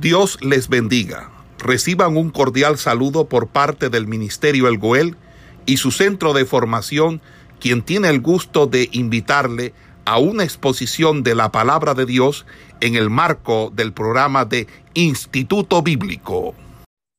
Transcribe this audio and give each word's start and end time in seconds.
Dios 0.00 0.38
les 0.42 0.68
bendiga. 0.68 1.30
Reciban 1.58 2.18
un 2.18 2.28
cordial 2.30 2.76
saludo 2.76 3.28
por 3.30 3.48
parte 3.48 3.88
del 3.88 4.06
Ministerio 4.06 4.68
El 4.68 4.76
Goel 4.76 5.16
y 5.64 5.78
su 5.78 5.90
centro 5.90 6.34
de 6.34 6.44
formación, 6.44 7.22
quien 7.60 7.82
tiene 7.82 8.10
el 8.10 8.20
gusto 8.20 8.66
de 8.66 8.90
invitarle 8.92 9.72
a 10.04 10.18
una 10.18 10.44
exposición 10.44 11.22
de 11.22 11.34
la 11.34 11.50
palabra 11.50 11.94
de 11.94 12.04
Dios 12.04 12.44
en 12.80 12.94
el 12.94 13.08
marco 13.08 13.70
del 13.74 13.94
programa 13.94 14.44
de 14.44 14.66
Instituto 14.92 15.82
Bíblico. 15.82 16.54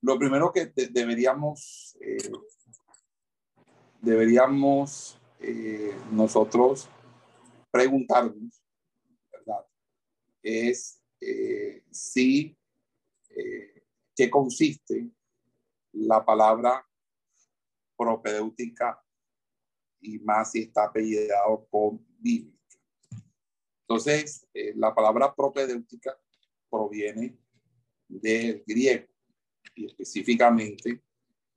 Lo 0.03 0.19
primero 0.19 0.51
que 0.53 0.71
deberíamos, 0.91 1.97
eh, 1.99 2.31
deberíamos 4.01 5.19
eh, 5.39 5.95
nosotros 6.11 6.87
preguntarnos. 7.71 8.61
Es 10.43 10.99
eh, 11.19 11.83
si 11.91 12.56
eh, 13.37 13.83
qué 14.15 14.29
consiste 14.29 15.11
la 15.93 16.25
palabra 16.25 16.85
propedéutica 17.95 19.01
y 19.99 20.19
más 20.19 20.51
si 20.51 20.63
está 20.63 20.85
apellidado 20.85 21.67
con 21.69 22.05
bíblica. 22.19 22.57
Entonces, 23.81 24.47
eh, 24.53 24.73
la 24.75 24.93
palabra 24.93 25.33
propedéutica 25.33 26.17
proviene 26.69 27.37
del 28.07 28.63
griego 28.65 29.07
y 29.75 29.85
específicamente 29.85 31.03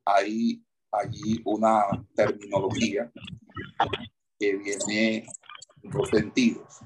hay 0.04 0.64
allí 0.92 1.40
una 1.44 1.84
terminología 2.14 3.10
que 4.38 4.56
viene 4.56 5.26
en 5.82 5.90
dos 5.90 6.08
sentidos. 6.10 6.80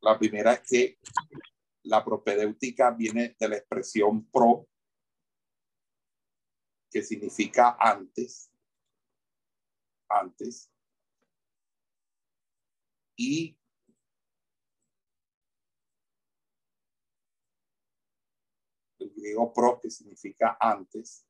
La 0.00 0.18
primera 0.18 0.54
es 0.54 0.62
que 0.68 0.98
la 1.84 2.04
propedéutica 2.04 2.90
viene 2.90 3.36
de 3.38 3.48
la 3.48 3.56
expresión 3.56 4.24
pro, 4.30 4.68
que 6.90 7.02
significa 7.02 7.76
antes, 7.80 8.50
antes, 10.08 10.70
y 13.16 13.56
el 18.98 19.10
griego 19.14 19.52
pro, 19.52 19.80
que 19.80 19.90
significa 19.90 20.56
antes. 20.60 21.26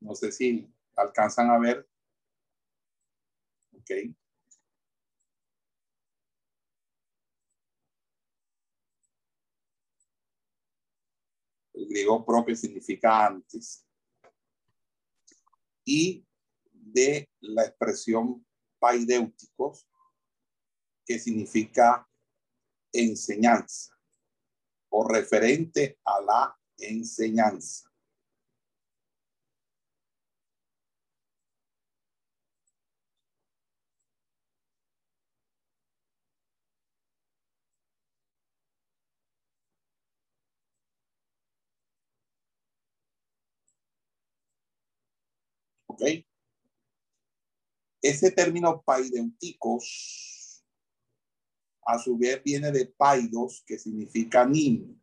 No 0.00 0.14
sé 0.14 0.32
si 0.32 0.72
alcanzan 0.96 1.50
a 1.50 1.58
ver. 1.58 1.88
Ok. 11.82 11.88
griego 11.88 12.24
propio 12.24 12.56
significa 12.56 13.26
antes, 13.26 13.86
y 15.84 16.26
de 16.70 17.28
la 17.40 17.64
expresión 17.64 18.44
paidéuticos, 18.78 19.88
que 21.04 21.18
significa 21.18 22.06
enseñanza 22.92 23.92
o 24.90 25.06
referente 25.08 25.98
a 26.04 26.20
la 26.20 26.58
enseñanza. 26.76 27.87
Ese 48.00 48.30
término 48.30 48.82
paideuticos, 48.82 50.64
a 51.84 51.98
su 51.98 52.16
vez, 52.18 52.42
viene 52.42 52.70
de 52.70 52.86
paidos, 52.86 53.64
que 53.66 53.78
significa 53.78 54.44
niño, 54.44 54.94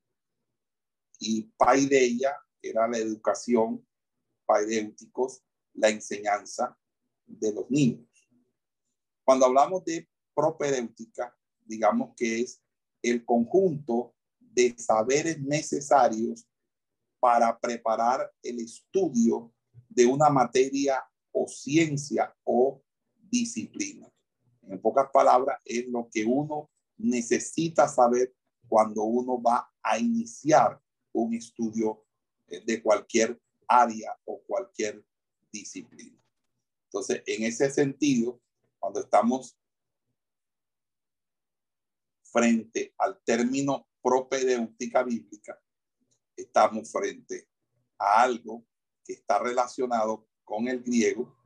y 1.19 1.43
paideia 1.57 2.35
era 2.61 2.87
la 2.87 2.97
educación, 2.97 3.85
paideuticos, 4.45 5.43
la 5.73 5.89
enseñanza 5.89 6.77
de 7.25 7.53
los 7.53 7.69
niños. 7.69 8.07
Cuando 9.23 9.45
hablamos 9.47 9.83
de 9.85 10.07
propedéutica, 10.35 11.35
digamos 11.61 12.13
que 12.15 12.41
es 12.41 12.61
el 13.01 13.25
conjunto 13.25 14.15
de 14.39 14.75
saberes 14.77 15.39
necesarios 15.41 16.47
para 17.19 17.59
preparar 17.59 18.31
el 18.43 18.59
estudio 18.59 19.54
de 19.95 20.05
una 20.05 20.29
materia 20.29 21.01
o 21.31 21.47
ciencia 21.47 22.35
o 22.43 22.83
disciplina. 23.15 24.11
En 24.63 24.81
pocas 24.81 25.09
palabras, 25.11 25.59
es 25.63 25.87
lo 25.87 26.09
que 26.11 26.25
uno 26.25 26.69
necesita 26.97 27.87
saber 27.87 28.35
cuando 28.67 29.03
uno 29.03 29.41
va 29.41 29.71
a 29.81 29.97
iniciar 29.97 30.81
un 31.13 31.33
estudio 31.33 32.05
eh, 32.47 32.61
de 32.65 32.81
cualquier 32.81 33.39
área 33.67 34.17
o 34.25 34.41
cualquier 34.41 35.03
disciplina. 35.51 36.21
Entonces, 36.85 37.23
en 37.25 37.43
ese 37.43 37.69
sentido, 37.69 38.41
cuando 38.79 38.99
estamos 38.99 39.57
frente 42.23 42.93
al 42.97 43.21
término 43.23 43.87
propedéutica 44.01 45.03
bíblica, 45.03 45.59
estamos 46.35 46.91
frente 46.91 47.47
a 47.97 48.23
algo 48.23 48.65
que 49.05 49.13
está 49.13 49.39
relacionado 49.39 50.27
con 50.43 50.67
el 50.67 50.81
griego, 50.83 51.37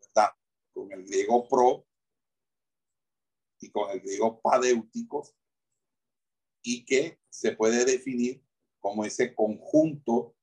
¿verdad? 0.00 0.30
Con 0.72 0.92
el 0.92 1.04
griego 1.04 1.48
pro 1.48 1.86
y 3.58 3.70
con 3.70 3.90
el 3.90 4.00
griego 4.00 4.40
padéutico 4.40 5.26
y 6.62 6.84
que 6.84 7.18
se 7.28 7.52
puede 7.52 7.84
definir 7.84 8.42
como 8.78 9.04
ese 9.04 9.34
conjunto 9.34 10.36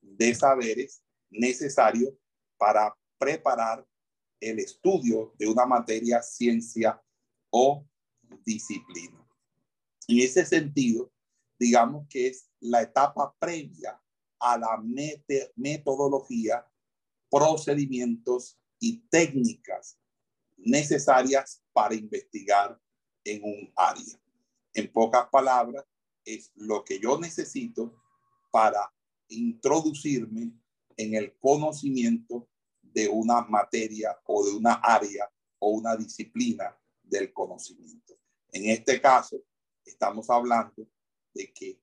de 0.00 0.34
saberes 0.34 1.04
necesarios 1.30 2.14
para 2.56 2.96
preparar 3.18 3.86
el 4.40 4.58
estudio 4.58 5.34
de 5.38 5.48
una 5.48 5.66
materia, 5.66 6.22
ciencia 6.22 7.00
o 7.50 7.86
disciplina. 8.44 9.24
En 10.08 10.18
ese 10.18 10.44
sentido, 10.44 11.12
digamos 11.58 12.06
que 12.08 12.28
es 12.28 12.50
la 12.60 12.82
etapa 12.82 13.34
previa 13.38 14.01
a 14.42 14.58
la 14.58 14.82
metodología, 15.56 16.66
procedimientos 17.30 18.58
y 18.80 18.98
técnicas 19.08 19.98
necesarias 20.56 21.62
para 21.72 21.94
investigar 21.94 22.78
en 23.24 23.42
un 23.44 23.72
área. 23.76 24.20
En 24.74 24.92
pocas 24.92 25.28
palabras, 25.30 25.84
es 26.24 26.50
lo 26.56 26.84
que 26.84 26.98
yo 26.98 27.18
necesito 27.18 27.94
para 28.50 28.92
introducirme 29.28 30.52
en 30.96 31.14
el 31.14 31.36
conocimiento 31.38 32.48
de 32.80 33.08
una 33.08 33.42
materia 33.42 34.18
o 34.24 34.44
de 34.44 34.54
una 34.54 34.74
área 34.74 35.30
o 35.58 35.70
una 35.70 35.96
disciplina 35.96 36.76
del 37.02 37.32
conocimiento. 37.32 38.18
En 38.50 38.68
este 38.68 39.00
caso, 39.00 39.36
estamos 39.84 40.28
hablando 40.28 40.86
de 41.32 41.52
que 41.52 41.80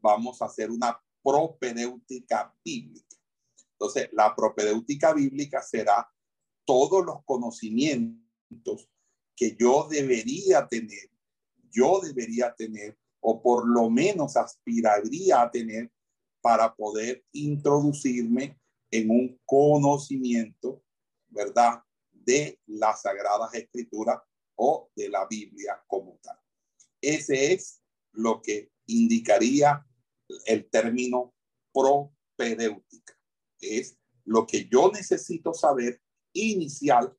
vamos 0.00 0.40
a 0.42 0.46
hacer 0.46 0.70
una 0.70 0.98
propedéutica 1.22 2.54
bíblica. 2.64 3.16
Entonces, 3.72 4.08
la 4.12 4.34
propedéutica 4.34 5.12
bíblica 5.12 5.62
será 5.62 6.08
todos 6.64 7.04
los 7.04 7.24
conocimientos 7.24 8.88
que 9.34 9.56
yo 9.58 9.88
debería 9.90 10.66
tener, 10.68 11.10
yo 11.70 12.00
debería 12.00 12.54
tener, 12.54 12.98
o 13.20 13.42
por 13.42 13.66
lo 13.66 13.88
menos 13.90 14.36
aspiraría 14.36 15.42
a 15.42 15.50
tener 15.50 15.90
para 16.40 16.74
poder 16.74 17.24
introducirme 17.32 18.60
en 18.90 19.10
un 19.10 19.40
conocimiento, 19.44 20.82
¿verdad?, 21.28 21.82
de 22.10 22.60
las 22.66 23.02
Sagradas 23.02 23.54
Escrituras 23.54 24.20
o 24.54 24.90
de 24.94 25.08
la 25.08 25.26
Biblia 25.26 25.82
como 25.86 26.18
tal. 26.22 26.38
Ese 27.00 27.52
es 27.52 27.82
lo 28.12 28.40
que 28.40 28.70
indicaría 28.86 29.84
el 30.46 30.68
término 30.68 31.34
propedéutica. 31.72 33.18
Es 33.60 33.98
lo 34.24 34.46
que 34.46 34.68
yo 34.68 34.90
necesito 34.90 35.54
saber 35.54 36.00
inicial 36.32 37.16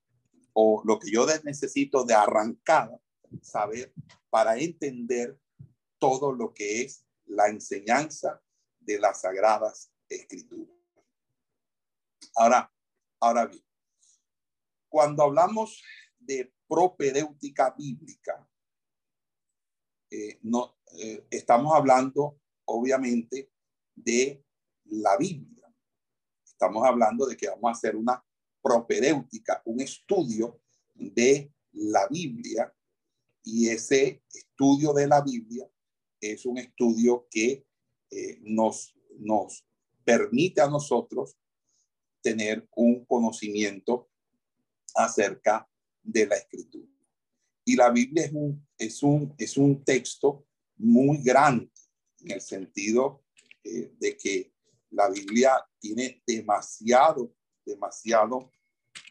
o 0.54 0.82
lo 0.86 1.00
que 1.00 1.12
yo 1.12 1.26
necesito 1.44 2.04
de 2.04 2.14
arrancada 2.14 3.00
saber 3.42 3.94
para 4.30 4.58
entender 4.58 5.40
todo 5.98 6.32
lo 6.32 6.54
que 6.54 6.82
es 6.82 7.06
la 7.26 7.48
enseñanza 7.48 8.42
de 8.80 9.00
las 9.00 9.22
sagradas 9.22 9.92
escrituras. 10.10 10.76
Ahora, 12.36 12.72
ahora 13.20 13.46
bien, 13.46 13.64
cuando 14.90 15.24
hablamos 15.24 15.82
de 16.20 16.54
propedéutica 16.68 17.72
bíblica, 17.78 18.48
eh, 20.10 20.40
no, 20.44 20.78
eh, 21.00 21.26
estamos 21.32 21.74
hablando 21.76 22.40
obviamente 22.66 23.52
de 23.96 24.44
la 24.86 25.18
Biblia. 25.18 25.74
Estamos 26.46 26.86
hablando 26.86 27.26
de 27.26 27.36
que 27.36 27.50
vamos 27.50 27.70
a 27.70 27.72
hacer 27.72 27.96
una 27.96 28.24
propedéutica, 28.62 29.62
un 29.66 29.82
estudio 29.82 30.62
de 30.94 31.52
la 31.74 32.08
Biblia 32.08 32.74
y 33.44 33.70
ese 33.70 34.24
estudio 34.34 34.94
de 34.94 35.08
la 35.08 35.22
Biblia 35.22 35.70
es 36.22 36.46
un 36.46 36.58
estudio 36.58 37.28
que 37.30 37.66
eh, 38.10 38.40
nos, 38.42 38.96
nos 39.20 39.66
permite 40.06 40.62
a 40.62 40.70
nosotros 40.70 41.36
tener 42.22 42.66
un 42.76 43.04
conocimiento 43.06 44.10
acerca 44.96 45.68
de 46.02 46.28
la 46.28 46.36
escritura. 46.36 46.88
Y 47.66 47.76
la 47.76 47.90
Biblia 47.90 48.26
es 48.26 48.34
un, 48.34 48.68
es 48.78 49.04
un, 49.04 49.34
es 49.38 49.58
un 49.58 49.84
texto 49.84 50.46
muy 50.78 51.18
grande 51.22 51.72
en 52.24 52.32
el 52.32 52.42
sentido 52.42 53.24
eh, 53.64 53.94
de 54.00 54.18
que 54.18 54.54
la 54.92 55.10
Biblia 55.10 55.64
tiene 55.80 56.22
demasiado, 56.26 57.36
demasiado 57.66 58.52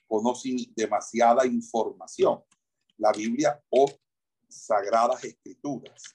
conocimiento, 0.07 0.73
demasiada 0.77 1.47
información. 1.47 2.43
La 2.99 3.13
Biblia 3.13 3.63
o 3.71 3.91
sagradas 4.49 5.25
escrituras. 5.25 6.15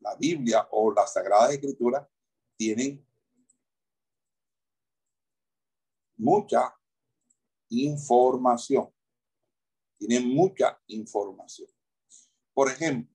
La 0.00 0.14
Biblia 0.16 0.68
o 0.70 0.92
las 0.92 1.14
sagradas 1.14 1.54
escrituras 1.54 2.06
tienen 2.58 3.06
mucha 6.16 6.74
información. 7.70 8.92
Tienen 9.98 10.34
mucha 10.34 10.80
información. 10.86 11.68
Por 12.52 12.70
ejemplo, 12.70 13.12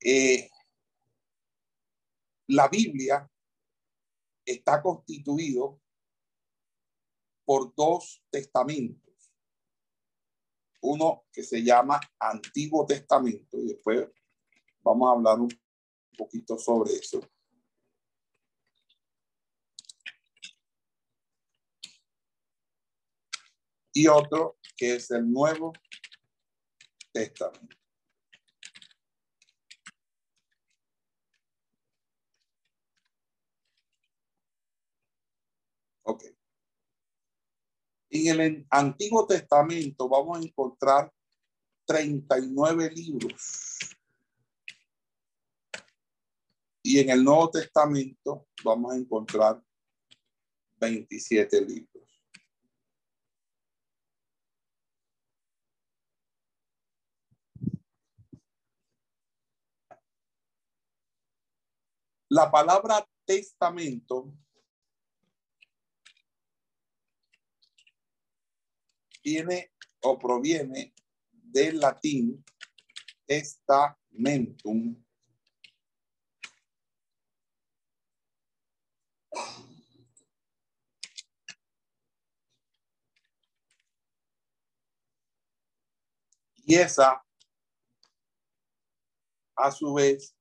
Eh, 0.00 0.50
la 2.48 2.68
Biblia 2.68 3.30
está 4.44 4.82
constituido 4.82 5.80
por 7.44 7.74
dos 7.74 8.22
testamentos. 8.30 9.32
Uno 10.82 11.24
que 11.32 11.42
se 11.42 11.62
llama 11.62 12.00
Antiguo 12.18 12.86
Testamento 12.86 13.58
y 13.58 13.68
después 13.68 14.08
vamos 14.82 15.08
a 15.08 15.12
hablar 15.12 15.40
un 15.40 15.50
poquito 16.16 16.58
sobre 16.58 16.94
eso. 16.94 17.20
Y 24.00 24.06
otro 24.06 24.56
que 24.78 24.94
es 24.94 25.10
el 25.10 25.30
Nuevo 25.30 25.74
Testamento. 27.12 27.76
Ok. 36.04 36.24
En 38.08 38.40
el 38.40 38.66
Antiguo 38.70 39.26
Testamento 39.26 40.08
vamos 40.08 40.38
a 40.38 40.42
encontrar 40.42 41.12
39 41.84 42.90
libros. 42.92 43.80
Y 46.82 47.00
en 47.00 47.10
el 47.10 47.22
Nuevo 47.22 47.50
Testamento 47.50 48.48
vamos 48.64 48.94
a 48.94 48.96
encontrar 48.96 49.62
27 50.78 51.60
libros. 51.66 51.89
La 62.32 62.48
palabra 62.48 63.04
testamento 63.24 64.32
viene 69.20 69.72
o 70.02 70.16
proviene 70.16 70.94
del 71.32 71.80
latín 71.80 72.44
testamentum. 73.26 75.04
Y 86.64 86.76
esa, 86.76 87.26
a 89.56 89.72
su 89.72 89.92
vez, 89.94 90.36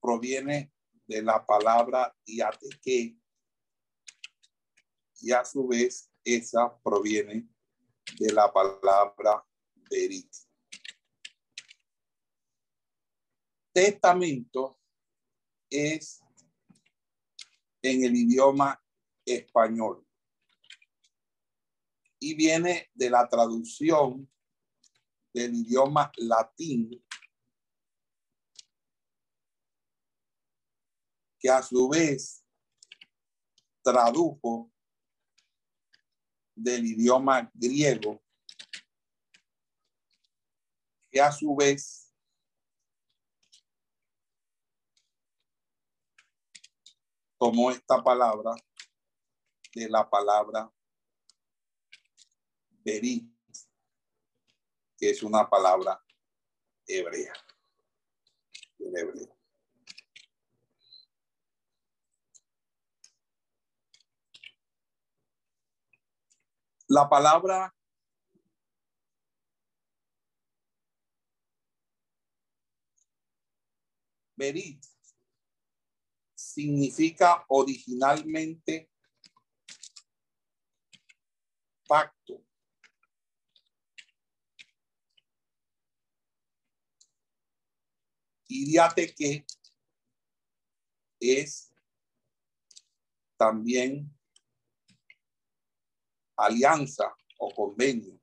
proviene 0.00 0.72
de 1.06 1.22
la 1.22 1.44
palabra 1.44 2.14
diateque 2.24 3.16
y 5.20 5.32
a 5.32 5.44
su 5.44 5.66
vez 5.68 6.10
esa 6.24 6.78
proviene 6.82 7.48
de 8.18 8.32
la 8.32 8.52
palabra 8.52 9.44
verit. 9.90 10.32
Testamento 13.72 14.78
es 15.68 16.20
en 17.82 18.04
el 18.04 18.16
idioma 18.16 18.82
español. 19.24 20.06
y 22.20 22.34
viene 22.34 22.90
de 22.94 23.10
la 23.10 23.26
traducción 23.28 24.30
del 25.32 25.54
idioma 25.54 26.12
latín, 26.18 27.02
que 31.40 31.48
a 31.48 31.62
su 31.62 31.88
vez 31.88 32.44
tradujo 33.82 34.70
del 36.54 36.84
idioma 36.84 37.50
griego, 37.54 38.22
que 41.10 41.20
a 41.20 41.32
su 41.32 41.56
vez 41.56 42.12
tomó 47.38 47.70
esta 47.70 48.04
palabra 48.04 48.54
de 49.74 49.88
la 49.88 50.08
palabra 50.08 50.70
berit, 52.84 53.24
que 54.98 55.08
es 55.08 55.22
una 55.22 55.48
palabra 55.48 56.04
hebrea. 56.86 57.32
La 66.92 67.08
palabra 67.08 67.72
berit 74.34 74.84
significa 76.34 77.44
originalmente 77.48 78.90
pacto. 81.86 82.44
Y 88.48 88.76
que 89.14 89.46
es 91.20 91.72
también 93.36 94.12
alianza 96.40 97.14
o 97.38 97.54
convenio. 97.54 98.20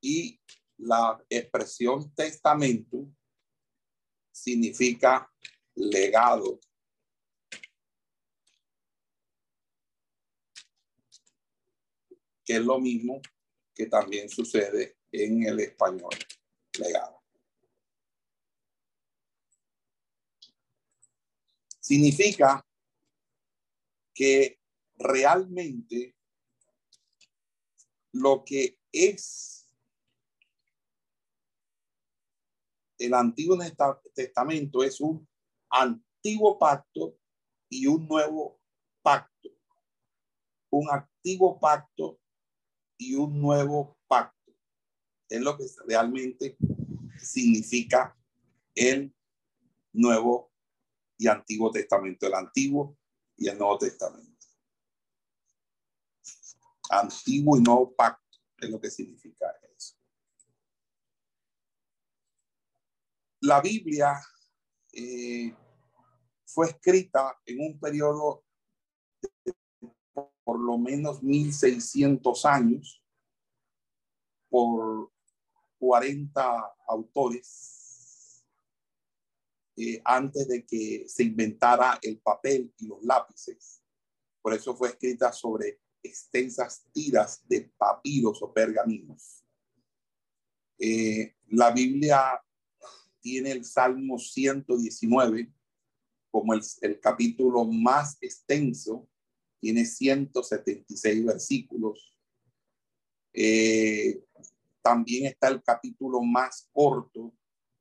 Y 0.00 0.40
la 0.78 1.24
expresión 1.28 2.14
testamento 2.14 3.08
significa 4.30 5.32
legado. 5.74 6.60
Que 12.44 12.56
es 12.56 12.64
lo 12.64 12.78
mismo 12.78 13.20
que 13.74 13.86
también 13.86 14.28
sucede 14.28 14.98
en 15.10 15.42
el 15.44 15.60
español, 15.60 16.14
legado. 16.78 17.22
Significa 21.80 22.65
que 24.16 24.58
realmente 24.96 26.16
lo 28.12 28.42
que 28.44 28.78
es 28.90 29.68
el 32.98 33.12
Antiguo 33.12 33.58
Testamento 34.14 34.82
es 34.82 35.02
un 35.02 35.28
antiguo 35.68 36.58
pacto 36.58 37.18
y 37.68 37.86
un 37.86 38.08
nuevo 38.08 38.58
pacto. 39.02 39.50
Un 40.70 40.88
antiguo 40.90 41.60
pacto 41.60 42.18
y 42.96 43.14
un 43.16 43.38
nuevo 43.38 43.98
pacto. 44.08 44.54
Es 45.28 45.42
lo 45.42 45.58
que 45.58 45.64
realmente 45.86 46.56
significa 47.18 48.16
el 48.74 49.14
Nuevo 49.92 50.52
y 51.18 51.26
Antiguo 51.26 51.70
Testamento. 51.70 52.26
El 52.26 52.34
Antiguo 52.34 52.95
y 53.36 53.48
el 53.48 53.58
Nuevo 53.58 53.78
Testamento. 53.78 54.46
Antiguo 56.90 57.56
y 57.56 57.60
Nuevo 57.60 57.94
Pacto 57.94 58.38
es 58.58 58.70
lo 58.70 58.80
que 58.80 58.90
significa 58.90 59.46
eso. 59.76 59.96
La 63.40 63.60
Biblia 63.60 64.20
eh, 64.92 65.54
fue 66.46 66.68
escrita 66.68 67.38
en 67.44 67.60
un 67.60 67.78
periodo 67.78 68.44
de 69.44 69.54
por 70.44 70.60
lo 70.60 70.78
menos 70.78 71.22
1600 71.22 72.46
años 72.46 73.02
por 74.48 75.12
40 75.78 76.76
autores 76.86 77.75
eh, 79.76 80.00
antes 80.04 80.48
de 80.48 80.64
que 80.64 81.04
se 81.06 81.24
inventara 81.24 81.98
el 82.02 82.18
papel 82.18 82.72
y 82.78 82.86
los 82.86 83.02
lápices. 83.02 83.82
Por 84.40 84.54
eso 84.54 84.74
fue 84.74 84.88
escrita 84.88 85.32
sobre 85.32 85.80
extensas 86.02 86.86
tiras 86.92 87.42
de 87.46 87.72
papiros 87.76 88.42
o 88.42 88.52
pergaminos. 88.52 89.44
Eh, 90.78 91.34
la 91.48 91.70
Biblia 91.70 92.40
tiene 93.20 93.52
el 93.52 93.64
Salmo 93.64 94.18
119 94.18 95.52
como 96.30 96.52
el, 96.54 97.00
capítulo 97.00 97.64
más 97.64 98.18
extenso, 98.20 99.08
tiene 99.58 99.84
176 99.84 101.24
versículos. 101.24 102.16
Eh, 103.32 104.22
también 104.82 105.26
está 105.26 105.48
el 105.48 105.62
capítulo 105.62 106.22
más 106.22 106.68
corto, 106.72 107.34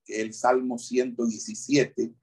el 0.07 0.33
Salmo 0.33 0.77
117, 0.77 2.13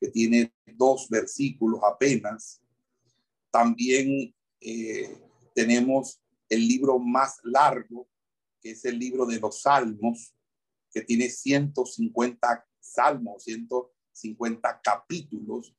que 0.00 0.08
tiene 0.08 0.52
dos 0.76 1.08
versículos 1.08 1.80
apenas. 1.82 2.60
También 3.50 4.34
eh, 4.60 5.18
tenemos 5.54 6.20
el 6.48 6.66
libro 6.66 6.98
más 6.98 7.38
largo, 7.42 8.08
que 8.60 8.72
es 8.72 8.84
el 8.84 8.98
libro 8.98 9.24
de 9.26 9.38
los 9.40 9.62
Salmos, 9.62 10.34
que 10.92 11.00
tiene 11.02 11.28
150 11.28 12.66
salmos, 12.80 13.44
150 13.44 14.80
capítulos, 14.82 15.74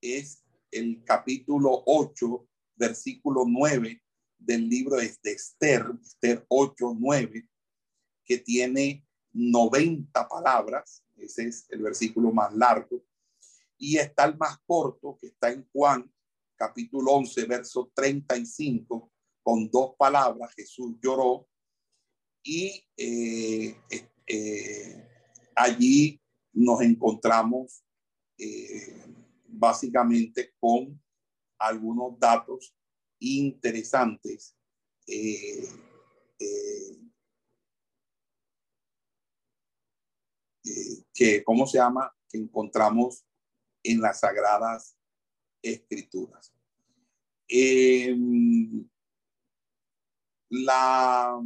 es 0.00 0.44
el 0.70 1.02
capítulo 1.04 1.82
8, 1.86 2.48
versículo 2.76 3.44
9 3.46 4.00
del 4.38 4.68
libro 4.68 4.96
de 4.96 5.06
Esther, 5.24 5.84
Esther 6.00 6.46
8, 6.48 6.96
9, 6.98 7.48
que 8.24 8.38
tiene 8.38 9.04
90 9.32 10.28
palabras, 10.28 11.04
ese 11.16 11.48
es 11.48 11.66
el 11.70 11.82
versículo 11.82 12.32
más 12.32 12.54
largo, 12.54 13.04
y 13.78 13.96
está 13.96 14.24
el 14.24 14.36
más 14.36 14.58
corto, 14.66 15.16
que 15.20 15.28
está 15.28 15.50
en 15.50 15.68
Juan 15.72 16.10
capítulo 16.56 17.12
11, 17.12 17.46
verso 17.46 17.90
35, 17.94 19.10
con 19.42 19.68
dos 19.70 19.96
palabras, 19.98 20.54
Jesús 20.54 20.94
lloró, 21.02 21.48
y 22.44 22.84
eh, 22.96 23.76
eh, 24.26 25.08
allí 25.56 26.20
nos 26.52 26.80
encontramos 26.82 27.84
eh, 28.38 29.04
básicamente 29.46 30.54
con 30.58 31.00
algunos 31.58 32.18
datos 32.18 32.74
interesantes 33.18 34.56
que, 41.14 41.42
¿cómo 41.44 41.66
se 41.66 41.78
llama? 41.78 42.14
Que 42.28 42.38
encontramos 42.38 43.24
en 43.82 44.00
las 44.00 44.20
sagradas 44.20 44.96
escrituras. 45.62 46.52
Em, 47.48 48.88
la, 50.50 51.40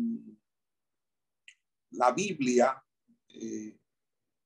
la 1.90 2.12
Biblia, 2.12 2.82
eh, 3.28 3.78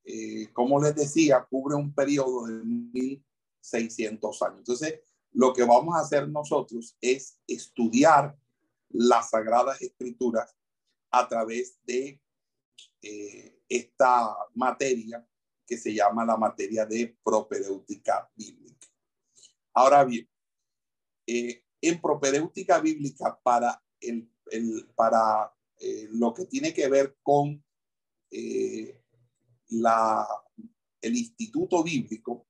eh, 0.05 0.53
como 0.53 0.81
les 0.81 0.95
decía, 0.95 1.47
cubre 1.49 1.75
un 1.75 1.95
periodo 1.95 2.47
de 2.47 2.65
1600 2.65 4.43
años. 4.43 4.59
Entonces, 4.59 5.01
lo 5.33 5.53
que 5.53 5.65
vamos 5.65 5.95
a 5.97 6.01
hacer 6.01 6.29
nosotros 6.29 6.97
es 7.01 7.39
estudiar 7.47 8.37
las 8.89 9.31
sagradas 9.31 9.81
escrituras 9.81 10.57
a 11.11 11.29
través 11.29 11.79
de 11.85 12.21
eh, 13.03 13.60
esta 13.71 14.37
materia 14.55 15.27
que 15.67 15.79
se 15.79 15.95
llama 15.95 16.27
la 16.27 16.37
materia 16.37 16.85
de 16.85 17.17
propedéutica 17.23 18.31
bíblica. 18.35 18.89
Ahora 19.73 20.05
bien, 20.05 20.29
eh, 21.27 21.65
en 21.81 22.01
propedéutica 22.01 22.81
bíblica 22.81 23.41
para, 23.43 23.83
el, 24.01 24.29
para 24.95 25.55
eh, 25.79 26.09
lo 26.11 26.35
que 26.35 26.45
tiene 26.45 26.75
que 26.75 26.89
ver 26.89 27.17
con 27.23 27.65
la, 29.69 30.27
el 31.01 31.17
instituto 31.17 31.83
bíblico, 31.83 32.47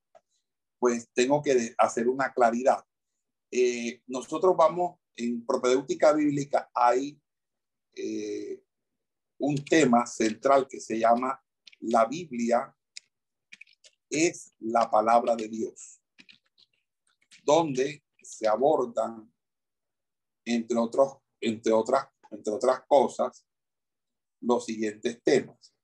pues 0.79 1.11
tengo 1.13 1.43
que 1.43 1.75
hacer 1.79 2.09
una 2.09 2.33
claridad. 2.33 2.85
Eh, 3.51 4.03
nosotros 4.07 4.57
vamos, 4.57 4.99
en 5.17 5.45
propedéutica 5.45 6.13
bíblica 6.13 6.71
hay 6.75 7.21
eh, 7.95 8.63
un 9.41 9.65
tema 9.65 10.07
central 10.07 10.69
que 10.69 10.81
se 10.81 10.99
llama 10.99 11.43
la 11.81 12.05
Biblia 12.05 12.75
es 14.11 14.53
la 14.59 14.91
palabra 14.91 15.35
de 15.35 15.49
Dios, 15.49 16.01
donde 17.43 18.05
se 18.23 18.47
abordan, 18.47 19.33
entre, 20.45 20.77
otros, 20.77 21.19
entre, 21.41 21.73
otras, 21.73 22.09
entre 22.31 22.53
otras 22.53 22.83
cosas, 22.87 23.47
los 24.41 24.65
siguientes 24.65 25.23
temas. 25.23 25.75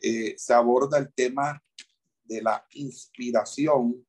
Eh, 0.00 0.34
se 0.38 0.54
aborda 0.54 0.98
el 0.98 1.12
tema 1.12 1.62
de 2.24 2.40
la 2.40 2.66
inspiración, 2.70 4.06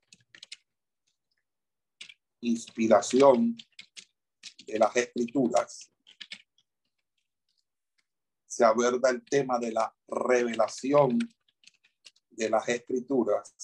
inspiración 2.42 3.58
de 4.66 4.80
las 4.80 4.96
escrituras, 4.96 5.92
se 8.60 8.66
aborda 8.66 9.10
el 9.10 9.24
tema 9.24 9.58
de 9.58 9.72
la 9.72 9.96
revelación 10.06 11.18
de 12.30 12.50
las 12.50 12.68
escrituras. 12.68 13.56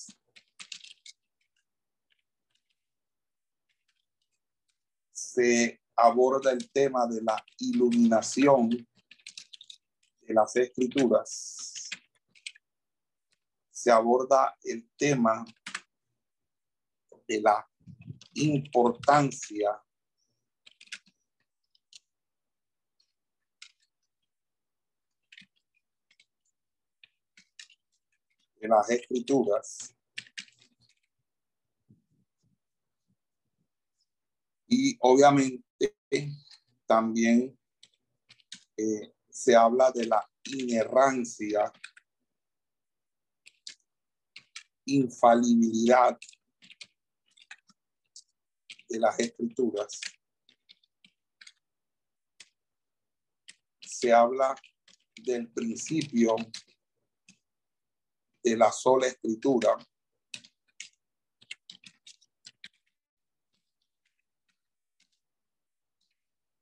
Se 5.11 5.81
aborda 5.97 6.53
el 6.53 6.71
tema 6.71 7.07
de 7.07 7.21
la 7.21 7.45
iluminación 7.59 8.69
de 8.69 10.33
las 10.33 10.55
escrituras 10.55 11.89
se 13.69 13.91
aborda 13.91 14.57
el 14.63 14.89
tema 14.95 15.45
de 17.27 17.41
la 17.41 17.69
importancia 18.35 19.84
de 28.65 28.69
las 28.69 28.89
escrituras 28.89 29.95
y 34.67 34.97
obviamente 35.01 35.63
también 36.87 37.57
eh, 38.77 39.13
se 39.29 39.55
habla 39.55 39.91
de 39.91 40.07
la 40.07 40.27
inerrancia 40.45 41.71
infalibilidad 44.85 46.17
de 48.87 48.99
las 48.99 49.19
escrituras, 49.19 49.99
se 53.81 54.13
habla 54.13 54.55
del 55.23 55.51
principio 55.51 56.35
de 58.45 58.55
la 58.55 58.71
sola 58.71 59.07
escritura. 59.07 59.75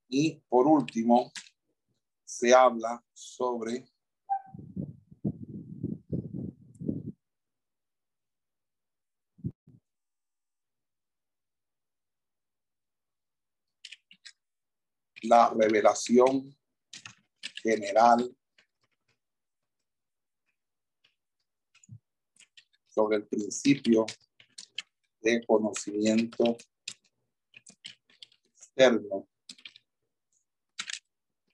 Y 0.07 0.39
por 0.47 0.65
último, 0.65 1.33
se 2.23 2.53
habla 2.53 3.03
sobre 3.13 3.85
la 15.23 15.49
revelación 15.49 16.55
general 17.61 18.33
sobre 22.93 23.17
el 23.17 23.27
principio 23.27 24.05
de 25.21 25.45
conocimiento 25.45 26.57
externo 28.45 29.27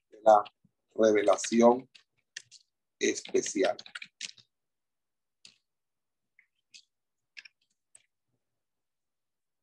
de 0.10 0.22
la 0.24 0.44
revelación 0.96 1.90
especial. 3.00 3.78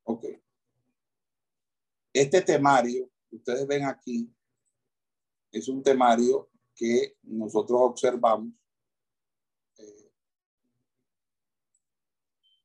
Ok. 0.05 0.25
Este 2.12 2.41
temario 2.41 3.11
ustedes 3.31 3.67
ven 3.67 3.85
aquí 3.85 4.33
es 5.53 5.69
un 5.69 5.83
temario 5.83 6.51
que 6.75 7.17
nosotros 7.23 7.79
observamos 7.83 8.53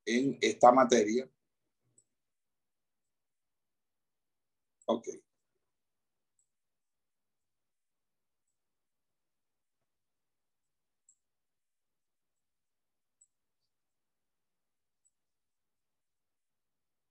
en 0.05 0.37
esta 0.41 0.71
materia. 0.71 1.29
Ok. 4.85 5.07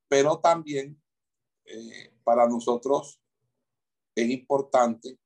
Pero 0.08 0.40
también 0.40 1.00
eh, 1.64 2.12
para 2.24 2.48
nosotros 2.48 3.20
es 4.14 4.30
importante 4.30 5.18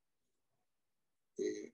eh, 1.38 1.74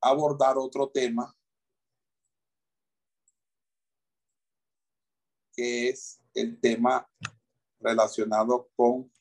abordar 0.00 0.56
otro 0.56 0.88
tema 0.88 1.34
que 5.52 5.88
es 5.90 6.22
el 6.34 6.58
tema 6.60 7.06
relacionado 7.78 8.70
con 8.76 9.12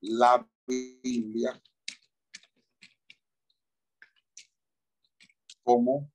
la 0.00 0.48
Biblia 0.66 1.60
como, 5.62 6.10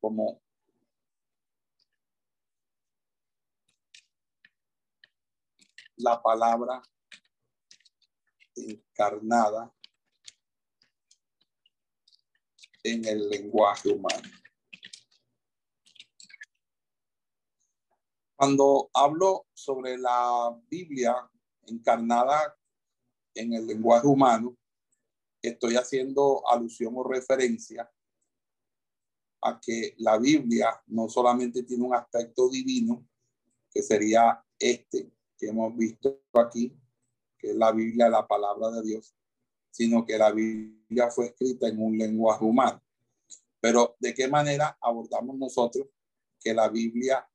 como 0.00 0.42
la 5.96 6.20
palabra 6.20 6.82
encarnada 8.54 9.72
en 12.82 13.04
el 13.04 13.28
lenguaje 13.28 13.90
humano. 13.90 14.28
Cuando 18.36 18.90
hablo 18.92 19.46
sobre 19.54 19.96
la 19.96 20.60
Biblia 20.68 21.30
encarnada 21.66 22.56
en 23.34 23.52
el 23.52 23.66
lenguaje 23.66 24.06
humano, 24.06 24.56
estoy 25.40 25.76
haciendo 25.76 26.42
alusión 26.48 26.92
o 26.96 27.04
referencia 27.04 27.90
a 29.42 29.60
que 29.60 29.94
la 29.98 30.18
Biblia 30.18 30.82
no 30.86 31.08
solamente 31.08 31.62
tiene 31.64 31.84
un 31.84 31.94
aspecto 31.94 32.48
divino, 32.48 33.06
que 33.70 33.82
sería 33.82 34.44
este 34.58 35.12
que 35.38 35.48
hemos 35.48 35.76
visto 35.76 36.22
aquí, 36.34 36.76
que 37.36 37.50
es 37.50 37.56
la 37.56 37.72
Biblia, 37.72 38.08
la 38.08 38.26
palabra 38.26 38.70
de 38.70 38.82
Dios, 38.82 39.14
sino 39.72 40.04
que 40.04 40.16
la 40.16 40.30
Biblia 40.30 41.10
fue 41.10 41.26
escrita 41.26 41.66
en 41.66 41.82
un 41.82 41.98
lenguaje 41.98 42.44
humano. 42.44 42.80
Pero 43.60 43.96
¿de 43.98 44.14
qué 44.14 44.28
manera 44.28 44.78
abordamos 44.80 45.36
nosotros 45.36 45.88
que 46.38 46.54
la 46.54 46.68
Biblia 46.68 47.26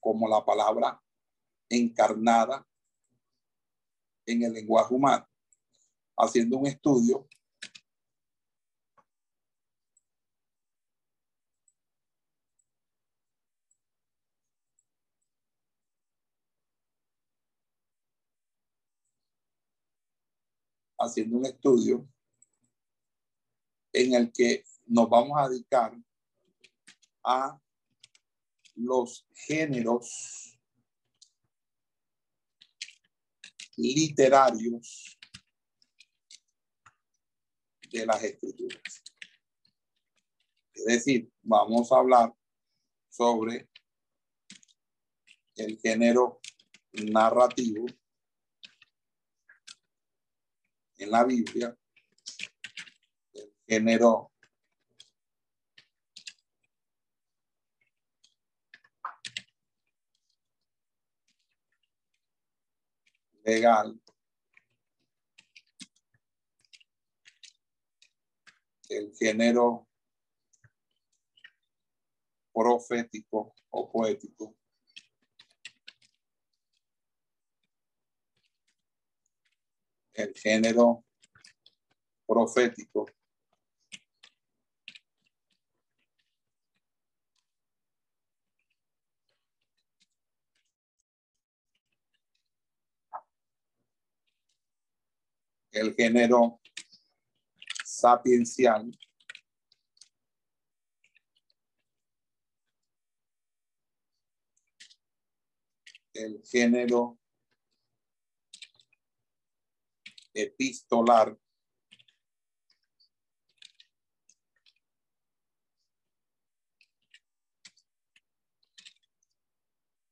como 0.00 0.28
la 0.28 0.44
palabra 0.44 1.00
encarnada 1.68 2.66
en 4.26 4.42
el 4.42 4.52
lenguaje 4.52 4.94
humano, 4.94 5.26
haciendo 6.16 6.58
un 6.58 6.66
estudio 6.66 7.26
haciendo 21.02 21.36
un 21.36 21.46
estudio 21.46 22.08
en 23.92 24.14
el 24.14 24.32
que 24.32 24.64
nos 24.86 25.08
vamos 25.08 25.36
a 25.38 25.48
dedicar 25.48 25.92
a 27.24 27.60
los 28.74 29.26
géneros 29.34 30.58
literarios 33.76 35.18
de 37.90 38.06
las 38.06 38.22
escrituras. 38.22 39.02
Es 40.74 40.84
decir, 40.84 41.30
vamos 41.42 41.92
a 41.92 41.98
hablar 41.98 42.34
sobre 43.08 43.68
el 45.56 45.78
género 45.78 46.40
narrativo 46.92 47.86
en 51.02 51.10
la 51.10 51.24
Biblia, 51.24 51.76
el 53.34 53.52
género 53.66 54.32
legal 63.44 64.00
el 68.88 69.12
género 69.16 69.88
profético 72.52 73.54
o 73.70 73.90
poético. 73.90 74.61
El 80.22 80.34
género 80.36 81.04
profético. 82.24 83.06
El 95.72 95.92
género 95.94 96.60
sapiencial. 97.84 98.96
El 106.14 106.40
género 106.44 107.21
epistolar. 110.34 111.36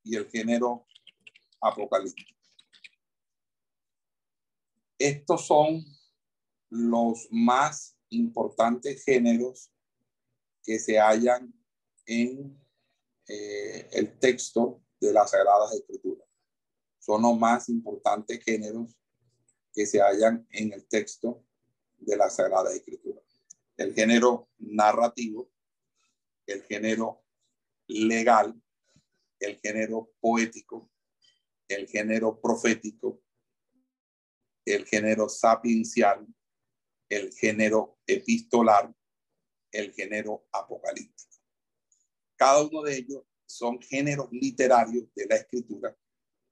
Y 0.03 0.17
el 0.17 0.29
género 0.29 0.87
apocalíptico. 1.61 2.35
Estos 4.99 5.47
son 5.47 5.85
los 6.69 7.29
más 7.31 7.97
importantes 8.11 9.05
géneros 9.05 9.73
que 10.63 10.79
se 10.79 10.99
hallan 10.99 11.53
en 12.07 12.61
eh, 13.27 13.89
el 13.93 14.19
texto 14.19 14.83
de 15.01 15.13
las 15.13 15.31
Sagradas 15.31 15.73
Escrituras. 15.73 16.29
Son 16.99 17.23
los 17.23 17.39
más 17.39 17.69
importantes 17.69 18.43
géneros 18.45 18.95
que 19.73 19.87
se 19.87 20.01
hallan 20.01 20.47
en 20.51 20.73
el 20.73 20.87
texto 20.87 21.45
de 21.99 22.17
las 22.17 22.37
Sagradas 22.37 22.75
Escrituras. 22.75 23.25
El 23.77 23.95
género 23.95 24.51
narrativo, 24.59 25.51
el 26.47 26.63
género 26.63 27.25
legal, 27.87 28.61
el 29.39 29.59
género 29.61 30.13
poético, 30.21 30.91
el 31.69 31.87
género 31.89 32.41
profético, 32.41 33.23
el 34.65 34.87
género 34.87 35.29
sapiencial, 35.29 36.27
el 37.09 37.33
género 37.33 37.99
epistolar, 38.07 38.95
el 39.73 39.93
género 39.93 40.47
apocalíptico. 40.53 41.37
Cada 42.37 42.63
uno 42.65 42.83
de 42.83 42.97
ellos 42.97 43.25
son 43.47 43.81
géneros 43.81 44.29
literarios 44.31 45.13
de 45.15 45.27
la 45.27 45.37
escritura, 45.37 45.97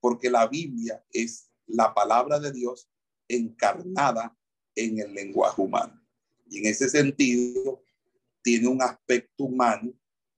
porque 0.01 0.31
la 0.31 0.47
Biblia 0.47 1.05
es 1.11 1.51
la 1.67 1.95
palabra 1.95 2.39
de 2.41 2.53
Dios 2.53 2.91
encarnada 3.29 4.37
en 4.75 4.99
el 4.99 5.15
lenguaje 5.15 5.61
humano. 5.61 6.01
Y 6.47 6.59
en 6.59 6.67
ese 6.67 6.89
sentido, 6.89 7.85
tiene 8.43 8.69
un 8.69 8.81
aspecto 8.83 9.45
humano 9.45 9.93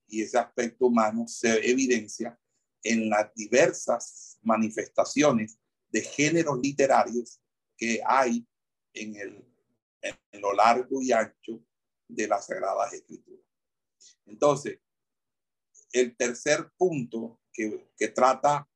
y 0.09 0.23
ese 0.23 0.39
aspecto 0.39 0.87
humano 0.87 1.27
se 1.29 1.71
evidencia 1.71 2.39
en 2.83 3.09
las 3.09 3.33
diversas 3.35 4.39
manifestaciones 4.43 5.59
de 5.91 6.01
géneros 6.01 6.59
literarios 6.61 7.41
que 7.77 8.01
hay 8.05 8.47
en 8.93 9.17
el 9.17 9.51
en 10.03 10.41
lo 10.41 10.53
largo 10.53 11.01
y 11.03 11.13
ancho 11.13 11.65
de 12.09 12.27
las 12.27 12.47
Sagradas 12.47 12.93
Escrituras. 12.93 13.45
Entonces, 14.27 14.79
el 15.93 16.17
tercer 16.17 16.71
punto 16.77 17.41
que, 17.53 17.91
que 17.97 18.09
trata 18.09 18.69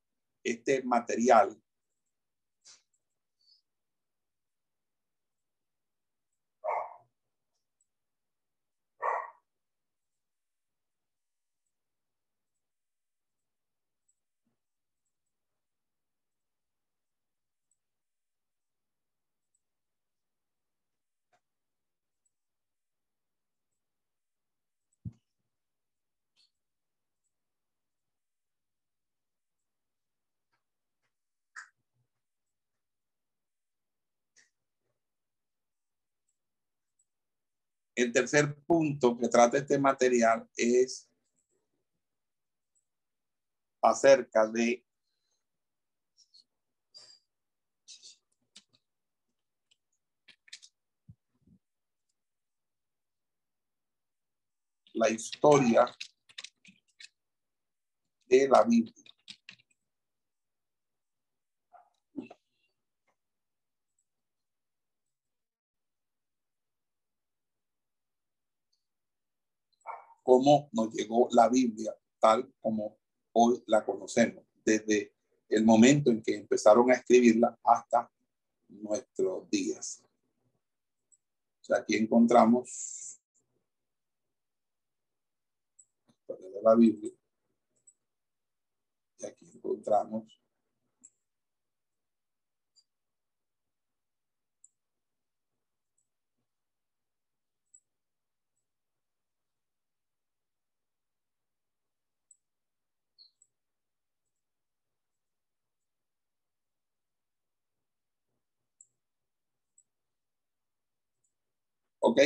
este 0.43 0.83
material 0.83 1.61
El 37.95 38.13
tercer 38.13 38.57
punto 38.67 39.17
que 39.17 39.29
trata 39.29 39.59
este 39.59 39.79
material 39.79 40.49
es 40.57 41.09
acerca 43.81 44.47
de 44.49 44.85
la 54.95 55.11
historia 55.11 55.87
de 58.27 58.49
la 58.49 58.65
Biblia. 58.65 59.04
Cómo 70.25 70.69
nos 70.73 70.93
llegó 70.93 71.29
la 71.31 71.49
Biblia 71.49 71.95
tal 72.19 72.53
como 72.61 72.99
hoy 73.33 73.63
la 73.67 73.85
conocemos, 73.85 74.45
desde 74.65 75.15
el 75.49 75.65
momento 75.65 76.11
en 76.11 76.23
que 76.23 76.35
empezaron 76.35 76.91
a 76.91 76.95
escribirla 76.95 77.57
hasta 77.63 78.11
nuestros 78.69 79.49
días. 79.51 80.03
O 81.61 81.65
sea, 81.65 81.77
aquí 81.79 81.97
encontramos 81.97 83.21
la 86.63 86.75
Biblia. 86.75 87.13
Y 89.19 89.27
aquí 89.27 89.51
encontramos 89.55 90.25
¿Ok? 112.07 112.21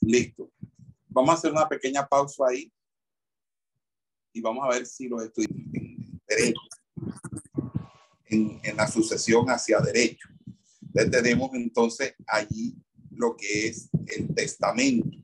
Listo. 0.00 0.50
Vamos 1.06 1.30
a 1.30 1.34
hacer 1.34 1.52
una 1.52 1.68
pequeña 1.68 2.04
pausa 2.04 2.46
ahí 2.48 2.72
y 4.32 4.40
vamos 4.40 4.64
a 4.64 4.70
ver 4.70 4.84
si 4.86 5.08
los 5.08 5.22
estudios 5.22 5.52
en 5.72 6.20
derecho, 6.26 6.60
en, 8.24 8.60
en 8.64 8.76
la 8.76 8.88
sucesión 8.88 9.48
hacia 9.50 9.78
derecho. 9.78 10.28
Entonces 10.82 11.10
tenemos 11.12 11.50
entonces 11.54 12.16
allí 12.26 12.74
lo 13.12 13.36
que 13.36 13.68
es 13.68 13.88
el 14.08 14.34
testamento. 14.34 15.16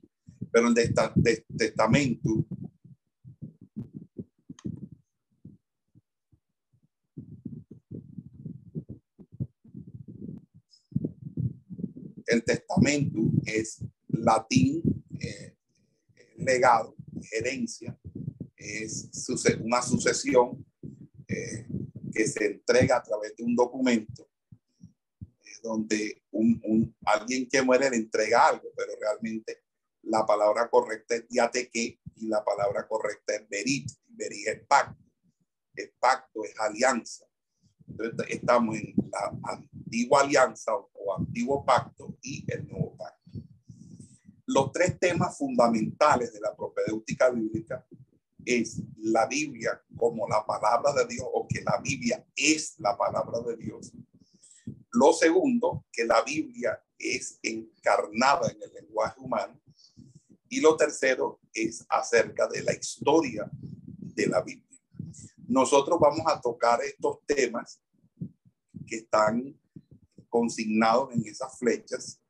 Pero 0.49 0.69
el 0.69 1.45
testamento 1.57 2.45
el 12.27 12.43
testamento 12.43 13.19
es 13.45 13.83
latín, 14.09 14.81
eh, 15.19 15.55
legado, 16.37 16.95
herencia, 17.31 17.97
es 18.55 19.09
una 19.61 19.81
sucesión 19.81 20.65
eh, 21.27 21.67
que 22.13 22.27
se 22.27 22.45
entrega 22.45 22.97
a 22.97 23.03
través 23.03 23.35
de 23.35 23.43
un 23.43 23.55
documento 23.55 24.29
eh, 25.21 25.49
donde 25.63 26.23
un, 26.31 26.95
alguien 27.05 27.47
que 27.47 27.61
muere 27.61 27.89
le 27.89 27.97
entrega 27.97 28.47
algo, 28.47 28.69
pero 28.75 28.93
realmente 28.99 29.63
la 30.03 30.25
palabra 30.25 30.69
correcta 30.69 31.15
es 31.15 31.27
diateque 31.27 31.99
y 32.15 32.27
la 32.27 32.43
palabra 32.43 32.87
correcta 32.87 33.35
es 33.35 33.47
verit. 33.49 33.89
Verit 34.07 34.47
es 34.47 34.65
pacto. 34.65 35.03
El 35.75 35.91
pacto 35.99 36.43
es 36.43 36.57
alianza. 36.59 37.25
Entonces 37.87 38.27
estamos 38.29 38.77
en 38.77 38.93
la 39.11 39.37
antigua 39.43 40.21
alianza 40.21 40.73
o 40.75 40.89
antiguo 41.15 41.63
pacto 41.63 42.17
y 42.21 42.43
el 42.47 42.67
nuevo 42.67 42.95
pacto. 42.95 43.17
Los 44.45 44.71
tres 44.71 44.97
temas 44.99 45.37
fundamentales 45.37 46.33
de 46.33 46.39
la 46.39 46.55
propedéutica 46.55 47.29
bíblica 47.29 47.85
es 48.45 48.81
la 48.97 49.27
Biblia 49.27 49.81
como 49.97 50.27
la 50.27 50.45
palabra 50.45 50.93
de 50.93 51.05
Dios 51.05 51.27
o 51.33 51.45
que 51.47 51.61
la 51.61 51.79
Biblia 51.81 52.25
es 52.35 52.75
la 52.79 52.97
palabra 52.97 53.41
de 53.41 53.57
Dios. 53.57 53.91
Lo 54.91 55.11
segundo, 55.11 55.85
que 55.91 56.05
la 56.05 56.21
Biblia 56.21 56.81
es 56.97 57.39
encarnada 57.43 58.49
en 58.49 58.61
el 58.61 58.73
lenguaje 58.73 59.19
humano. 59.19 59.59
Y 60.49 60.61
lo 60.61 60.77
tercero 60.77 61.41
es 61.53 61.85
acerca 61.89 62.47
de 62.47 62.63
la 62.63 62.73
historia 62.73 63.49
de 63.51 64.27
la 64.27 64.41
Biblia. 64.41 64.79
Nosotros 65.47 65.99
vamos 65.99 66.25
a 66.25 66.39
tocar 66.39 66.81
estos 66.81 67.19
temas 67.25 67.81
que 68.85 68.97
están 68.97 69.59
consignados 70.29 71.13
en 71.13 71.25
esas 71.25 71.57
flechas 71.57 72.21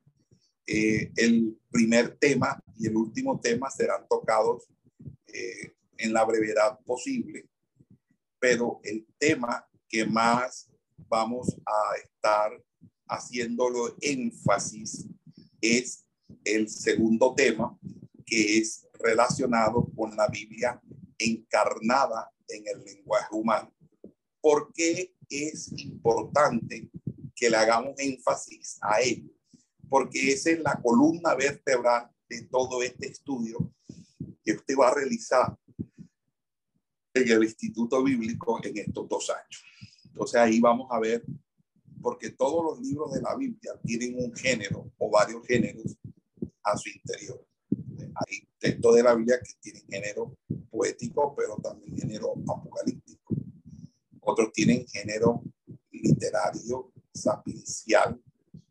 eh, 0.70 1.10
el 1.16 1.58
primer 1.70 2.18
tema 2.18 2.62
y 2.76 2.88
el 2.88 2.96
último 2.96 3.40
tema 3.40 3.70
serán 3.70 4.06
tocados 4.06 4.68
eh, 5.26 5.72
en 5.96 6.12
la 6.12 6.26
brevedad 6.26 6.78
posible, 6.84 7.48
pero 8.38 8.78
el 8.84 9.06
tema 9.16 9.66
que 9.88 10.04
más 10.04 10.70
vamos 11.08 11.56
a 11.64 11.96
estar 11.96 12.62
haciéndolo 13.06 13.96
énfasis 14.02 15.06
es 15.62 16.04
el 16.44 16.68
segundo 16.68 17.34
tema, 17.34 17.78
que 18.26 18.58
es 18.58 18.86
relacionado 18.92 19.88
con 19.96 20.14
la 20.14 20.28
Biblia 20.28 20.78
encarnada 21.16 22.30
en 22.46 22.64
el 22.66 22.84
lenguaje 22.84 23.34
humano. 23.34 23.74
¿Por 24.42 24.70
qué 24.74 25.14
es 25.30 25.72
importante 25.78 26.90
que 27.38 27.50
le 27.50 27.56
hagamos 27.56 27.94
énfasis 27.98 28.78
a 28.80 29.00
ello? 29.00 29.30
porque 29.88 30.32
esa 30.32 30.50
es 30.50 30.60
la 30.60 30.80
columna 30.82 31.34
vertebral 31.34 32.10
de 32.28 32.42
todo 32.42 32.82
este 32.82 33.08
estudio 33.08 33.72
que 34.44 34.52
usted 34.52 34.74
va 34.78 34.88
a 34.88 34.94
realizar 34.94 35.56
en 37.14 37.28
el 37.28 37.44
Instituto 37.44 38.02
Bíblico 38.02 38.60
en 38.62 38.76
estos 38.76 39.08
dos 39.08 39.30
años. 39.30 39.64
Entonces 40.04 40.40
ahí 40.40 40.60
vamos 40.60 40.88
a 40.90 41.00
ver, 41.00 41.24
porque 42.00 42.30
todos 42.30 42.64
los 42.64 42.80
libros 42.80 43.12
de 43.12 43.22
la 43.22 43.34
Biblia 43.34 43.72
tienen 43.82 44.16
un 44.22 44.34
género 44.34 44.92
o 44.98 45.10
varios 45.10 45.46
géneros 45.46 45.96
a 46.62 46.76
su 46.76 46.90
interior. 46.90 47.44
Hay 48.26 48.48
textos 48.58 48.94
de 48.94 49.02
la 49.02 49.14
Biblia 49.14 49.40
que 49.40 49.52
tienen 49.60 49.86
género 49.88 50.36
poético, 50.70 51.34
pero 51.36 51.56
también 51.56 51.96
género 51.96 52.34
apocalíptico. 52.46 53.34
Otros 54.20 54.52
tienen 54.52 54.86
género 54.86 55.42
literario, 55.90 56.92
sapiencial, 57.14 58.20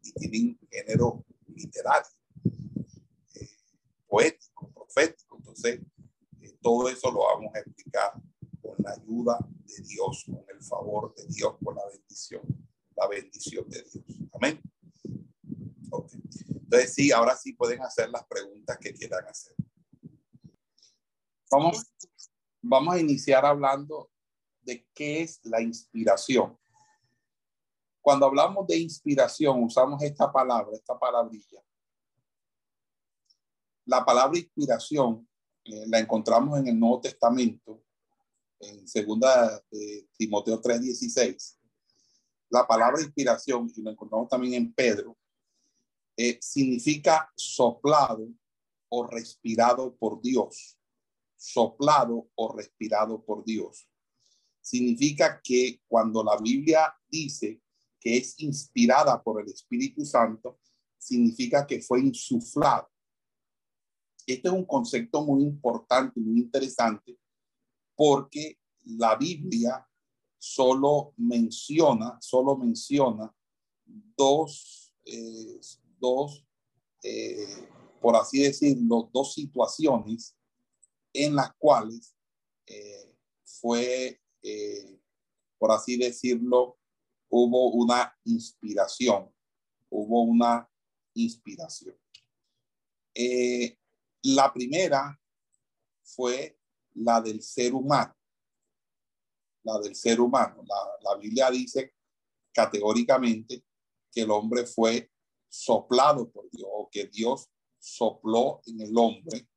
tienen 0.02 0.60
género 0.70 1.26
literario, 1.48 2.12
eh, 3.36 3.50
poético, 4.08 4.72
profético. 4.72 5.38
Entonces, 5.38 5.82
eh, 6.42 6.58
todo 6.62 6.90
eso 6.90 7.12
lo 7.12 7.20
vamos 7.20 7.54
a 7.56 7.60
explicar 7.60 8.14
con 8.62 8.76
la 8.80 8.92
ayuda 8.92 9.38
de 9.66 9.82
Dios, 9.84 10.24
con 10.26 10.44
el 10.54 10.62
favor 10.62 11.14
de 11.16 11.26
Dios, 11.28 11.56
con 11.64 11.76
la 11.76 11.86
bendición, 11.92 12.42
la 12.96 13.08
bendición 13.08 13.70
de 13.70 13.84
Dios. 13.84 14.06
Amén. 14.34 14.62
Entonces, 16.70 16.94
sí, 16.94 17.12
ahora 17.12 17.36
sí 17.36 17.54
pueden 17.54 17.82
hacer 17.82 18.10
las 18.10 18.26
preguntas 18.28 18.78
que 18.78 18.94
quieran 18.94 19.26
hacer. 19.26 19.56
Vamos, 21.50 21.86
vamos 22.62 22.96
a 22.96 23.00
iniciar 23.00 23.46
hablando 23.46 24.12
de 24.62 24.86
qué 24.94 25.22
es 25.22 25.40
la 25.44 25.62
inspiración. 25.62 26.58
Cuando 28.08 28.26
hablamos 28.26 28.66
de 28.66 28.78
inspiración, 28.78 29.62
usamos 29.62 30.02
esta 30.02 30.32
palabra, 30.32 30.78
esta 30.78 30.98
palabrilla. 30.98 31.62
La 33.84 34.06
palabra 34.06 34.40
inspiración 34.40 35.28
eh, 35.66 35.84
la 35.88 36.00
encontramos 36.00 36.58
en 36.58 36.70
el 36.70 36.80
Nuevo 36.80 37.02
Testamento, 37.02 37.84
en 38.62 38.88
segunda 38.88 39.62
de 39.70 40.08
Timoteo 40.18 40.62
3:16. 40.62 41.60
La 42.50 42.66
palabra 42.66 43.02
inspiración, 43.02 43.70
y 43.76 43.82
la 43.82 43.92
encontramos 43.92 44.30
también 44.30 44.54
en 44.54 44.74
Pedro, 44.74 45.18
eh, 46.16 46.40
significa 46.42 47.30
soplado 47.36 48.30
o 48.88 49.06
respirado 49.06 49.94
por 49.98 50.22
Dios. 50.22 50.78
Soplado 51.36 52.30
o 52.36 52.56
respirado 52.56 53.22
por 53.22 53.44
Dios. 53.44 53.86
Significa 54.62 55.42
que 55.44 55.82
cuando 55.90 56.24
la 56.24 56.38
Biblia 56.38 56.98
dice 57.10 57.62
es 58.16 58.40
inspirada 58.40 59.22
por 59.22 59.42
el 59.42 59.50
Espíritu 59.50 60.06
Santo, 60.06 60.60
significa 60.98 61.66
que 61.66 61.82
fue 61.82 62.02
insuflado. 62.02 62.90
Este 64.26 64.48
es 64.48 64.54
un 64.54 64.66
concepto 64.66 65.24
muy 65.24 65.44
importante, 65.44 66.20
muy 66.20 66.40
interesante, 66.40 67.18
porque 67.96 68.60
la 68.84 69.16
Biblia 69.16 69.88
solo 70.38 71.14
menciona, 71.18 72.18
solo 72.22 72.58
menciona 72.58 73.34
dos, 74.16 74.94
eh, 75.06 75.60
dos 76.00 76.46
eh, 77.04 77.68
por 78.02 78.16
así 78.16 78.40
decirlo, 78.40 79.10
dos 79.14 79.34
situaciones 79.34 80.36
en 81.14 81.36
las 81.36 81.54
cuales 81.58 82.16
eh, 82.66 83.16
fue, 83.44 84.22
por 85.58 85.72
así 85.72 85.98
decirlo, 85.98 86.78
hubo 87.30 87.72
una 87.72 88.16
inspiración, 88.26 89.34
hubo 89.90 90.22
una 90.22 90.70
inspiración. 91.14 91.98
Eh, 93.14 93.78
la 94.24 94.54
primera 94.54 95.20
fue 96.04 96.60
la 96.96 97.22
del 97.22 97.42
ser 97.42 97.74
humano, 97.74 98.16
la 99.64 99.80
del 99.80 99.96
ser 99.96 100.20
humano. 100.20 100.64
La, 100.68 101.12
la 101.12 101.18
Biblia 101.18 101.50
dice 101.50 101.94
categóricamente 102.54 103.64
que 104.12 104.22
el 104.22 104.32
hombre 104.32 104.66
fue 104.66 105.12
soplado 105.50 106.30
por 106.30 106.50
Dios, 106.50 106.70
o 106.72 106.90
que 106.92 107.06
Dios 107.08 107.50
sopló 107.80 108.62
en 108.66 108.82
el 108.82 108.98
hombre 108.98 109.48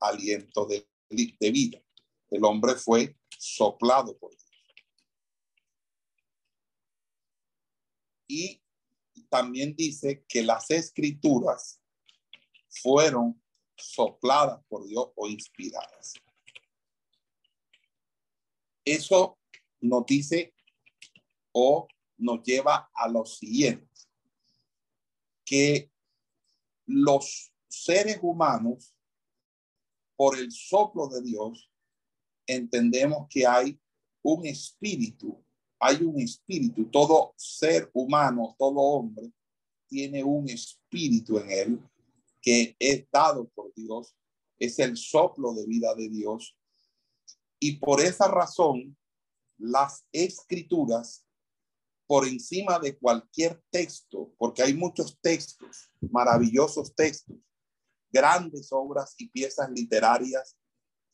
aliento 0.00 0.66
de, 0.66 0.88
de 1.08 1.50
vida. 1.50 1.82
El 2.30 2.44
hombre 2.44 2.74
fue 2.74 3.16
soplado 3.38 4.16
por. 4.16 4.30
Y 8.32 8.62
también 9.28 9.74
dice 9.74 10.24
que 10.28 10.44
las 10.44 10.70
escrituras 10.70 11.82
fueron 12.68 13.42
sopladas 13.76 14.64
por 14.68 14.86
Dios 14.86 15.08
o 15.16 15.26
inspiradas. 15.26 16.14
Eso 18.84 19.36
nos 19.80 20.06
dice 20.06 20.54
o 21.50 21.88
nos 22.18 22.44
lleva 22.44 22.88
a 22.94 23.08
lo 23.08 23.26
siguiente, 23.26 23.90
que 25.44 25.90
los 26.86 27.52
seres 27.66 28.20
humanos, 28.22 28.94
por 30.14 30.38
el 30.38 30.52
soplo 30.52 31.08
de 31.08 31.20
Dios, 31.22 31.68
entendemos 32.46 33.26
que 33.28 33.44
hay 33.44 33.80
un 34.22 34.46
espíritu 34.46 35.44
hay 35.80 36.04
un 36.04 36.20
espíritu, 36.20 36.84
todo 36.90 37.32
ser 37.36 37.90
humano, 37.94 38.54
todo 38.58 38.76
hombre 38.76 39.32
tiene 39.88 40.22
un 40.22 40.48
espíritu 40.48 41.38
en 41.38 41.50
él 41.50 41.80
que 42.40 42.76
es 42.78 43.04
dado 43.10 43.48
por 43.48 43.72
Dios, 43.74 44.14
es 44.58 44.78
el 44.78 44.96
soplo 44.96 45.52
de 45.54 45.66
vida 45.66 45.94
de 45.94 46.08
Dios. 46.08 46.56
Y 47.58 47.76
por 47.76 48.00
esa 48.00 48.28
razón, 48.28 48.96
las 49.58 50.04
escrituras, 50.12 51.26
por 52.06 52.26
encima 52.26 52.78
de 52.78 52.96
cualquier 52.96 53.62
texto, 53.70 54.34
porque 54.38 54.62
hay 54.62 54.74
muchos 54.74 55.18
textos, 55.20 55.90
maravillosos 56.00 56.94
textos, 56.94 57.36
grandes 58.10 58.68
obras 58.72 59.14
y 59.18 59.28
piezas 59.28 59.70
literarias 59.70 60.56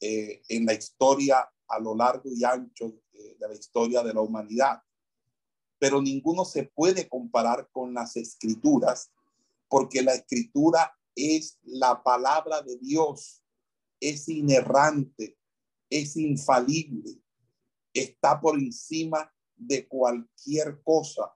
eh, 0.01 0.43
en 0.49 0.67
la 0.67 0.75
historia 0.75 1.49
a 1.69 1.79
lo 1.79 1.95
largo 1.95 2.31
y 2.31 2.45
ancho 2.45 2.93
de 3.13 3.49
la 3.49 3.55
historia 3.55 4.03
de 4.03 4.15
la 4.15 4.21
humanidad. 4.21 4.83
Pero 5.79 6.01
ninguno 6.01 6.45
se 6.45 6.65
puede 6.65 7.09
comparar 7.09 7.69
con 7.71 7.93
las 7.93 8.17
escrituras, 8.17 9.11
porque 9.69 10.03
la 10.03 10.15
escritura 10.15 10.97
es 11.15 11.59
la 11.63 12.03
palabra 12.03 12.63
de 12.63 12.77
Dios, 12.79 13.43
es 14.01 14.29
inerrante, 14.29 15.39
es 15.91 16.17
infalible, 16.17 17.21
está 17.93 18.41
por 18.41 18.59
encima 18.59 19.33
de 19.57 19.87
cualquier 19.89 20.83
cosa. 20.83 21.35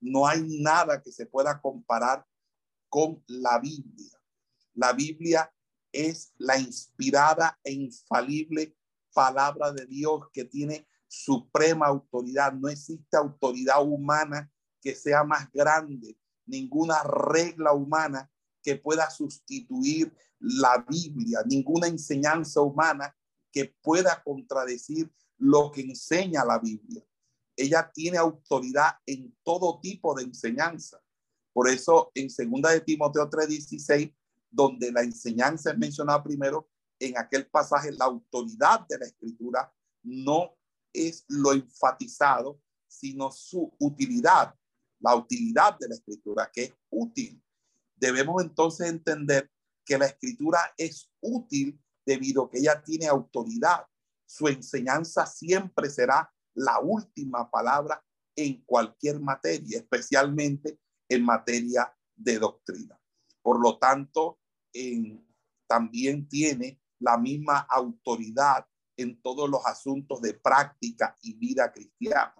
No 0.00 0.26
hay 0.26 0.42
nada 0.60 1.02
que 1.02 1.12
se 1.12 1.26
pueda 1.26 1.60
comparar 1.60 2.26
con 2.88 3.22
la 3.26 3.58
Biblia. 3.60 4.20
La 4.74 4.92
Biblia 4.92 5.52
es 5.92 6.32
la 6.38 6.58
inspirada 6.58 7.58
e 7.62 7.72
infalible 7.72 8.76
palabra 9.12 9.72
de 9.72 9.86
Dios 9.86 10.28
que 10.32 10.44
tiene 10.44 10.86
suprema 11.08 11.86
autoridad. 11.86 12.52
No 12.52 12.68
existe 12.68 13.16
autoridad 13.16 13.82
humana 13.82 14.50
que 14.80 14.94
sea 14.94 15.24
más 15.24 15.50
grande, 15.52 16.18
ninguna 16.46 17.02
regla 17.02 17.72
humana 17.72 18.30
que 18.62 18.76
pueda 18.76 19.10
sustituir 19.10 20.14
la 20.38 20.84
Biblia, 20.88 21.40
ninguna 21.46 21.86
enseñanza 21.86 22.60
humana 22.60 23.14
que 23.52 23.74
pueda 23.82 24.22
contradecir 24.22 25.12
lo 25.38 25.70
que 25.70 25.82
enseña 25.82 26.44
la 26.44 26.58
Biblia. 26.58 27.04
Ella 27.56 27.90
tiene 27.92 28.16
autoridad 28.16 28.92
en 29.04 29.36
todo 29.42 29.80
tipo 29.80 30.14
de 30.14 30.24
enseñanza. 30.24 31.00
Por 31.52 31.68
eso 31.68 32.10
en 32.14 32.30
segunda 32.30 32.70
de 32.70 32.80
Timoteo 32.80 33.28
3:16, 33.28 34.14
donde 34.50 34.92
la 34.92 35.02
enseñanza 35.02 35.72
es 35.72 35.78
mencionada 35.78 36.22
primero, 36.22 36.68
en 37.00 37.18
aquel 37.18 37.46
pasaje 37.46 37.90
la 37.92 38.04
autoridad 38.04 38.86
de 38.88 38.98
la 38.98 39.06
escritura 39.06 39.72
no 40.02 40.56
es 40.92 41.24
lo 41.28 41.52
enfatizado, 41.52 42.60
sino 42.86 43.32
su 43.32 43.72
utilidad, 43.78 44.54
la 45.00 45.16
utilidad 45.16 45.78
de 45.78 45.88
la 45.88 45.94
escritura, 45.94 46.50
que 46.52 46.64
es 46.64 46.74
útil. 46.90 47.42
Debemos 47.96 48.42
entonces 48.42 48.88
entender 48.88 49.50
que 49.84 49.98
la 49.98 50.06
escritura 50.06 50.72
es 50.76 51.10
útil 51.20 51.80
debido 52.04 52.44
a 52.44 52.50
que 52.50 52.58
ella 52.58 52.82
tiene 52.82 53.06
autoridad. 53.06 53.86
Su 54.26 54.48
enseñanza 54.48 55.26
siempre 55.26 55.88
será 55.88 56.30
la 56.54 56.80
última 56.80 57.50
palabra 57.50 58.04
en 58.36 58.62
cualquier 58.64 59.20
materia, 59.20 59.78
especialmente 59.78 60.78
en 61.08 61.24
materia 61.24 61.94
de 62.14 62.38
doctrina. 62.38 63.00
Por 63.42 63.60
lo 63.60 63.78
tanto, 63.78 64.38
también 65.66 66.28
tiene 66.28 66.80
la 67.00 67.18
misma 67.18 67.66
autoridad 67.68 68.64
en 68.96 69.20
todos 69.20 69.48
los 69.48 69.64
asuntos 69.66 70.20
de 70.20 70.34
práctica 70.34 71.16
y 71.22 71.34
vida 71.34 71.72
cristiana. 71.72 72.34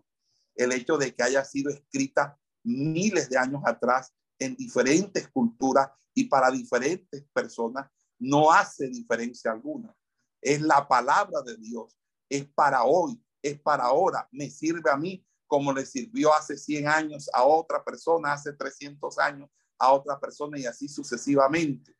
El 0.54 0.72
hecho 0.72 0.98
de 0.98 1.14
que 1.14 1.22
haya 1.22 1.44
sido 1.44 1.70
escrita 1.70 2.38
miles 2.62 3.30
de 3.30 3.38
años 3.38 3.62
atrás 3.64 4.14
en 4.38 4.54
diferentes 4.56 5.28
culturas 5.28 5.90
y 6.14 6.24
para 6.24 6.50
diferentes 6.50 7.24
personas 7.32 7.90
no 8.18 8.52
hace 8.52 8.88
diferencia 8.88 9.50
alguna. 9.50 9.94
Es 10.40 10.60
la 10.60 10.86
palabra 10.86 11.42
de 11.42 11.56
Dios, 11.56 11.96
es 12.28 12.46
para 12.46 12.84
hoy, 12.84 13.20
es 13.42 13.58
para 13.60 13.84
ahora, 13.84 14.28
me 14.30 14.50
sirve 14.50 14.90
a 14.90 14.96
mí 14.96 15.24
como 15.46 15.72
le 15.72 15.84
sirvió 15.84 16.32
hace 16.32 16.56
100 16.56 16.86
años 16.86 17.28
a 17.32 17.42
otra 17.42 17.82
persona, 17.82 18.32
hace 18.32 18.52
300 18.52 19.18
años 19.18 19.50
a 19.78 19.92
otra 19.92 20.20
persona 20.20 20.58
y 20.58 20.66
así 20.66 20.88
sucesivamente, 20.88 21.96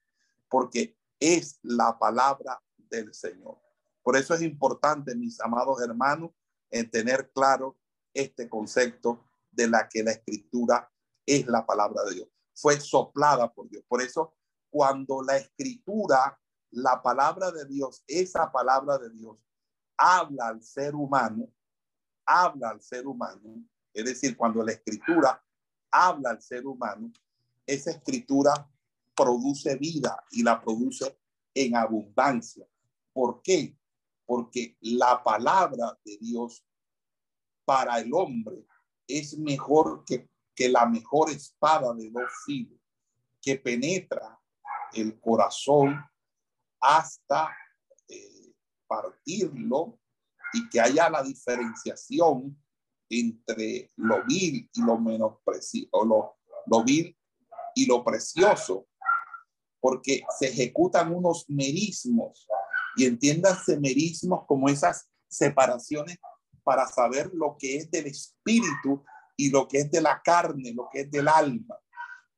porque 0.48 0.96
es 1.20 1.60
la 1.62 1.98
palabra 1.98 2.60
del 2.76 3.14
Señor. 3.14 3.60
Por 4.02 4.16
eso 4.16 4.34
es 4.34 4.42
importante, 4.42 5.14
mis 5.14 5.40
amados 5.40 5.80
hermanos, 5.82 6.30
en 6.70 6.90
tener 6.90 7.30
claro 7.32 7.78
este 8.14 8.48
concepto 8.48 9.24
de 9.50 9.68
la 9.68 9.88
que 9.88 10.02
la 10.02 10.12
escritura 10.12 10.90
es 11.26 11.46
la 11.46 11.66
palabra 11.66 12.02
de 12.04 12.14
Dios. 12.14 12.28
Fue 12.54 12.80
soplada 12.80 13.52
por 13.52 13.68
Dios. 13.68 13.84
Por 13.86 14.02
eso, 14.02 14.34
cuando 14.70 15.22
la 15.22 15.36
escritura, 15.36 16.40
la 16.70 17.02
palabra 17.02 17.50
de 17.50 17.66
Dios, 17.66 18.02
esa 18.06 18.50
palabra 18.50 18.98
de 18.98 19.10
Dios, 19.10 19.36
habla 19.96 20.48
al 20.48 20.62
ser 20.62 20.94
humano, 20.94 21.52
habla 22.24 22.70
al 22.70 22.80
ser 22.80 23.06
humano, 23.06 23.62
es 23.92 24.04
decir, 24.04 24.36
cuando 24.36 24.62
la 24.62 24.72
escritura 24.72 25.44
habla 25.90 26.30
al 26.30 26.40
ser 26.40 26.66
humano, 26.66 27.12
esa 27.66 27.90
escritura 27.90 28.70
produce 29.20 29.76
vida 29.76 30.24
y 30.30 30.42
la 30.42 30.60
produce 30.60 31.18
en 31.54 31.76
abundancia. 31.76 32.66
¿Por 33.12 33.42
qué? 33.42 33.76
porque 34.30 34.76
la 34.82 35.24
palabra 35.24 35.98
de 36.04 36.16
Dios 36.18 36.64
para 37.64 37.98
el 37.98 38.14
hombre 38.14 38.64
es 39.08 39.36
mejor 39.36 40.04
que, 40.04 40.30
que 40.54 40.68
la 40.68 40.86
mejor 40.86 41.30
espada 41.30 41.92
de 41.94 42.12
dos 42.12 42.30
filos 42.46 42.78
que 43.42 43.56
penetra 43.56 44.38
el 44.92 45.18
corazón 45.18 46.00
hasta 46.80 47.52
eh, 48.06 48.54
partirlo 48.86 49.98
y 50.52 50.68
que 50.68 50.80
haya 50.80 51.10
la 51.10 51.24
diferenciación 51.24 52.56
entre 53.08 53.90
lo 53.96 54.24
vil 54.26 54.70
y 54.72 54.80
lo 54.80 54.96
menospreciado, 54.96 56.04
lo, 56.04 56.36
lo 56.66 56.84
vil 56.84 57.18
y 57.74 57.86
lo 57.86 58.04
precioso, 58.04 58.86
porque 59.80 60.22
se 60.38 60.48
ejecutan 60.48 61.14
unos 61.14 61.44
merismos 61.48 62.46
y 62.96 63.06
entiendas 63.06 63.64
semerismos 63.64 64.44
como 64.46 64.68
esas 64.68 65.08
separaciones 65.28 66.18
para 66.62 66.86
saber 66.86 67.30
lo 67.32 67.56
que 67.58 67.76
es 67.76 67.90
del 67.90 68.06
espíritu 68.06 69.02
y 69.36 69.50
lo 69.50 69.66
que 69.66 69.78
es 69.78 69.90
de 69.90 70.00
la 70.00 70.20
carne, 70.22 70.72
lo 70.74 70.88
que 70.92 71.00
es 71.00 71.10
del 71.10 71.28
alma. 71.28 71.78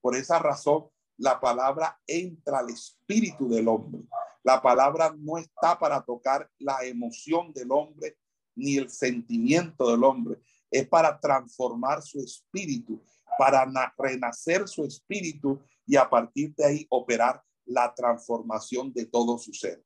Por 0.00 0.16
esa 0.16 0.38
razón, 0.38 0.88
la 1.16 1.40
palabra 1.40 2.00
entra 2.06 2.60
al 2.60 2.70
espíritu 2.70 3.48
del 3.48 3.68
hombre. 3.68 4.02
La 4.42 4.60
palabra 4.60 5.14
no 5.16 5.38
está 5.38 5.78
para 5.78 6.02
tocar 6.02 6.50
la 6.58 6.84
emoción 6.84 7.52
del 7.52 7.70
hombre 7.70 8.16
ni 8.54 8.76
el 8.76 8.90
sentimiento 8.90 9.90
del 9.90 10.04
hombre. 10.04 10.40
Es 10.70 10.88
para 10.88 11.18
transformar 11.18 12.02
su 12.02 12.18
espíritu, 12.18 13.02
para 13.38 13.64
renacer 13.96 14.66
su 14.66 14.84
espíritu 14.84 15.60
y 15.86 15.96
a 15.96 16.08
partir 16.08 16.54
de 16.54 16.64
ahí 16.64 16.86
operar 16.90 17.42
la 17.64 17.94
transformación 17.94 18.92
de 18.92 19.06
todo 19.06 19.38
su 19.38 19.52
ser. 19.52 19.84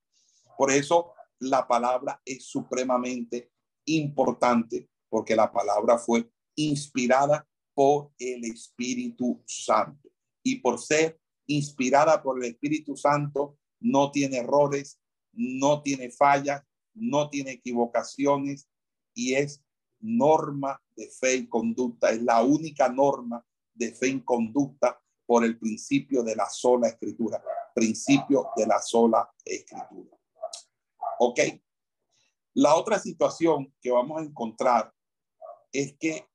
Por 0.56 0.70
eso 0.70 1.12
la 1.38 1.66
palabra 1.66 2.20
es 2.24 2.46
supremamente 2.46 3.50
importante, 3.84 4.88
porque 5.08 5.36
la 5.36 5.52
palabra 5.52 5.98
fue 5.98 6.30
inspirada 6.54 7.46
por 7.74 8.12
el 8.18 8.44
Espíritu 8.44 9.42
Santo. 9.46 10.10
Y 10.42 10.60
por 10.60 10.80
ser 10.80 11.20
inspirada 11.46 12.22
por 12.22 12.42
el 12.42 12.50
Espíritu 12.50 12.96
Santo, 12.96 13.58
no 13.80 14.10
tiene 14.10 14.38
errores, 14.38 14.98
no 15.32 15.82
tiene 15.82 16.10
fallas, 16.10 16.62
no 16.94 17.28
tiene 17.28 17.52
equivocaciones 17.52 18.68
y 19.14 19.34
es 19.34 19.62
norma 20.00 20.82
de 20.96 21.10
fe 21.10 21.36
y 21.36 21.48
conducta. 21.48 22.10
Es 22.10 22.22
la 22.22 22.42
única 22.42 22.88
norma 22.88 23.44
de 23.74 23.94
fe 23.94 24.08
y 24.08 24.20
conducta 24.22 24.98
por 25.26 25.44
el 25.44 25.58
principio 25.58 26.22
de 26.22 26.36
la 26.36 26.48
sola 26.48 26.88
escritura, 26.88 27.42
principio 27.74 28.50
de 28.56 28.66
la 28.66 28.80
sola 28.80 29.28
escritura. 29.44 30.16
Ok. 31.18 31.40
La 32.54 32.76
otra 32.76 32.98
situación 32.98 33.74
que 33.80 33.90
vamos 33.90 34.20
a 34.20 34.24
encontrar 34.24 34.92
es 35.72 35.96
que 35.98 36.26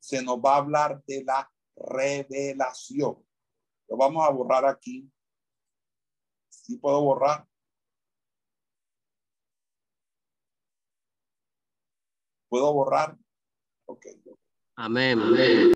se 0.00 0.22
nos 0.22 0.38
va 0.38 0.54
a 0.54 0.58
hablar 0.58 1.02
de 1.06 1.24
la 1.24 1.50
revelación. 1.76 3.24
Lo 3.88 3.96
vamos 3.96 4.26
a 4.26 4.30
borrar 4.30 4.66
aquí. 4.66 5.10
¿Sí 6.48 6.76
puedo 6.76 7.00
borrar? 7.00 7.46
¿Puedo 12.48 12.72
borrar? 12.74 13.16
Ok. 13.86 14.06
Amén. 14.76 15.20
Amén. 15.20 15.72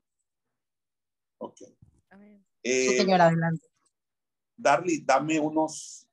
Eh, 2.68 2.96
señor, 2.98 3.20
adelante. 3.20 3.66
Darly, 4.56 5.00
dame 5.04 5.38
unos, 5.38 6.08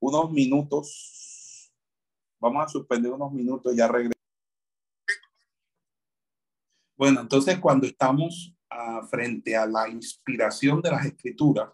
unos 0.00 0.30
minutos 0.30 1.28
Vamos 2.40 2.64
a 2.64 2.68
suspender 2.68 3.10
unos 3.12 3.32
minutos, 3.32 3.74
ya 3.74 3.88
regreso. 3.88 4.12
Bueno, 6.96 7.20
entonces 7.20 7.58
cuando 7.58 7.86
estamos 7.86 8.54
frente 9.10 9.56
a 9.56 9.66
la 9.66 9.88
inspiración 9.88 10.80
de 10.80 10.90
las 10.90 11.04
escrituras, 11.06 11.70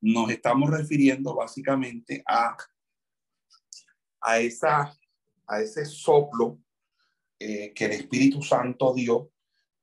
nos 0.00 0.30
estamos 0.30 0.70
refiriendo 0.70 1.34
básicamente 1.34 2.22
a, 2.26 2.56
a, 4.20 4.38
esa, 4.38 4.96
a 5.46 5.60
ese 5.60 5.84
soplo 5.84 6.58
eh, 7.38 7.72
que 7.74 7.86
el 7.86 7.92
Espíritu 7.92 8.42
Santo 8.42 8.94
dio 8.94 9.30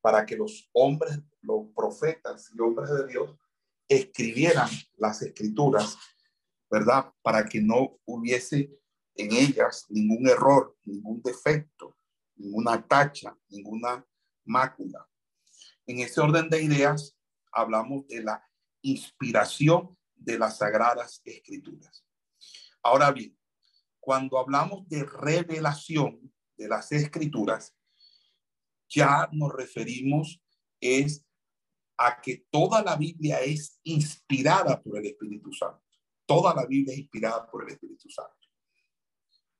para 0.01 0.25
que 0.25 0.35
los 0.35 0.69
hombres, 0.73 1.19
los 1.45 1.67
profetas 1.75 2.51
y 2.53 2.59
hombres 2.59 2.89
de 2.89 3.07
Dios 3.07 3.35
escribieran 3.87 4.69
las 4.97 5.21
escrituras, 5.21 5.97
¿verdad? 6.69 7.13
Para 7.21 7.45
que 7.45 7.61
no 7.61 7.99
hubiese 8.05 8.71
en 9.15 9.31
ellas 9.31 9.85
ningún 9.89 10.27
error, 10.27 10.75
ningún 10.83 11.21
defecto, 11.21 11.97
ninguna 12.35 12.85
tacha, 12.85 13.37
ninguna 13.49 14.05
mácula. 14.43 15.07
En 15.85 15.99
ese 15.99 16.19
orden 16.19 16.49
de 16.49 16.63
ideas, 16.63 17.17
hablamos 17.51 18.07
de 18.07 18.23
la 18.23 18.43
inspiración 18.81 19.97
de 20.15 20.37
las 20.37 20.57
sagradas 20.57 21.21
escrituras. 21.23 22.05
Ahora 22.81 23.11
bien, 23.11 23.37
cuando 23.99 24.37
hablamos 24.37 24.87
de 24.89 25.03
revelación 25.03 26.31
de 26.57 26.67
las 26.67 26.91
escrituras, 26.91 27.75
ya 28.87 29.27
nos 29.31 29.51
referimos 29.53 30.41
es 30.79 31.24
a 31.97 32.19
que 32.21 32.45
toda 32.49 32.83
la 32.83 32.95
Biblia 32.95 33.39
es 33.41 33.79
inspirada 33.83 34.81
por 34.81 34.97
el 34.97 35.05
Espíritu 35.05 35.51
Santo. 35.53 35.81
Toda 36.25 36.53
la 36.53 36.65
Biblia 36.65 36.93
es 36.93 36.99
inspirada 36.99 37.49
por 37.49 37.63
el 37.63 37.73
Espíritu 37.73 38.09
Santo. 38.09 38.33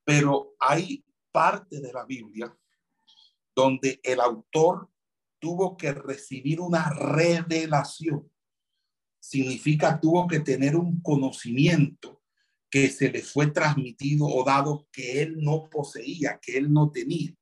Pero 0.04 0.56
hay 0.60 1.04
parte 1.32 1.80
de 1.80 1.92
la 1.92 2.06
Biblia 2.06 2.56
donde 3.56 4.00
el 4.04 4.20
autor 4.20 4.90
tuvo 5.40 5.78
que 5.78 5.94
recibir 5.94 6.60
una 6.60 6.90
revelación. 6.90 8.32
Significa 9.20 10.00
tuvo 10.00 10.28
que 10.28 10.42
tener 10.42 10.76
un 10.76 11.02
conocimiento 11.02 12.22
que 12.70 12.90
se 12.90 13.10
le 13.10 13.22
fue 13.22 13.48
transmitido 13.48 14.26
o 14.26 14.44
dado 14.44 14.88
que 14.92 15.22
él 15.22 15.38
no 15.42 15.70
poseía, 15.70 16.40
que 16.42 16.58
él 16.58 16.72
no 16.72 16.92
tenía. 16.92 17.34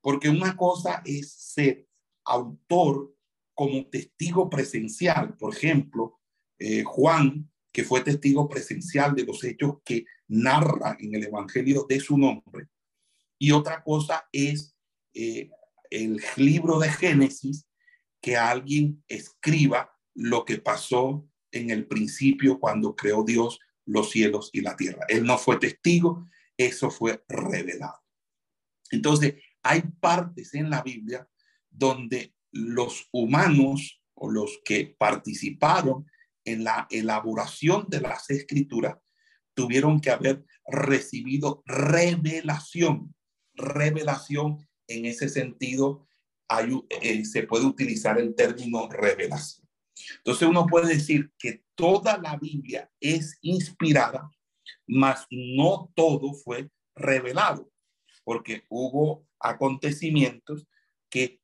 Porque 0.00 0.28
una 0.28 0.56
cosa 0.56 1.00
es 1.04 1.32
ser 1.32 1.86
autor 2.24 3.14
como 3.62 3.86
testigo 3.86 4.50
presencial. 4.50 5.36
Por 5.36 5.54
ejemplo, 5.54 6.18
eh, 6.58 6.82
Juan, 6.82 7.48
que 7.72 7.84
fue 7.84 8.00
testigo 8.00 8.48
presencial 8.48 9.14
de 9.14 9.24
los 9.24 9.44
hechos 9.44 9.76
que 9.84 10.04
narra 10.26 10.96
en 10.98 11.14
el 11.14 11.22
Evangelio 11.22 11.86
de 11.88 12.00
su 12.00 12.18
nombre. 12.18 12.66
Y 13.38 13.52
otra 13.52 13.84
cosa 13.84 14.28
es 14.32 14.76
eh, 15.14 15.48
el 15.90 16.20
libro 16.36 16.80
de 16.80 16.90
Génesis, 16.90 17.68
que 18.20 18.36
alguien 18.36 19.04
escriba 19.06 19.96
lo 20.12 20.44
que 20.44 20.58
pasó 20.58 21.24
en 21.52 21.70
el 21.70 21.86
principio 21.86 22.58
cuando 22.58 22.96
creó 22.96 23.22
Dios 23.22 23.60
los 23.86 24.10
cielos 24.10 24.50
y 24.52 24.62
la 24.62 24.74
tierra. 24.74 25.04
Él 25.08 25.22
no 25.22 25.38
fue 25.38 25.56
testigo, 25.56 26.28
eso 26.56 26.90
fue 26.90 27.22
revelado. 27.28 28.00
Entonces, 28.90 29.36
hay 29.62 29.82
partes 30.00 30.52
en 30.54 30.68
la 30.68 30.82
Biblia 30.82 31.28
donde 31.70 32.34
los 32.52 33.08
humanos 33.12 34.00
o 34.14 34.30
los 34.30 34.60
que 34.64 34.94
participaron 34.98 36.06
en 36.44 36.64
la 36.64 36.86
elaboración 36.90 37.86
de 37.88 38.00
las 38.00 38.30
escrituras 38.30 38.98
tuvieron 39.54 40.00
que 40.00 40.10
haber 40.10 40.44
recibido 40.66 41.62
revelación, 41.66 43.14
revelación 43.54 44.66
en 44.86 45.06
ese 45.06 45.28
sentido 45.28 46.06
eh, 47.00 47.24
se 47.24 47.44
puede 47.44 47.64
utilizar 47.64 48.18
el 48.18 48.34
término 48.34 48.88
revelación. 48.88 49.66
Entonces 50.18 50.48
uno 50.48 50.66
puede 50.66 50.94
decir 50.94 51.30
que 51.38 51.64
toda 51.74 52.18
la 52.18 52.36
Biblia 52.36 52.90
es 53.00 53.38
inspirada, 53.40 54.30
mas 54.86 55.26
no 55.30 55.90
todo 55.94 56.34
fue 56.34 56.70
revelado, 56.94 57.70
porque 58.24 58.64
hubo 58.68 59.26
acontecimientos 59.40 60.66
que, 61.10 61.40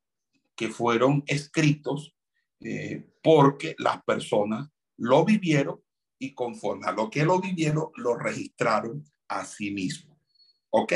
que 0.58 0.68
fueron 0.68 1.22
escritos 1.28 2.16
eh, 2.60 3.08
porque 3.22 3.76
las 3.78 4.02
personas 4.02 4.68
lo 4.96 5.24
vivieron 5.24 5.80
y 6.18 6.34
conforme 6.34 6.88
a 6.88 6.92
lo 6.92 7.08
que 7.08 7.24
lo 7.24 7.40
vivieron, 7.40 7.90
lo 7.94 8.16
registraron 8.16 9.04
a 9.28 9.44
sí 9.44 9.70
mismos. 9.70 10.18
¿Ok? 10.70 10.94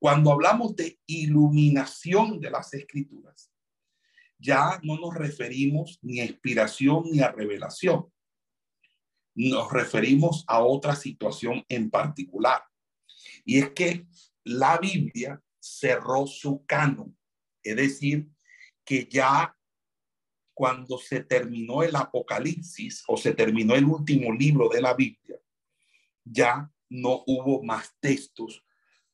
Cuando 0.00 0.32
hablamos 0.32 0.74
de 0.74 0.98
iluminación 1.06 2.40
de 2.40 2.50
las 2.50 2.74
escrituras, 2.74 3.52
ya 4.36 4.80
no 4.82 4.98
nos 4.98 5.14
referimos 5.14 6.00
ni 6.02 6.18
a 6.18 6.24
inspiración 6.24 7.04
ni 7.12 7.20
a 7.20 7.30
revelación. 7.30 8.12
Nos 9.36 9.72
referimos 9.72 10.44
a 10.48 10.64
otra 10.64 10.96
situación 10.96 11.64
en 11.68 11.90
particular. 11.90 12.62
Y 13.44 13.60
es 13.60 13.70
que 13.70 14.04
la 14.42 14.78
Biblia 14.78 15.40
cerró 15.60 16.26
su 16.26 16.64
canon. 16.66 17.16
Es 17.62 17.76
decir, 17.76 18.28
que 18.88 19.06
ya 19.06 19.54
cuando 20.54 20.96
se 20.96 21.20
terminó 21.20 21.82
el 21.82 21.94
Apocalipsis 21.94 23.04
o 23.06 23.18
se 23.18 23.34
terminó 23.34 23.74
el 23.74 23.84
último 23.84 24.32
libro 24.32 24.70
de 24.70 24.80
la 24.80 24.94
Biblia, 24.94 25.38
ya 26.24 26.72
no 26.88 27.22
hubo 27.26 27.62
más 27.62 27.94
textos 28.00 28.64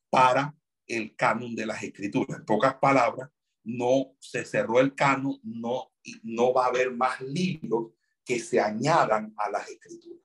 para 0.09 0.57
el 0.87 1.17
canon 1.17 1.57
de 1.57 1.67
las 1.67 1.83
escrituras. 1.83 2.39
En 2.39 2.45
pocas 2.45 2.77
palabras, 2.77 3.31
no 3.65 4.15
se 4.21 4.45
cerró 4.45 4.79
el 4.79 4.95
canon, 4.95 5.41
no, 5.43 5.93
no 6.23 6.53
va 6.53 6.67
a 6.67 6.69
haber 6.69 6.93
más 6.93 7.21
libros 7.21 7.95
que 8.25 8.39
se 8.39 8.61
añadan 8.61 9.35
a 9.37 9.51
las 9.51 9.69
escrituras. 9.69 10.25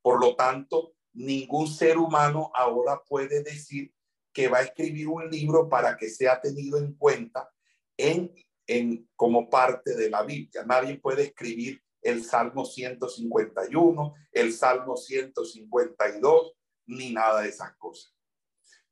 Por 0.00 0.18
lo 0.18 0.34
tanto, 0.36 0.94
ningún 1.12 1.68
ser 1.68 1.98
humano 1.98 2.50
ahora 2.54 3.02
puede 3.06 3.42
decir 3.42 3.92
que 4.32 4.48
va 4.48 4.58
a 4.58 4.62
escribir 4.62 5.08
un 5.08 5.30
libro 5.30 5.68
para 5.68 5.98
que 5.98 6.08
sea 6.08 6.40
tenido 6.40 6.78
en 6.78 6.94
cuenta 6.94 7.50
en, 7.98 8.34
en 8.66 9.08
como 9.16 9.48
parte 9.48 9.94
de 9.94 10.10
la 10.10 10.22
Biblia. 10.22 10.64
Nadie 10.64 10.98
puede 10.98 11.24
escribir 11.24 11.82
el 12.02 12.24
Salmo 12.24 12.64
151, 12.64 14.14
el 14.32 14.52
Salmo 14.52 14.96
152, 14.96 16.52
ni 16.86 17.12
nada 17.12 17.42
de 17.42 17.48
esas 17.48 17.74
cosas 17.76 18.16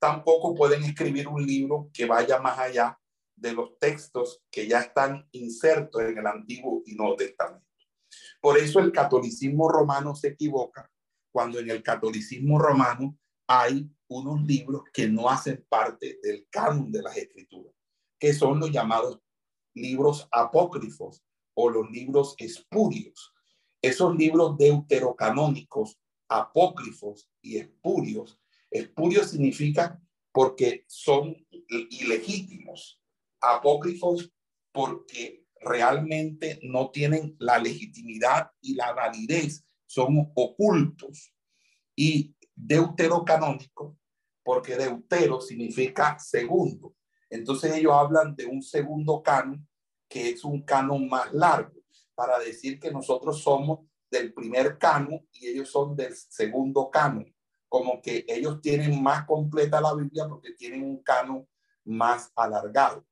tampoco 0.05 0.55
pueden 0.55 0.85
escribir 0.85 1.27
un 1.29 1.47
libro 1.47 1.89
que 1.91 2.05
vaya 2.05 2.39
más 2.39 2.59
allá 2.59 3.01
de 3.35 3.55
los 3.55 3.79
textos 3.79 4.43
que 4.51 4.68
ya 4.68 4.81
están 4.81 5.27
insertos 5.33 6.03
en 6.03 6.18
el 6.18 6.27
Antiguo 6.27 6.83
y 6.85 6.95
Nuevo 6.95 7.16
Testamento. 7.16 7.66
Por 8.39 8.59
eso 8.59 8.81
el 8.81 8.93
catolicismo 8.93 9.66
romano 9.66 10.14
se 10.14 10.29
equivoca 10.29 10.91
cuando 11.33 11.59
en 11.59 11.70
el 11.70 11.83
catolicismo 11.83 12.59
romano 12.59 13.16
hay 13.47 13.91
unos 14.09 14.43
libros 14.43 14.83
que 14.93 15.09
no 15.09 15.31
hacen 15.31 15.64
parte 15.70 16.18
del 16.22 16.47
canon 16.51 16.93
de 16.93 17.01
las 17.01 17.16
escrituras, 17.16 17.72
que 18.20 18.35
son 18.35 18.61
los 18.61 18.70
llamados 18.70 19.20
libros 19.75 20.29
apócrifos 20.33 21.22
o 21.55 21.70
los 21.70 21.91
libros 21.91 22.35
espurios. 22.39 23.33
Esos 23.83 24.16
libros 24.16 24.57
deuterocanónicos, 24.57 25.99
apócrifos 26.29 27.29
y 27.43 27.59
espurios 27.59 28.41
Espurio 28.75 29.22
significa 29.22 30.03
porque 30.33 30.85
son 30.89 31.37
ilegítimos, 31.91 33.01
apócrifos 33.41 34.33
porque 34.72 35.47
realmente 35.61 36.59
no 36.64 36.91
tienen 36.91 37.37
la 37.39 37.61
legitimidad 37.61 38.51
y 38.61 38.75
la 38.75 38.93
validez, 38.93 39.64
son 39.87 40.33
ocultos. 40.35 41.33
Y 41.95 42.35
deuterocanónico, 42.53 43.97
porque 44.43 44.77
deutero 44.77 45.41
significa 45.41 46.18
segundo. 46.18 46.97
Entonces 47.35 47.74
ellos 47.74 47.93
hablan 47.93 48.35
de 48.35 48.47
un 48.47 48.62
segundo 48.62 49.22
canon, 49.22 49.66
que 50.09 50.30
es 50.30 50.45
un 50.45 50.62
canon 50.62 51.09
más 51.09 51.32
largo, 51.32 51.74
para 52.14 52.39
decir 52.39 52.78
que 52.78 52.91
nosotros 52.91 53.43
somos 53.43 53.80
del 54.11 54.32
primer 54.32 54.78
canon 54.78 55.26
y 55.32 55.49
ellos 55.49 55.70
son 55.70 55.97
del 55.97 56.14
segundo 56.14 56.91
canon 56.91 57.35
como 57.74 58.01
que 58.01 58.24
ellos 58.28 58.61
tienen 58.61 59.03
más 59.03 59.26
completa 59.26 59.80
la 59.80 59.93
Biblia 59.97 60.28
porque 60.28 60.53
tienen 60.53 60.85
un 60.85 61.03
canon 61.03 61.45
más 61.82 62.30
alargado. 62.37 63.05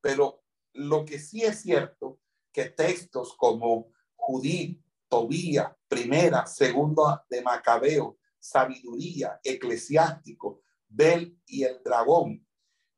Pero 0.00 0.42
lo 0.72 1.04
que 1.04 1.18
sí 1.18 1.42
es 1.42 1.60
cierto, 1.60 2.18
que 2.50 2.70
textos 2.70 3.36
como 3.36 3.90
Judí, 4.14 4.82
Tobía, 5.06 5.76
Primera, 5.86 6.46
Segunda 6.46 7.26
de 7.28 7.42
Macabeo, 7.42 8.16
Sabiduría, 8.38 9.38
Eclesiástico, 9.44 10.62
Bel 10.88 11.38
y 11.44 11.64
el 11.64 11.82
Dragón, 11.84 12.45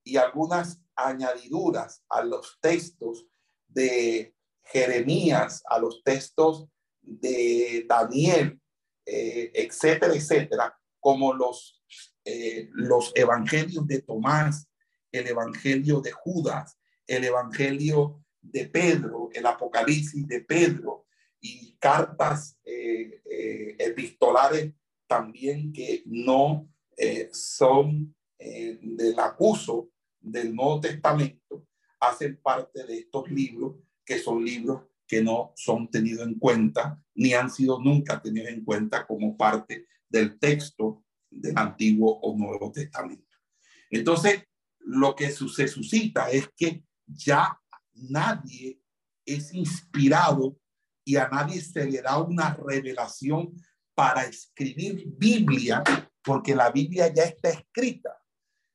y 0.09 0.17
algunas 0.17 0.81
añadiduras 0.97 2.03
a 2.09 2.23
los 2.23 2.59
textos 2.63 3.27
de 3.67 4.35
Jeremías, 4.65 5.63
a 5.69 5.79
los 5.79 6.03
textos 6.03 6.67
de 7.03 7.85
Daniel, 7.87 8.59
eh, 9.05 9.51
etcétera, 9.53 10.15
etcétera, 10.15 10.79
como 10.99 11.35
los, 11.35 11.85
eh, 12.25 12.71
los 12.73 13.13
evangelios 13.15 13.87
de 13.87 14.01
Tomás, 14.01 14.67
el 15.13 15.27
evangelio 15.27 16.01
de 16.01 16.13
Judas, 16.13 16.79
el 17.07 17.25
evangelio 17.25 18.25
de 18.41 18.67
Pedro, 18.67 19.29
el 19.35 19.45
Apocalipsis 19.45 20.27
de 20.27 20.41
Pedro 20.41 21.07
y 21.39 21.77
cartas 21.79 22.59
eh, 22.65 23.21
epistolares 23.79 24.73
también 25.07 25.73
que 25.73 26.03
no 26.07 26.69
son 27.31 28.15
del 28.37 29.19
acuso 29.21 29.91
del 30.21 30.55
Nuevo 30.55 30.81
Testamento, 30.81 31.67
hacen 32.01 32.41
parte 32.43 32.85
de 32.85 32.99
estos 32.99 33.31
libros 33.31 33.77
que 34.05 34.19
son 34.19 34.45
libros 34.45 34.83
que 35.07 35.23
no 35.23 35.53
son 35.57 35.91
tenidos 35.91 36.27
en 36.27 36.39
cuenta 36.39 37.03
ni 37.15 37.33
han 37.33 37.51
sido 37.51 37.81
nunca 37.81 38.21
tenidos 38.21 38.51
en 38.51 38.65
cuenta 38.65 39.07
como 39.07 39.37
parte 39.37 39.87
del 40.09 40.39
texto 40.39 41.05
del 41.31 41.57
Antiguo 41.57 42.19
o 42.21 42.37
Nuevo 42.37 42.71
Testamento. 42.71 43.37
Entonces, 43.91 44.45
lo 44.79 45.15
que 45.15 45.31
se 45.31 45.69
suscita 45.69 46.31
es 46.31 46.49
que 46.57 46.85
ya 47.07 47.59
nadie 47.95 48.81
es 49.25 49.53
inspirado 49.53 50.59
y 51.05 51.17
a 51.17 51.29
nadie 51.29 51.61
se 51.61 51.87
le 51.87 52.03
da 52.03 52.19
una 52.19 52.55
revelación 52.55 53.55
para 53.95 54.25
escribir 54.25 55.05
Biblia, 55.07 55.83
porque 56.23 56.55
la 56.55 56.71
Biblia 56.71 57.13
ya 57.13 57.25
está 57.25 57.51
escrita. 57.51 58.18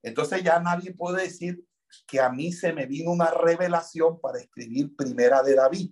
Entonces 0.04 0.44
ya 0.44 0.60
nadie 0.60 0.94
puede 0.94 1.24
decir 1.24 1.66
que 2.06 2.20
a 2.20 2.30
mí 2.30 2.52
se 2.52 2.74
me 2.74 2.86
vino 2.86 3.12
una 3.12 3.32
revelación 3.32 4.20
para 4.20 4.40
escribir 4.40 4.96
primera 4.96 5.42
de 5.42 5.56
David 5.56 5.92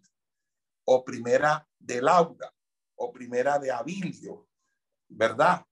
o 0.86 1.04
primera 1.04 1.68
de 1.80 2.02
Laura 2.02 2.54
o 2.96 3.12
primera 3.12 3.58
de 3.58 3.72
Abilio, 3.72 4.48
¿verdad? 5.08 5.66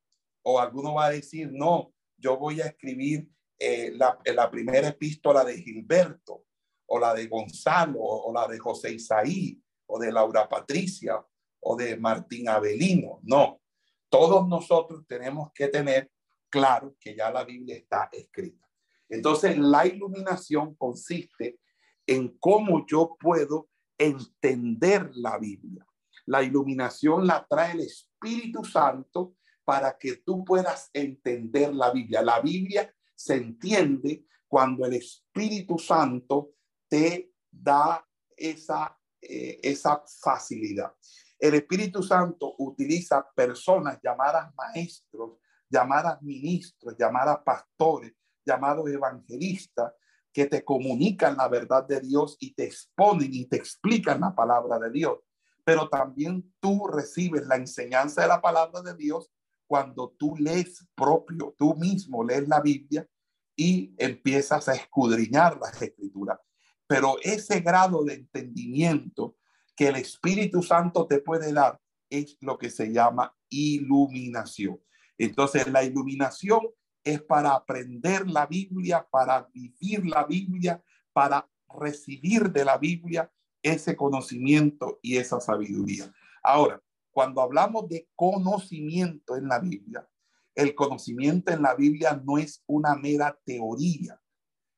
O 0.44 0.60
alguno 0.60 0.96
va 0.96 1.08
a 1.08 1.12
decir, 1.12 1.52
no, 1.52 1.94
yo 2.18 2.38
voy 2.38 2.62
a 2.62 2.68
escribir 2.68 3.30
eh, 3.60 3.92
la, 3.96 4.18
la, 4.26 4.50
primera 4.50 4.88
epístola 4.88 5.44
de 5.44 5.62
Gilberto 5.62 6.46
o 6.88 6.98
la 6.98 7.14
de 7.14 7.28
Gonzalo 7.28 8.00
o 8.00 8.34
la 8.34 8.48
de 8.48 8.58
José 8.58 8.94
Isaí 8.94 9.62
o 9.86 10.00
de 10.00 10.12
Laura 10.12 10.48
Patricia 10.48 11.24
o 11.60 11.76
de 11.76 11.98
Martín 11.98 12.48
Avelino. 12.48 13.20
No, 13.24 13.62
todos 14.10 14.48
nosotros 14.48 15.06
tenemos 15.08 15.52
que 15.54 15.68
tener 15.68 16.10
claro 16.50 16.96
que 17.00 17.16
ya 17.16 17.32
la 17.32 17.44
Biblia 17.44 17.76
está 17.76 18.10
escrita. 18.12 18.68
Entonces, 19.08 19.58
la 19.58 19.86
iluminación 19.88 20.76
consiste 20.76 21.60
en 22.06 22.38
cómo 22.40 22.86
yo 22.88 23.16
puedo 23.20 23.70
entender 23.98 25.12
la 25.16 25.38
Biblia. 25.38 25.86
La 26.26 26.44
iluminación 26.44 27.26
la 27.26 27.46
trae 27.50 27.74
el 27.74 27.82
Espíritu 27.82 28.64
Santo 28.64 29.36
para 29.66 29.98
que 29.98 30.18
tú 30.18 30.44
puedas 30.44 30.90
entender 30.94 31.74
la 31.74 31.92
Biblia. 31.92 32.22
La 32.22 32.40
Biblia 32.40 32.92
se 33.16 33.36
entiende 33.36 34.26
cuando 34.48 34.86
el 34.86 34.94
Espíritu 34.94 35.78
Santo 35.78 36.54
te 36.88 37.32
da 37.52 38.04
esa, 38.36 38.98
eh, 39.22 39.60
esa 39.62 40.04
facilidad. 40.22 40.92
El 41.38 41.54
Espíritu 41.54 42.04
Santo 42.04 42.56
utiliza 42.58 43.26
personas 43.36 44.00
llamadas 44.04 44.54
maestros, 44.56 45.38
llamadas 45.70 46.22
ministros, 46.22 46.96
llamadas 46.98 47.40
pastores, 47.46 48.14
llamados 48.46 48.90
evangelistas, 48.90 49.94
que 50.32 50.46
te 50.46 50.64
comunican 50.64 51.38
la 51.38 51.48
verdad 51.48 51.86
de 51.88 52.02
Dios 52.02 52.38
y 52.40 52.54
te 52.54 52.66
exponen 52.66 53.34
y 53.34 53.46
te 53.46 53.58
explican 53.58 54.22
la 54.22 54.36
palabra 54.36 54.78
de 54.80 54.92
Dios. 54.92 55.20
Pero 55.64 55.90
también 55.90 56.54
tú 56.60 56.88
recibes 56.88 57.46
la 57.48 57.56
enseñanza 57.56 58.22
de 58.22 58.28
la 58.28 58.42
palabra 58.42 58.82
de 58.82 58.96
Dios 58.96 59.30
cuando 59.68 60.16
tú 60.18 60.36
lees 60.38 60.88
propio, 60.96 61.54
tú 61.58 61.76
mismo 61.76 62.24
lees 62.24 62.48
la 62.48 62.60
Biblia 62.60 63.08
y 63.56 63.94
empiezas 63.98 64.68
a 64.68 64.74
escudriñar 64.74 65.60
las 65.60 65.82
escrituras. 65.82 66.40
Pero 66.88 67.18
ese 67.22 67.60
grado 67.60 68.04
de 68.04 68.16
entendimiento 68.16 69.36
que 69.76 69.90
el 69.90 69.98
Espíritu 69.98 70.64
Santo 70.64 71.06
te 71.06 71.20
puede 71.20 71.54
dar 71.54 71.80
es 72.10 72.38
lo 72.42 72.58
que 72.58 72.72
se 72.72 72.92
llama 72.92 73.36
iluminación. 73.50 74.80
Entonces, 75.20 75.68
la 75.68 75.84
iluminación 75.84 76.62
es 77.04 77.22
para 77.22 77.52
aprender 77.52 78.28
la 78.28 78.48
Biblia, 78.48 79.06
para 79.12 79.48
vivir 79.54 80.06
la 80.06 80.24
Biblia, 80.24 80.82
para 81.14 81.48
recibir 81.78 82.50
de 82.52 82.66
la 82.66 82.78
Biblia 82.78 83.32
ese 83.62 83.96
conocimiento 83.98 85.00
y 85.02 85.18
esa 85.18 85.42
sabiduría. 85.42 86.12
Ahora, 86.42 86.82
cuando 87.12 87.42
hablamos 87.42 87.90
de 87.90 88.08
conocimiento 88.16 89.36
en 89.36 89.50
la 89.50 89.60
Biblia, 89.60 90.08
el 90.56 90.74
conocimiento 90.74 91.52
en 91.52 91.62
la 91.62 91.76
Biblia 91.76 92.22
no 92.26 92.38
es 92.38 92.64
una 92.66 92.96
mera 92.96 93.38
teoría. 93.44 94.20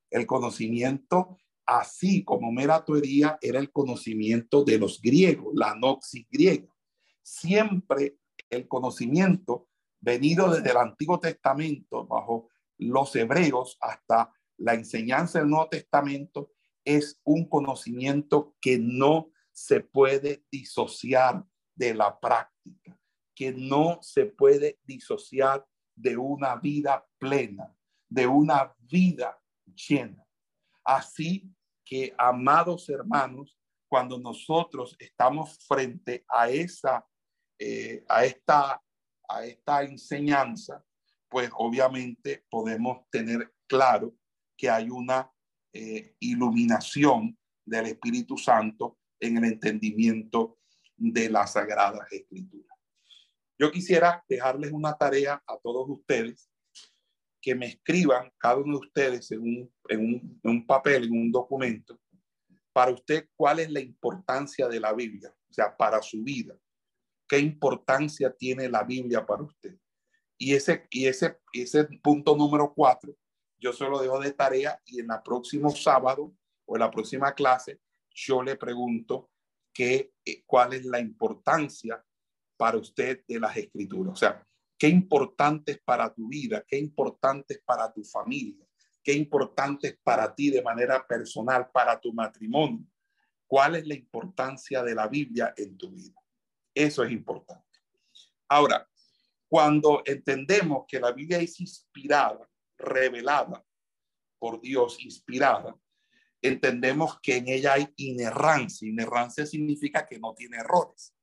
El 0.09 0.25
conocimiento, 0.25 1.37
así 1.67 2.23
como 2.23 2.51
mera 2.51 2.83
teoría, 2.83 3.37
era 3.41 3.59
el 3.59 3.71
conocimiento 3.71 4.63
de 4.63 4.79
los 4.79 4.99
griegos, 5.01 5.53
la 5.55 5.75
noxis 5.75 6.25
griega. 6.29 6.73
Siempre 7.21 8.17
el 8.49 8.67
conocimiento 8.67 9.67
venido 10.02 10.52
desde 10.52 10.72
el 10.72 10.78
Antiguo 10.78 11.20
Testamento, 11.20 12.06
bajo 12.06 12.49
los 12.78 13.16
hebreos, 13.16 13.78
hasta 13.80 14.34
la 14.58 14.74
enseñanza 14.74 15.39
del 15.39 15.49
Nuevo 15.49 15.70
Testamento, 15.70 16.52
es 16.84 17.22
un 17.24 17.47
conocimiento 17.47 18.56
que 18.60 18.80
no 18.80 19.32
se 19.52 19.82
puede 19.82 20.43
disociar 20.52 21.45
de 21.76 21.93
la 21.93 22.20
práctica, 22.20 22.97
que 23.36 23.54
no 23.54 23.99
se 24.02 24.26
puede 24.26 24.80
disociar 24.84 25.66
de 25.95 26.18
una 26.18 26.56
vida 26.56 27.06
plena, 27.20 27.76
de 28.10 28.28
una 28.28 28.76
vida 28.80 29.39
llena. 29.88 30.26
Así 30.84 31.49
que, 31.86 32.14
amados 32.18 32.89
hermanos, 32.89 33.58
cuando 33.88 34.18
nosotros 34.18 34.95
estamos 34.99 35.58
frente 35.68 36.26
a 36.30 36.49
esa, 36.49 37.06
eh, 37.60 38.04
a 38.08 38.26
esta, 38.26 38.82
a 39.32 39.45
esta 39.45 39.84
enseñanza, 39.84 40.84
pues 41.29 41.49
obviamente 41.55 42.45
podemos 42.49 43.09
tener 43.09 43.53
claro 43.67 44.15
que 44.57 44.69
hay 44.69 44.89
una 44.89 45.32
eh, 45.73 46.15
iluminación 46.19 47.38
del 47.65 47.88
Espíritu 47.88 48.38
Santo 48.38 48.99
en 49.19 49.38
el 49.38 49.45
entendimiento 49.45 50.59
de 50.97 51.29
las 51.29 51.53
Sagradas 51.53 52.11
Escrituras. 52.11 52.77
Yo 53.57 53.71
quisiera 53.71 54.23
dejarles 54.27 54.71
una 54.71 54.97
tarea 54.97 55.41
a 55.47 55.57
todos 55.57 55.88
ustedes 55.88 56.49
que 57.41 57.55
me 57.55 57.67
escriban, 57.67 58.32
cada 58.38 58.57
uno 58.57 58.79
de 58.79 58.88
ustedes, 58.88 59.32
un, 59.32 59.71
en 59.89 59.99
un, 59.99 60.41
en 60.43 60.51
un 60.51 60.67
papel, 60.67 61.05
en 61.05 61.13
un 61.13 61.32
documento, 61.32 61.99
para 62.73 62.91
usted 62.91 63.29
cuál 63.36 63.59
es 63.59 63.71
la 63.71 63.79
importancia 63.79 64.67
de 64.67 64.79
la 64.79 64.93
Biblia, 64.93 65.34
o 65.49 65.53
sea, 65.53 65.75
para 65.75 66.01
su 66.01 66.23
vida. 66.23 66.55
¿Qué 67.32 67.39
importancia 67.39 68.36
tiene 68.38 68.67
la 68.67 68.84
Biblia 68.84 69.25
para 69.25 69.43
usted? 69.43 69.77
Y 70.38 70.53
ese, 70.53 70.86
y 70.89 71.05
ese, 71.05 71.38
ese 71.53 71.86
punto 72.03 72.36
número 72.36 72.73
cuatro, 72.73 73.15
yo 73.57 73.71
se 73.71 73.88
lo 73.88 74.01
dejo 74.01 74.19
de 74.19 74.34
tarea 74.34 74.77
y 74.86 74.99
en 74.99 75.09
el 75.09 75.21
próximo 75.23 75.69
sábado 75.69 76.36
o 76.65 76.75
en 76.75 76.82
la 76.82 76.91
próxima 76.91 77.34
clase, 77.34 77.79
yo 78.09 78.43
le 78.43 78.57
pregunto 78.57 79.29
que, 79.73 80.11
eh, 80.25 80.43
cuál 80.45 80.73
es 80.73 80.84
la 80.84 80.99
importancia 80.99 82.03
para 82.57 82.77
usted 82.77 83.23
de 83.25 83.39
las 83.39 83.55
escrituras. 83.55 84.11
O 84.11 84.17
sea, 84.17 84.45
qué 84.77 84.89
importante 84.89 85.71
es 85.71 85.82
para 85.86 86.13
tu 86.13 86.27
vida, 86.27 86.65
qué 86.67 86.77
importante 86.79 87.53
es 87.53 87.61
para 87.63 87.93
tu 87.93 88.03
familia, 88.03 88.67
qué 89.01 89.13
importante 89.13 89.88
es 89.88 89.97
para 90.03 90.36
ti 90.36 90.49
de 90.49 90.61
manera 90.61 91.07
personal, 91.07 91.69
para 91.71 91.97
tu 91.97 92.11
matrimonio. 92.11 92.86
¿Cuál 93.47 93.77
es 93.77 93.88
la 93.88 93.95
importancia 93.95 94.84
de 94.84 94.95
la 94.95 95.07
Biblia 95.07 95.53
en 95.55 95.77
tu 95.77 95.91
vida? 95.91 96.20
Eso 96.74 97.03
es 97.03 97.11
importante. 97.11 97.80
Ahora, 98.47 98.88
cuando 99.47 100.01
entendemos 100.05 100.86
que 100.88 100.99
la 100.99 101.11
Biblia 101.11 101.39
es 101.39 101.59
inspirada, 101.59 102.49
revelada 102.78 103.65
por 104.39 104.61
Dios, 104.61 105.03
inspirada, 105.03 105.76
entendemos 106.41 107.19
que 107.22 107.38
en 107.38 107.47
ella 107.49 107.74
hay 107.74 107.93
inerrancia. 107.97 108.88
Inerrancia 108.88 109.45
significa 109.45 110.05
que 110.05 110.19
no 110.19 110.34
tiene 110.34 110.57
errores. 110.57 111.13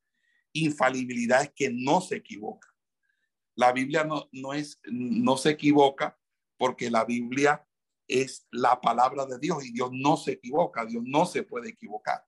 Infalibilidad 0.52 1.42
es 1.42 1.52
que 1.54 1.70
no 1.70 2.00
se 2.00 2.16
equivoca. 2.16 2.68
La 3.54 3.72
Biblia 3.72 4.04
no, 4.04 4.28
no, 4.32 4.52
es, 4.52 4.80
no 4.84 5.36
se 5.36 5.50
equivoca 5.50 6.18
porque 6.56 6.90
la 6.90 7.04
Biblia 7.04 7.66
es 8.06 8.46
la 8.50 8.80
palabra 8.80 9.26
de 9.26 9.38
Dios 9.38 9.64
y 9.64 9.72
Dios 9.72 9.90
no 9.92 10.16
se 10.16 10.32
equivoca, 10.32 10.84
Dios 10.86 11.02
no 11.06 11.26
se 11.26 11.42
puede 11.42 11.70
equivocar. 11.70 12.24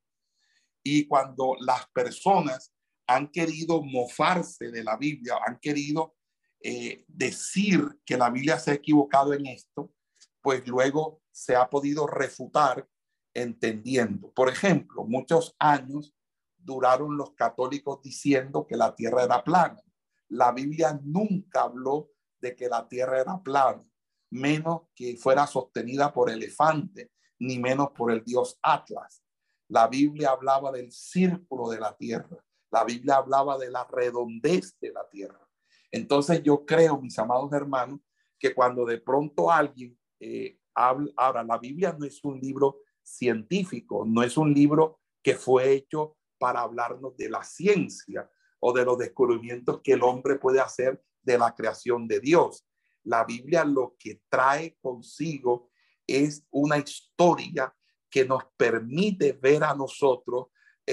Y 0.83 1.07
cuando 1.07 1.57
las 1.61 1.89
personas 1.91 2.73
han 3.11 3.29
querido 3.29 3.83
mofarse 3.83 4.71
de 4.71 4.85
la 4.85 4.97
Biblia, 4.97 5.35
han 5.45 5.59
querido 5.59 6.15
eh, 6.63 7.05
decir 7.09 8.01
que 8.05 8.17
la 8.17 8.31
Biblia 8.31 8.57
se 8.57 8.71
ha 8.71 8.75
equivocado 8.75 9.33
en 9.35 9.47
esto, 9.47 9.93
pues 10.41 10.65
luego 10.69 11.21
se 11.33 11.57
ha 11.57 11.69
podido 11.69 12.07
refutar 12.07 12.89
entendiendo. 13.35 14.31
Por 14.33 14.49
ejemplo, 14.49 15.05
muchos 15.05 15.57
años 15.59 16.15
duraron 16.57 17.17
los 17.17 17.33
católicos 17.35 18.01
diciendo 18.01 18.65
que 18.65 18.77
la 18.77 18.95
tierra 18.95 19.25
era 19.25 19.43
plana. 19.43 19.83
La 20.29 20.53
Biblia 20.53 21.01
nunca 21.03 21.63
habló 21.63 22.13
de 22.41 22.55
que 22.55 22.69
la 22.69 22.89
tierra 22.89 23.21
era 23.21 23.43
plana, 23.43 23.85
menos 24.31 24.83
que 24.95 25.17
fuera 25.17 25.49
sostenida 25.49 26.13
por 26.13 26.31
elefante, 26.31 27.11
ni 27.41 27.59
menos 27.59 27.91
por 27.91 28.13
el 28.13 28.23
dios 28.25 28.57
Atlas. 28.63 29.25
La 29.69 29.89
Biblia 29.89 30.31
hablaba 30.31 30.71
del 30.71 30.93
círculo 30.93 31.71
de 31.71 31.81
la 31.81 31.97
tierra. 31.97 32.39
La 32.71 32.85
Biblia 32.85 33.17
hablaba 33.17 33.59
de 33.59 33.71
la 33.71 33.85
redondez 33.85 34.77
de 34.81 34.93
la 34.93 35.09
tierra. 35.09 35.47
Entonces 35.91 36.43
yo 36.43 36.65
creo, 36.65 37.01
mis 37.01 37.19
amados 37.19 37.53
hermanos, 37.53 38.01
que 38.39 38.55
cuando 38.55 38.85
de 38.85 38.99
pronto 38.99 39.51
alguien 39.51 39.99
eh, 40.21 40.59
habla, 40.75 41.11
ahora 41.17 41.43
la 41.43 41.59
Biblia 41.59 41.95
no 41.99 42.07
es 42.07 42.25
un 42.25 42.39
libro 42.39 42.79
científico, 43.03 44.05
no 44.07 44.23
es 44.23 44.37
un 44.37 44.55
libro 44.55 45.01
que 45.23 45.35
fue 45.35 45.73
hecho 45.73 46.17
para 46.39 46.61
hablarnos 46.61 47.17
de 47.17 47.29
la 47.29 47.43
ciencia 47.43 48.31
o 48.61 48.73
de 48.73 48.85
los 48.85 48.99
descubrimientos 48.99 49.81
que 49.83 49.93
el 49.93 50.03
hombre 50.03 50.37
puede 50.37 50.61
hacer 50.61 51.03
de 51.23 51.39
la 51.39 51.55
creación 51.55 52.07
de 52.07 52.21
Dios. 52.21 52.67
La 53.05 53.25
Biblia 53.25 53.65
lo 53.65 53.97
que 53.99 54.23
trae 54.29 54.77
consigo 54.81 55.71
es 56.07 56.47
una 56.51 56.79
historia 56.79 57.75
que 58.11 58.25
nos 58.25 58.45
permite 58.57 59.33
ver 59.33 59.65
a 59.65 59.75
nosotros 59.75 60.49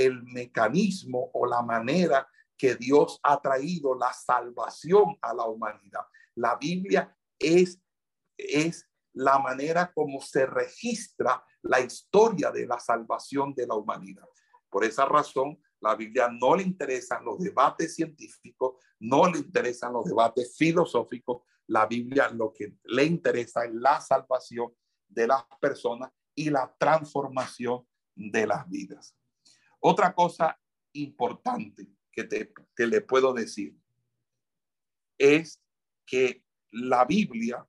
el 0.05 0.23
mecanismo 0.23 1.31
o 1.33 1.45
la 1.45 1.61
manera 1.61 2.27
que 2.57 2.75
Dios 2.75 3.19
ha 3.23 3.41
traído 3.41 3.95
la 3.95 4.13
salvación 4.13 5.17
a 5.21 5.33
la 5.33 5.45
humanidad. 5.45 6.01
La 6.35 6.55
Biblia 6.55 7.15
es, 7.39 7.81
es 8.37 8.87
la 9.13 9.39
manera 9.39 9.91
como 9.91 10.21
se 10.21 10.45
registra 10.45 11.43
la 11.63 11.79
historia 11.79 12.51
de 12.51 12.67
la 12.67 12.79
salvación 12.79 13.53
de 13.55 13.65
la 13.65 13.75
humanidad. 13.75 14.27
Por 14.69 14.83
esa 14.83 15.05
razón, 15.05 15.59
la 15.79 15.95
Biblia 15.95 16.29
no 16.29 16.55
le 16.55 16.63
interesan 16.63 17.25
los 17.25 17.39
debates 17.39 17.95
científicos, 17.95 18.75
no 18.99 19.29
le 19.31 19.39
interesan 19.39 19.93
los 19.93 20.05
debates 20.05 20.55
filosóficos. 20.57 21.43
La 21.67 21.85
Biblia 21.85 22.29
lo 22.29 22.53
que 22.53 22.77
le 22.85 23.03
interesa 23.03 23.65
es 23.65 23.73
la 23.73 23.99
salvación 23.99 24.73
de 25.07 25.27
las 25.27 25.43
personas 25.59 26.11
y 26.35 26.49
la 26.51 26.73
transformación 26.77 27.87
de 28.15 28.45
las 28.45 28.69
vidas. 28.69 29.16
Otra 29.79 30.13
cosa 30.13 30.59
importante 30.93 31.87
que, 32.11 32.23
te, 32.23 32.51
le 32.87 33.01
puedo 33.01 33.33
decir 33.33 33.75
es 35.17 35.61
que 36.05 36.43
la 36.71 37.05
Biblia 37.05 37.67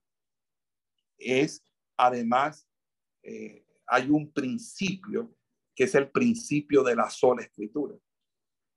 es 1.19 1.63
además, 1.99 2.67
eh, 3.23 3.67
hay 3.87 4.09
un 4.09 4.33
principio 4.33 5.35
que 5.75 5.85
es 5.85 5.95
el 5.95 6.11
principio 6.11 6.83
de 6.83 6.97
la 6.97 7.11
sola 7.11 7.43
escritura, 7.43 7.97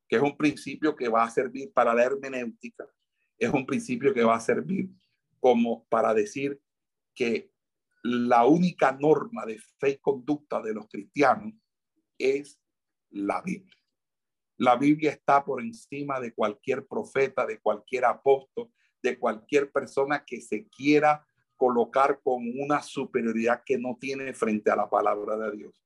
que 0.08 0.18
es 0.18 0.22
un 0.22 0.36
principio 0.36 0.96
que 0.96 1.08
va 1.08 1.24
a 1.24 1.30
servir 1.30 1.72
para 1.72 1.94
la 1.94 2.04
hermenéutica, 2.04 2.86
es 3.38 3.50
un 3.52 3.66
principio 3.66 4.14
que 4.14 4.24
va 4.24 4.36
a 4.36 4.42
servir 4.42 4.90
como 5.40 5.86
para 5.86 6.14
decir 6.14 6.62
que 7.16 7.52
la 8.04 8.46
única 8.46 8.92
norma 8.92 9.46
de 9.46 9.60
fe 9.80 9.92
y 9.92 9.98
conducta 9.98 10.62
de 10.62 10.74
los 10.74 10.88
cristianos 10.88 11.54
es 12.18 12.61
la 13.12 13.42
Biblia. 13.42 13.78
La 14.58 14.76
Biblia 14.76 15.12
está 15.12 15.44
por 15.44 15.62
encima 15.62 16.20
de 16.20 16.34
cualquier 16.34 16.86
profeta, 16.86 17.46
de 17.46 17.60
cualquier 17.60 18.06
apóstol, 18.06 18.72
de 19.02 19.18
cualquier 19.18 19.72
persona 19.72 20.24
que 20.26 20.42
se 20.42 20.68
quiera 20.68 21.26
colocar 21.58 22.22
con 22.24 22.44
una 22.60 22.82
superioridad 22.82 23.64
que 23.66 23.78
no 23.78 23.98
tiene 24.00 24.34
frente 24.34 24.72
a 24.72 24.76
la 24.76 24.90
palabra 24.90 25.38
de 25.38 25.58
Dios. 25.58 25.84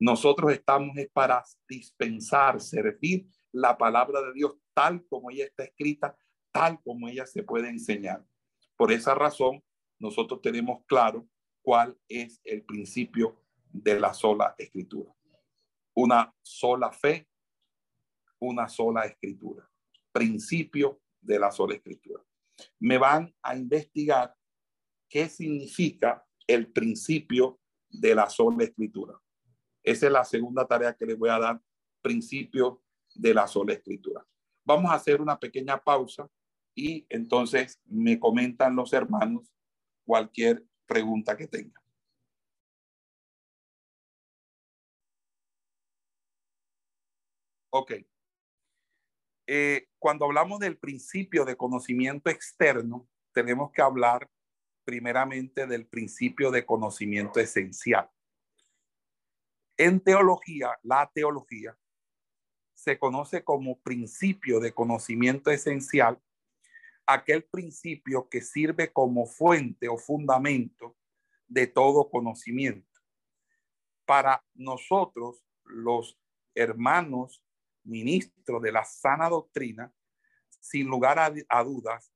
Nosotros 0.00 0.52
estamos 0.52 0.96
para 1.12 1.42
dispensar, 1.68 2.60
servir 2.60 3.26
la 3.52 3.76
palabra 3.76 4.20
de 4.22 4.32
Dios 4.32 4.56
tal 4.74 5.04
como 5.08 5.30
ella 5.30 5.44
está 5.44 5.64
escrita, 5.64 6.16
tal 6.52 6.80
como 6.82 7.08
ella 7.08 7.26
se 7.26 7.42
puede 7.42 7.68
enseñar. 7.68 8.24
Por 8.76 8.92
esa 8.92 9.14
razón, 9.14 9.62
nosotros 9.98 10.40
tenemos 10.40 10.84
claro 10.86 11.28
cuál 11.62 11.98
es 12.08 12.40
el 12.44 12.64
principio 12.64 13.42
de 13.72 13.98
la 13.98 14.14
sola 14.14 14.54
escritura. 14.56 15.12
Una 16.00 16.32
sola 16.42 16.92
fe, 16.92 17.28
una 18.38 18.68
sola 18.68 19.04
escritura. 19.04 19.68
Principio 20.12 21.00
de 21.20 21.40
la 21.40 21.50
sola 21.50 21.74
escritura. 21.74 22.22
Me 22.78 22.98
van 22.98 23.34
a 23.42 23.56
investigar 23.56 24.32
qué 25.08 25.28
significa 25.28 26.24
el 26.46 26.70
principio 26.70 27.58
de 27.88 28.14
la 28.14 28.30
sola 28.30 28.62
escritura. 28.62 29.20
Esa 29.82 30.06
es 30.06 30.12
la 30.12 30.24
segunda 30.24 30.64
tarea 30.68 30.94
que 30.94 31.04
les 31.04 31.18
voy 31.18 31.30
a 31.30 31.40
dar, 31.40 31.60
principio 32.00 32.80
de 33.16 33.34
la 33.34 33.48
sola 33.48 33.72
escritura. 33.72 34.24
Vamos 34.64 34.92
a 34.92 34.94
hacer 34.94 35.20
una 35.20 35.36
pequeña 35.36 35.82
pausa 35.82 36.30
y 36.76 37.06
entonces 37.08 37.80
me 37.86 38.20
comentan 38.20 38.76
los 38.76 38.92
hermanos 38.92 39.52
cualquier 40.04 40.64
pregunta 40.86 41.36
que 41.36 41.48
tenga. 41.48 41.82
Ok. 47.70 47.92
Eh, 49.46 49.88
cuando 49.98 50.26
hablamos 50.26 50.58
del 50.58 50.78
principio 50.78 51.44
de 51.44 51.56
conocimiento 51.56 52.30
externo, 52.30 53.08
tenemos 53.32 53.72
que 53.72 53.82
hablar 53.82 54.30
primeramente 54.84 55.66
del 55.66 55.86
principio 55.86 56.50
de 56.50 56.64
conocimiento 56.64 57.40
esencial. 57.40 58.10
En 59.76 60.00
teología, 60.00 60.78
la 60.82 61.10
teología 61.14 61.78
se 62.74 62.98
conoce 62.98 63.44
como 63.44 63.80
principio 63.80 64.60
de 64.60 64.72
conocimiento 64.72 65.50
esencial 65.50 66.20
aquel 67.06 67.44
principio 67.44 68.28
que 68.28 68.42
sirve 68.42 68.92
como 68.92 69.26
fuente 69.26 69.88
o 69.88 69.96
fundamento 69.96 70.96
de 71.46 71.66
todo 71.66 72.10
conocimiento. 72.10 73.00
Para 74.04 74.44
nosotros, 74.54 75.42
los 75.64 76.18
hermanos 76.54 77.42
ministros 77.88 78.62
de 78.62 78.72
la 78.72 78.84
sana 78.84 79.28
doctrina, 79.28 79.92
sin 80.60 80.86
lugar 80.86 81.18
a, 81.18 81.64
dudas, 81.64 82.12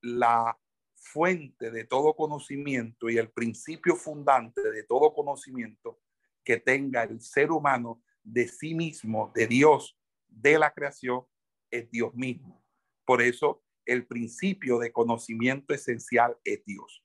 la 0.00 0.58
fuente 0.94 1.70
de 1.70 1.84
todo 1.84 2.14
conocimiento 2.14 3.08
y 3.08 3.18
el 3.18 3.30
principio 3.30 3.96
fundante 3.96 4.70
de 4.70 4.82
todo 4.82 5.12
conocimiento 5.14 6.00
que 6.44 6.58
tenga 6.58 7.02
el 7.04 7.20
ser 7.20 7.50
humano 7.50 8.02
de 8.22 8.48
sí 8.48 8.74
mismo, 8.74 9.32
de 9.34 9.46
Dios, 9.46 9.98
de 10.28 10.58
la 10.58 10.72
creación, 10.72 11.24
es 11.70 11.90
Dios 11.90 12.14
mismo. 12.14 12.64
Por 13.04 13.22
eso 13.22 13.62
el 13.84 14.06
principio 14.06 14.78
de 14.78 14.92
conocimiento 14.92 15.72
esencial 15.74 16.36
es 16.44 16.64
Dios. 16.64 17.02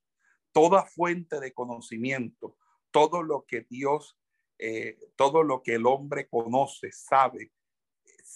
Toda 0.52 0.86
fuente 0.86 1.40
de 1.40 1.54
conocimiento, 1.54 2.58
todo 2.92 3.24
lo 3.24 3.46
que 3.46 3.62
Dios, 3.70 4.18
eh, 4.60 5.00
todo 5.16 5.44
lo 5.44 5.64
que 5.64 5.76
el 5.76 5.86
hombre 5.86 6.28
conoce, 6.28 6.92
sabe, 6.92 7.52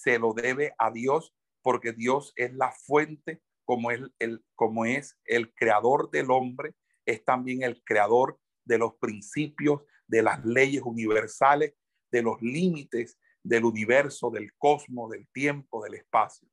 se 0.02 0.20
lo 0.20 0.34
debe 0.34 0.74
a 0.78 0.92
Dios 0.92 1.34
porque 1.62 1.92
Dios 1.92 2.34
es 2.36 2.54
la 2.54 2.72
fuente, 2.72 3.42
como, 3.66 3.92
el, 3.92 4.14
como 4.56 4.86
es 4.86 5.20
el 5.26 5.54
creador 5.54 6.10
del 6.12 6.32
hombre, 6.32 6.76
es 7.06 7.26
también 7.26 7.64
el 7.64 7.84
creador 7.84 8.40
de 8.64 8.78
los 8.78 8.96
principios, 8.96 9.82
de 10.08 10.22
las 10.22 10.46
leyes 10.46 10.84
universales, 10.84 11.74
de 12.12 12.22
los 12.22 12.42
límites 12.42 13.20
del 13.44 13.66
universo, 13.66 14.30
del 14.30 14.54
cosmos, 14.58 15.10
del 15.12 15.28
tiempo, 15.30 15.84
del 15.84 15.96
espacio. 15.96 16.48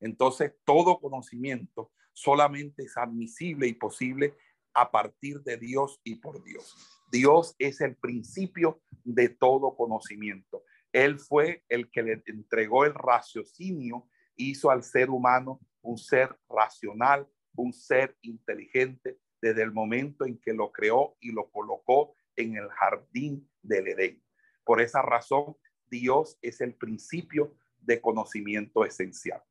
Entonces, 0.00 0.52
todo 0.64 1.00
conocimiento 1.00 1.92
solamente 2.12 2.84
es 2.84 2.96
admisible 2.96 3.66
y 3.66 3.72
posible 3.72 4.36
a 4.74 4.90
partir 4.90 5.42
de 5.42 5.56
Dios 5.56 6.00
y 6.04 6.16
por 6.16 6.42
Dios. 6.44 6.76
Dios 7.10 7.54
es 7.58 7.80
el 7.80 7.96
principio 7.96 8.82
de 9.04 9.28
todo 9.28 9.74
conocimiento. 9.76 10.64
Él 10.92 11.18
fue 11.18 11.64
el 11.68 11.90
que 11.90 12.02
le 12.02 12.22
entregó 12.26 12.84
el 12.84 12.94
raciocinio, 12.94 14.08
hizo 14.36 14.70
al 14.70 14.82
ser 14.82 15.10
humano 15.10 15.60
un 15.82 15.98
ser 15.98 16.36
racional, 16.48 17.28
un 17.54 17.72
ser 17.72 18.16
inteligente 18.22 19.18
desde 19.40 19.62
el 19.62 19.72
momento 19.72 20.26
en 20.26 20.38
que 20.38 20.52
lo 20.52 20.72
creó 20.72 21.16
y 21.20 21.32
lo 21.32 21.50
colocó 21.50 22.14
en 22.36 22.56
el 22.56 22.68
jardín 22.68 23.48
del 23.62 23.88
Edén. 23.88 24.22
Por 24.64 24.80
esa 24.80 25.02
razón, 25.02 25.56
Dios 25.90 26.38
es 26.42 26.60
el 26.60 26.74
principio 26.74 27.56
de 27.80 28.00
conocimiento 28.00 28.84
esencial. 28.84 29.42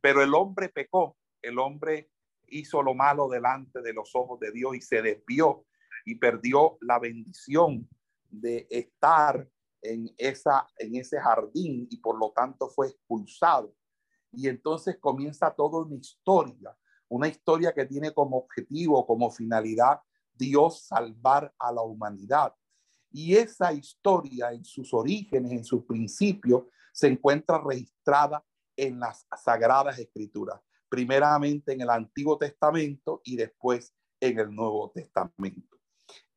Pero 0.00 0.22
el 0.22 0.34
hombre 0.34 0.68
pecó, 0.68 1.16
el 1.42 1.58
hombre 1.58 2.10
hizo 2.48 2.82
lo 2.82 2.94
malo 2.94 3.28
delante 3.28 3.80
de 3.82 3.92
los 3.92 4.14
ojos 4.14 4.38
de 4.40 4.52
Dios 4.52 4.76
y 4.76 4.80
se 4.80 5.02
desvió 5.02 5.66
y 6.04 6.14
perdió 6.16 6.78
la 6.80 6.98
bendición 6.98 7.88
de 8.30 8.66
estar 8.70 9.48
en, 9.82 10.12
esa, 10.16 10.66
en 10.78 10.96
ese 10.96 11.20
jardín 11.20 11.86
y 11.90 11.98
por 11.98 12.18
lo 12.18 12.32
tanto 12.32 12.68
fue 12.68 12.88
expulsado. 12.88 13.74
Y 14.32 14.48
entonces 14.48 14.98
comienza 14.98 15.54
toda 15.54 15.82
una 15.82 15.96
historia, 15.96 16.76
una 17.08 17.28
historia 17.28 17.72
que 17.72 17.86
tiene 17.86 18.12
como 18.12 18.38
objetivo, 18.38 19.06
como 19.06 19.30
finalidad, 19.30 20.00
Dios 20.34 20.82
salvar 20.82 21.52
a 21.58 21.72
la 21.72 21.82
humanidad. 21.82 22.54
Y 23.10 23.36
esa 23.36 23.72
historia 23.72 24.52
en 24.52 24.64
sus 24.64 24.92
orígenes, 24.92 25.52
en 25.52 25.64
sus 25.64 25.84
principios, 25.84 26.64
se 26.92 27.08
encuentra 27.08 27.60
registrada 27.60 28.44
en 28.76 29.00
las 29.00 29.26
sagradas 29.42 29.98
escrituras, 29.98 30.60
primeramente 30.88 31.72
en 31.72 31.80
el 31.80 31.90
Antiguo 31.90 32.36
Testamento 32.36 33.20
y 33.24 33.36
después 33.36 33.94
en 34.20 34.38
el 34.38 34.54
Nuevo 34.54 34.90
Testamento. 34.90 35.76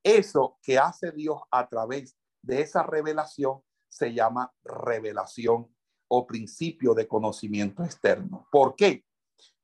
Eso 0.03 0.57
que 0.63 0.77
hace 0.79 1.11
Dios 1.11 1.39
a 1.51 1.67
través 1.67 2.17
de 2.41 2.61
esa 2.61 2.83
revelación 2.83 3.61
se 3.89 4.13
llama 4.13 4.53
revelación 4.63 5.73
o 6.07 6.25
principio 6.25 6.93
de 6.93 7.07
conocimiento 7.07 7.83
externo. 7.83 8.47
¿Por 8.51 8.75
qué? 8.75 9.05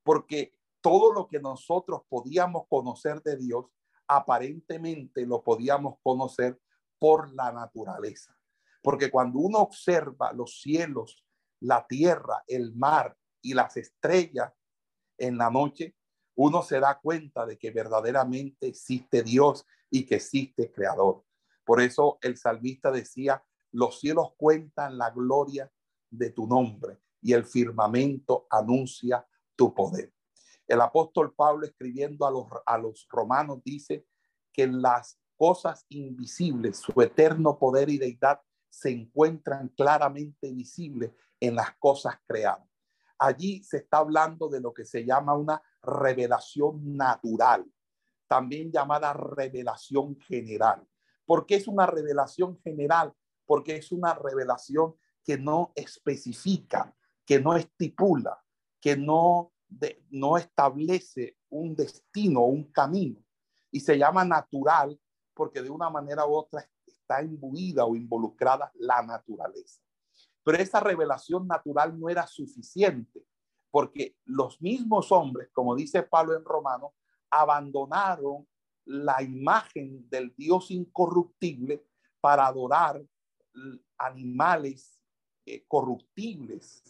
Porque 0.04 0.54
todo 0.82 1.12
lo 1.12 1.28
que 1.28 1.40
nosotros 1.40 2.02
podíamos 2.08 2.68
conocer 2.70 3.22
de 3.22 3.36
Dios, 3.36 3.66
aparentemente 4.08 5.26
lo 5.26 5.44
podíamos 5.44 5.96
conocer 6.02 6.60
por 7.00 7.34
la 7.34 7.52
naturaleza. 7.52 8.38
Porque 8.82 9.12
cuando 9.12 9.40
uno 9.40 9.60
observa 9.60 10.32
los 10.32 10.62
cielos, 10.62 11.26
la 11.60 11.86
tierra, 11.86 12.44
el 12.48 12.74
mar 12.74 13.18
y 13.42 13.54
las 13.54 13.76
estrellas 13.76 14.54
en 15.18 15.38
la 15.38 15.50
noche, 15.50 15.96
uno 16.36 16.62
se 16.62 16.80
da 16.80 17.00
cuenta 17.00 17.46
de 17.46 17.58
que 17.58 17.72
verdaderamente 17.72 18.68
existe 18.68 19.24
Dios 19.24 19.66
y 19.90 20.06
que 20.06 20.16
existe 20.16 20.72
Creador. 20.72 21.27
Por 21.68 21.82
eso 21.82 22.18
el 22.22 22.38
salmista 22.38 22.92
decía, 22.92 23.44
los 23.74 24.00
cielos 24.00 24.30
cuentan 24.38 24.98
la 24.98 25.10
gloria 25.10 25.70
de 26.10 26.30
tu 26.30 26.48
nombre 26.48 26.98
y 27.22 27.34
el 27.34 27.44
firmamento 27.44 28.48
anuncia 28.50 29.28
tu 29.54 29.74
poder. 29.74 30.14
El 30.66 30.80
apóstol 30.80 31.36
Pablo 31.36 31.66
escribiendo 31.66 32.26
a 32.26 32.32
los, 32.32 32.46
a 32.66 32.78
los 32.78 33.06
romanos 33.10 33.62
dice 33.66 34.08
que 34.54 34.66
las 34.66 35.20
cosas 35.36 35.86
invisibles, 35.90 36.78
su 36.78 37.02
eterno 37.02 37.60
poder 37.60 37.90
y 37.90 37.98
deidad 37.98 38.40
se 38.70 38.92
encuentran 38.92 39.68
claramente 39.68 40.54
visibles 40.54 41.12
en 41.38 41.56
las 41.56 41.76
cosas 41.80 42.16
creadas. 42.26 42.66
Allí 43.20 43.62
se 43.66 43.80
está 43.80 43.98
hablando 43.98 44.48
de 44.48 44.62
lo 44.62 44.74
que 44.74 44.86
se 44.86 45.04
llama 45.04 45.34
una 45.34 45.62
revelación 45.82 46.96
natural, 46.96 47.66
también 48.26 48.72
llamada 48.72 49.12
revelación 49.12 50.18
general. 50.18 50.88
¿Por 51.28 51.46
qué 51.46 51.56
es 51.56 51.68
una 51.68 51.86
revelación 51.86 52.58
general? 52.62 53.14
Porque 53.46 53.76
es 53.76 53.92
una 53.92 54.16
revelación 54.16 54.96
que 55.24 55.38
no 55.38 55.74
especifica, 55.76 56.96
que 57.26 57.40
no 57.40 57.56
estipula, 57.56 58.42
que 58.80 58.96
no, 58.96 59.52
no 60.10 60.38
establece 60.38 61.38
un 61.50 61.76
destino, 61.76 62.46
un 62.46 62.72
camino. 62.72 63.22
Y 63.70 63.82
se 63.82 63.98
llama 63.98 64.24
natural 64.24 64.98
porque 65.34 65.62
de 65.62 65.70
una 65.70 65.90
manera 65.90 66.26
u 66.26 66.34
otra 66.34 66.66
está 66.86 67.22
imbuida 67.22 67.84
o 67.84 67.96
involucrada 67.96 68.72
la 68.76 69.04
naturaleza. 69.04 69.82
Pero 70.44 70.58
esa 70.58 70.80
revelación 70.80 71.46
natural 71.46 72.00
no 72.00 72.08
era 72.08 72.26
suficiente 72.26 73.26
porque 73.70 74.16
los 74.24 74.62
mismos 74.62 75.12
hombres, 75.12 75.50
como 75.52 75.76
dice 75.76 76.04
Pablo 76.04 76.38
en 76.38 76.46
Romano, 76.46 76.94
abandonaron 77.30 78.48
la 78.88 79.22
imagen 79.22 80.10
del 80.10 80.34
Dios 80.36 80.72
incorruptible 80.72 81.86
para 82.22 82.48
adorar 82.48 83.04
animales 83.98 85.00
eh, 85.46 85.66
corruptibles, 85.68 86.84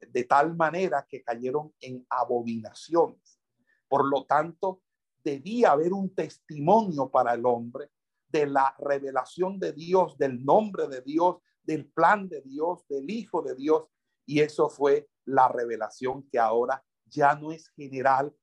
de 0.00 0.24
tal 0.24 0.56
manera 0.56 1.06
que 1.08 1.22
cayeron 1.22 1.74
en 1.80 2.06
abominaciones. 2.08 3.40
Por 3.88 4.08
lo 4.08 4.24
tanto, 4.24 4.82
debía 5.22 5.72
haber 5.72 5.92
un 5.92 6.14
testimonio 6.14 7.10
para 7.10 7.34
el 7.34 7.44
hombre 7.44 7.90
de 8.28 8.46
la 8.46 8.74
revelación 8.78 9.58
de 9.58 9.72
Dios, 9.72 10.16
del 10.18 10.44
nombre 10.44 10.88
de 10.88 11.00
Dios, 11.02 11.36
del 11.62 11.86
plan 11.86 12.28
de 12.28 12.40
Dios, 12.42 12.86
del 12.88 13.10
Hijo 13.10 13.42
de 13.42 13.54
Dios. 13.54 13.84
Y 14.24 14.40
eso 14.40 14.68
fue 14.68 15.08
la 15.24 15.48
revelación 15.48 16.28
que 16.30 16.38
ahora 16.38 16.84
ya 17.06 17.34
no 17.34 17.52
es 17.52 17.68
general, 17.70 18.34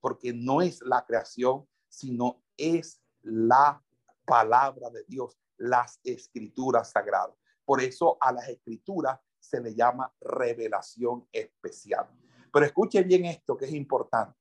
porque 0.00 0.32
no 0.32 0.62
es 0.62 0.82
la 0.82 1.04
creación, 1.04 1.66
sino 1.94 2.42
es 2.56 3.00
la 3.22 3.82
palabra 4.24 4.90
de 4.90 5.04
Dios, 5.06 5.38
las 5.56 6.00
escrituras 6.02 6.90
sagradas. 6.90 7.36
Por 7.64 7.80
eso 7.80 8.16
a 8.20 8.32
las 8.32 8.48
escrituras 8.48 9.20
se 9.38 9.60
le 9.60 9.74
llama 9.74 10.12
revelación 10.20 11.28
especial. 11.32 12.08
Pero 12.52 12.66
escuche 12.66 13.02
bien 13.02 13.26
esto 13.26 13.56
que 13.56 13.66
es 13.66 13.72
importante. 13.72 14.36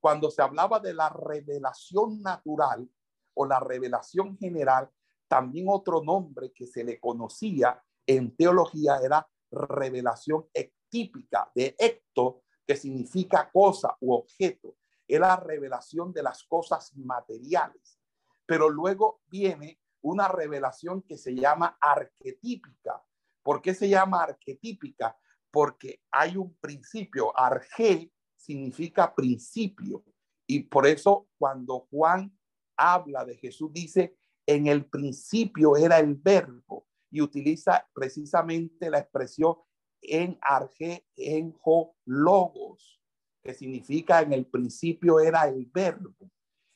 Cuando 0.00 0.30
se 0.30 0.42
hablaba 0.42 0.80
de 0.80 0.94
la 0.94 1.08
revelación 1.08 2.20
natural 2.22 2.88
o 3.34 3.46
la 3.46 3.60
revelación 3.60 4.36
general, 4.36 4.90
también 5.28 5.66
otro 5.68 6.02
nombre 6.02 6.52
que 6.52 6.66
se 6.66 6.82
le 6.84 6.98
conocía 6.98 7.82
en 8.06 8.34
teología 8.34 8.98
era 9.02 9.28
revelación 9.50 10.46
ectípica 10.52 11.50
de 11.54 11.76
ecto, 11.78 12.42
que 12.66 12.76
significa 12.76 13.50
cosa 13.50 13.96
u 14.00 14.14
objeto. 14.14 14.76
Era 15.08 15.36
revelación 15.36 16.12
de 16.12 16.22
las 16.22 16.44
cosas 16.44 16.94
materiales. 16.94 17.98
Pero 18.46 18.68
luego 18.68 19.22
viene 19.26 19.80
una 20.02 20.28
revelación 20.28 21.02
que 21.02 21.16
se 21.16 21.34
llama 21.34 21.76
arquetípica. 21.80 23.02
¿Por 23.42 23.62
qué 23.62 23.74
se 23.74 23.88
llama 23.88 24.22
arquetípica? 24.22 25.18
Porque 25.50 26.02
hay 26.10 26.36
un 26.36 26.54
principio. 26.58 27.36
Arge 27.36 28.12
significa 28.36 29.14
principio. 29.14 30.04
Y 30.46 30.60
por 30.60 30.86
eso 30.86 31.28
cuando 31.38 31.88
Juan 31.90 32.38
habla 32.76 33.24
de 33.24 33.36
Jesús, 33.36 33.70
dice, 33.72 34.16
en 34.46 34.66
el 34.66 34.86
principio 34.86 35.76
era 35.76 35.98
el 35.98 36.14
verbo 36.14 36.86
y 37.10 37.20
utiliza 37.20 37.86
precisamente 37.92 38.90
la 38.90 39.00
expresión 39.00 39.56
en 40.00 40.38
arge, 40.40 41.06
en 41.16 41.52
jo, 41.52 41.96
logos, 42.04 43.00
que 43.42 43.54
significa 43.54 44.20
en 44.20 44.32
el 44.32 44.46
principio 44.46 45.20
era 45.20 45.48
el 45.48 45.66
verbo. 45.72 46.14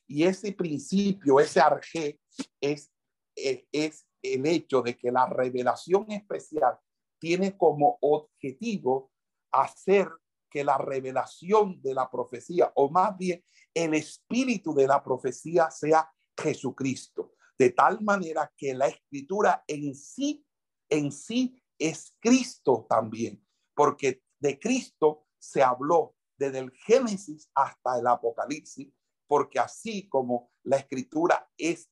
Y 0.07 0.25
ese 0.25 0.53
principio, 0.53 1.41
ese 1.41 1.61
arge, 1.61 2.21
es 2.61 2.93
es 3.35 4.07
el 4.23 4.47
hecho 4.47 4.83
de 4.83 4.97
que 4.97 5.11
la 5.11 5.27
revelación 5.27 6.11
especial 6.11 6.79
tiene 7.19 7.57
como 7.57 7.99
objetivo 8.01 9.11
hacer 9.53 10.09
que 10.51 10.65
la 10.65 10.77
revelación 10.79 11.81
de 11.81 11.95
la 11.95 12.11
profecía, 12.11 12.71
o 12.75 12.91
más 12.91 13.17
bien 13.17 13.43
el 13.75 13.95
espíritu 13.95 14.75
de 14.75 14.87
la 14.87 15.03
profecía, 15.03 15.71
sea 15.71 16.11
Jesucristo. 16.37 17.35
De 17.59 17.71
tal 17.71 18.03
manera 18.03 18.53
que 18.57 18.75
la 18.75 18.89
escritura 18.89 19.65
en 19.67 19.95
sí, 19.95 20.45
en 20.91 21.11
sí 21.11 21.63
es 21.79 22.17
Cristo 22.21 22.87
también, 22.89 23.45
porque 23.75 24.23
de 24.39 24.59
Cristo 24.59 25.27
se 25.39 25.63
habló 25.63 26.15
desde 26.43 26.59
el 26.59 26.73
Génesis 26.73 27.49
hasta 27.55 27.99
el 27.99 28.07
Apocalipsis, 28.07 28.93
porque 29.29 29.61
así 29.61 30.09
como 30.09 30.51
la 30.65 30.77
escritura 30.77 31.49
es, 31.57 31.89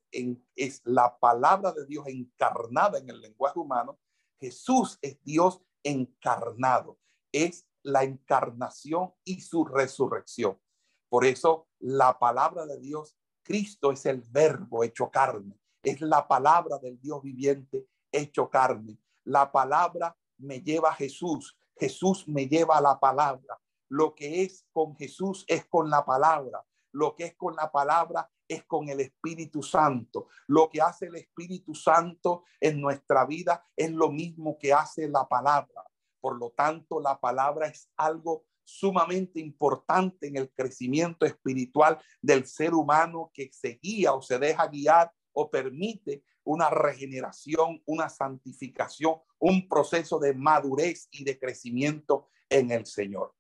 la 0.84 1.18
palabra 1.18 1.72
de 1.72 1.86
Dios 1.86 2.04
encarnada 2.08 2.98
en 2.98 3.08
el 3.08 3.20
lenguaje 3.20 3.58
humano, 3.58 3.98
Jesús 4.40 4.98
es 5.02 5.22
Dios 5.22 5.62
encarnado, 5.84 6.98
es 7.32 7.66
la 7.82 8.02
encarnación 8.02 9.14
y 9.24 9.40
su 9.40 9.64
resurrección. 9.64 10.60
Por 11.08 11.24
eso 11.24 11.68
la 11.78 12.18
palabra 12.18 12.66
de 12.66 12.78
Dios, 12.78 13.16
Cristo 13.42 13.92
es 13.92 14.04
el 14.06 14.22
verbo 14.22 14.82
hecho 14.82 15.10
carne, 15.10 15.58
es 15.82 16.00
la 16.00 16.26
palabra 16.26 16.78
del 16.78 17.00
Dios 17.00 17.22
viviente 17.22 17.86
hecho 18.10 18.50
carne. 18.50 18.98
La 19.24 19.50
palabra 19.52 20.16
me 20.38 20.60
lleva 20.60 20.90
a 20.90 20.94
Jesús, 20.94 21.56
Jesús 21.76 22.26
me 22.26 22.46
lleva 22.46 22.76
a 22.76 22.80
la 22.80 22.98
palabra. 22.98 23.60
Lo 23.90 24.14
que 24.14 24.42
es 24.42 24.64
con 24.72 24.96
Jesús 24.96 25.44
es 25.48 25.66
con 25.66 25.90
la 25.90 26.04
palabra. 26.04 26.64
Lo 26.92 27.14
que 27.14 27.24
es 27.24 27.34
con 27.36 27.56
la 27.56 27.70
palabra 27.70 28.30
es 28.46 28.64
con 28.64 28.88
el 28.88 29.00
Espíritu 29.00 29.62
Santo. 29.62 30.28
Lo 30.46 30.70
que 30.70 30.80
hace 30.80 31.06
el 31.06 31.16
Espíritu 31.16 31.74
Santo 31.74 32.44
en 32.60 32.80
nuestra 32.80 33.26
vida 33.26 33.64
es 33.76 33.90
lo 33.90 34.10
mismo 34.10 34.56
que 34.58 34.72
hace 34.72 35.08
la 35.08 35.28
palabra. 35.28 35.84
Por 36.20 36.38
lo 36.38 36.50
tanto, 36.50 37.00
la 37.00 37.18
palabra 37.18 37.66
es 37.66 37.90
algo 37.96 38.44
sumamente 38.64 39.40
importante 39.40 40.28
en 40.28 40.36
el 40.36 40.52
crecimiento 40.52 41.26
espiritual 41.26 41.98
del 42.22 42.46
ser 42.46 42.74
humano 42.74 43.32
que 43.34 43.50
se 43.52 43.80
guía 43.82 44.12
o 44.12 44.22
se 44.22 44.38
deja 44.38 44.68
guiar 44.68 45.12
o 45.32 45.50
permite 45.50 46.22
una 46.44 46.70
regeneración, 46.70 47.82
una 47.86 48.08
santificación, 48.08 49.16
un 49.38 49.68
proceso 49.68 50.20
de 50.20 50.34
madurez 50.34 51.08
y 51.10 51.24
de 51.24 51.38
crecimiento 51.38 52.28
en 52.48 52.70
el 52.70 52.86
Señor. 52.86 53.34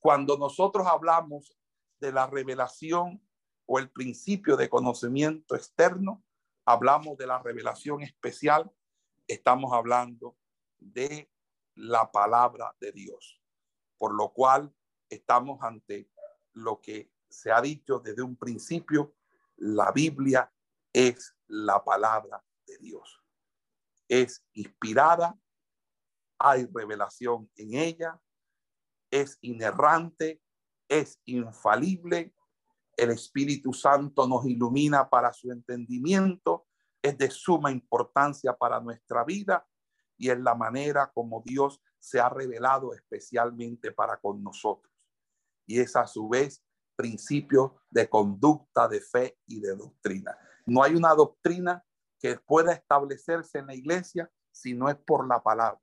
Cuando 0.00 0.38
nosotros 0.38 0.86
hablamos 0.86 1.56
de 2.00 2.12
la 2.12 2.26
revelación 2.26 3.22
o 3.66 3.78
el 3.78 3.90
principio 3.90 4.56
de 4.56 4.68
conocimiento 4.68 5.56
externo, 5.56 6.22
hablamos 6.64 7.16
de 7.18 7.26
la 7.26 7.38
revelación 7.42 8.02
especial, 8.02 8.70
estamos 9.26 9.72
hablando 9.72 10.36
de 10.78 11.30
la 11.74 12.10
palabra 12.10 12.74
de 12.80 12.92
Dios, 12.92 13.40
por 13.96 14.14
lo 14.14 14.32
cual 14.32 14.74
estamos 15.08 15.62
ante 15.62 16.10
lo 16.52 16.80
que 16.80 17.10
se 17.28 17.50
ha 17.50 17.60
dicho 17.60 17.98
desde 17.98 18.22
un 18.22 18.36
principio, 18.36 19.14
la 19.56 19.92
Biblia 19.92 20.52
es 20.92 21.36
la 21.46 21.84
palabra 21.84 22.44
de 22.66 22.78
Dios. 22.78 23.22
Es 24.08 24.44
inspirada, 24.52 25.38
hay 26.38 26.66
revelación 26.72 27.50
en 27.56 27.74
ella, 27.74 28.20
es 29.10 29.38
inerrante, 29.40 30.40
es 30.88 31.20
infalible, 31.24 32.34
el 32.96 33.10
Espíritu 33.10 33.72
Santo 33.72 34.26
nos 34.26 34.44
ilumina 34.46 35.08
para 35.08 35.32
su 35.32 35.52
entendimiento, 35.52 36.66
es 37.00 37.16
de 37.16 37.30
suma 37.30 37.70
importancia 37.70 38.52
para 38.52 38.80
nuestra 38.80 39.24
vida 39.24 39.66
y 40.16 40.30
es 40.30 40.38
la 40.40 40.54
manera 40.54 41.10
como 41.14 41.42
Dios 41.44 41.80
se 42.00 42.18
ha 42.18 42.28
revelado 42.28 42.92
especialmente 42.92 43.92
para 43.92 44.16
con 44.16 44.42
nosotros. 44.42 44.92
Y 45.64 45.78
es 45.78 45.94
a 45.94 46.06
su 46.06 46.28
vez 46.28 46.64
principio 46.96 47.76
de 47.88 48.08
conducta, 48.08 48.88
de 48.88 49.00
fe 49.00 49.38
y 49.46 49.60
de 49.60 49.76
doctrina. 49.76 50.36
No 50.66 50.82
hay 50.82 50.96
una 50.96 51.14
doctrina 51.14 51.84
que 52.18 52.36
pueda 52.36 52.72
establecerse 52.72 53.58
en 53.58 53.68
la 53.68 53.74
iglesia 53.76 54.28
si 54.50 54.74
no 54.74 54.88
es 54.88 54.96
por 54.96 55.26
la 55.28 55.40
palabra. 55.40 55.80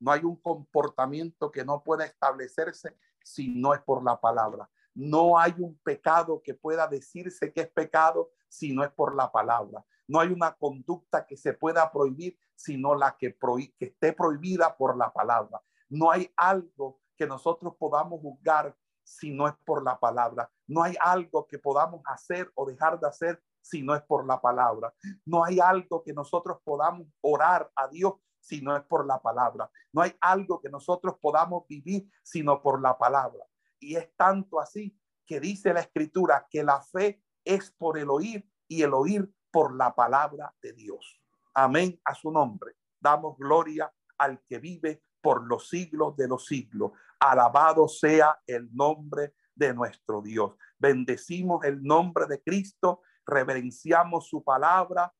No 0.00 0.12
hay 0.12 0.24
un 0.24 0.36
comportamiento 0.36 1.50
que 1.50 1.64
no 1.64 1.82
pueda 1.82 2.04
establecerse 2.04 2.96
si 3.22 3.48
no 3.48 3.74
es 3.74 3.80
por 3.82 4.02
la 4.02 4.20
palabra. 4.20 4.68
No 4.94 5.38
hay 5.38 5.54
un 5.58 5.78
pecado 5.78 6.42
que 6.42 6.54
pueda 6.54 6.86
decirse 6.86 7.52
que 7.52 7.62
es 7.62 7.70
pecado 7.70 8.30
si 8.48 8.72
no 8.72 8.82
es 8.82 8.90
por 8.90 9.14
la 9.14 9.30
palabra. 9.30 9.84
No 10.06 10.20
hay 10.20 10.28
una 10.28 10.54
conducta 10.54 11.26
que 11.26 11.36
se 11.36 11.52
pueda 11.52 11.90
prohibir 11.92 12.38
sino 12.54 12.94
la 12.96 13.16
que, 13.16 13.36
que 13.78 13.84
esté 13.84 14.12
prohibida 14.12 14.76
por 14.76 14.96
la 14.96 15.12
palabra. 15.12 15.62
No 15.88 16.10
hay 16.10 16.32
algo 16.36 17.00
que 17.16 17.26
nosotros 17.26 17.74
podamos 17.78 18.20
juzgar 18.20 18.76
si 19.04 19.30
no 19.30 19.46
es 19.46 19.54
por 19.64 19.84
la 19.84 19.98
palabra. 19.98 20.50
No 20.66 20.82
hay 20.82 20.96
algo 21.00 21.46
que 21.46 21.58
podamos 21.58 22.02
hacer 22.04 22.50
o 22.54 22.66
dejar 22.66 22.98
de 22.98 23.06
hacer 23.06 23.42
si 23.60 23.82
no 23.82 23.94
es 23.94 24.02
por 24.02 24.26
la 24.26 24.40
palabra. 24.40 24.92
No 25.24 25.44
hay 25.44 25.60
algo 25.60 26.02
que 26.02 26.12
nosotros 26.12 26.58
podamos 26.64 27.06
orar 27.20 27.70
a 27.76 27.88
Dios 27.88 28.14
si 28.48 28.62
no 28.62 28.74
es 28.74 28.82
por 28.84 29.06
la 29.06 29.20
palabra. 29.20 29.70
No 29.92 30.00
hay 30.00 30.16
algo 30.20 30.60
que 30.60 30.70
nosotros 30.70 31.16
podamos 31.20 31.66
vivir 31.68 32.08
sino 32.22 32.62
por 32.62 32.80
la 32.80 32.96
palabra. 32.96 33.44
Y 33.78 33.96
es 33.96 34.14
tanto 34.16 34.58
así 34.58 34.98
que 35.26 35.38
dice 35.38 35.74
la 35.74 35.80
escritura 35.80 36.46
que 36.50 36.64
la 36.64 36.80
fe 36.80 37.22
es 37.44 37.70
por 37.70 37.98
el 37.98 38.08
oír 38.08 38.48
y 38.66 38.82
el 38.82 38.94
oír 38.94 39.30
por 39.50 39.76
la 39.76 39.94
palabra 39.94 40.54
de 40.62 40.72
Dios. 40.72 41.20
Amén 41.52 42.00
a 42.04 42.14
su 42.14 42.30
nombre. 42.30 42.76
Damos 42.98 43.36
gloria 43.36 43.92
al 44.16 44.40
que 44.46 44.58
vive 44.58 45.02
por 45.20 45.46
los 45.46 45.68
siglos 45.68 46.16
de 46.16 46.26
los 46.26 46.46
siglos. 46.46 46.92
Alabado 47.20 47.86
sea 47.86 48.40
el 48.46 48.74
nombre 48.74 49.34
de 49.54 49.74
nuestro 49.74 50.22
Dios. 50.22 50.54
Bendecimos 50.78 51.64
el 51.64 51.82
nombre 51.82 52.26
de 52.26 52.42
Cristo, 52.42 53.02
reverenciamos 53.26 54.28
su 54.28 54.42
palabra, 54.42 55.12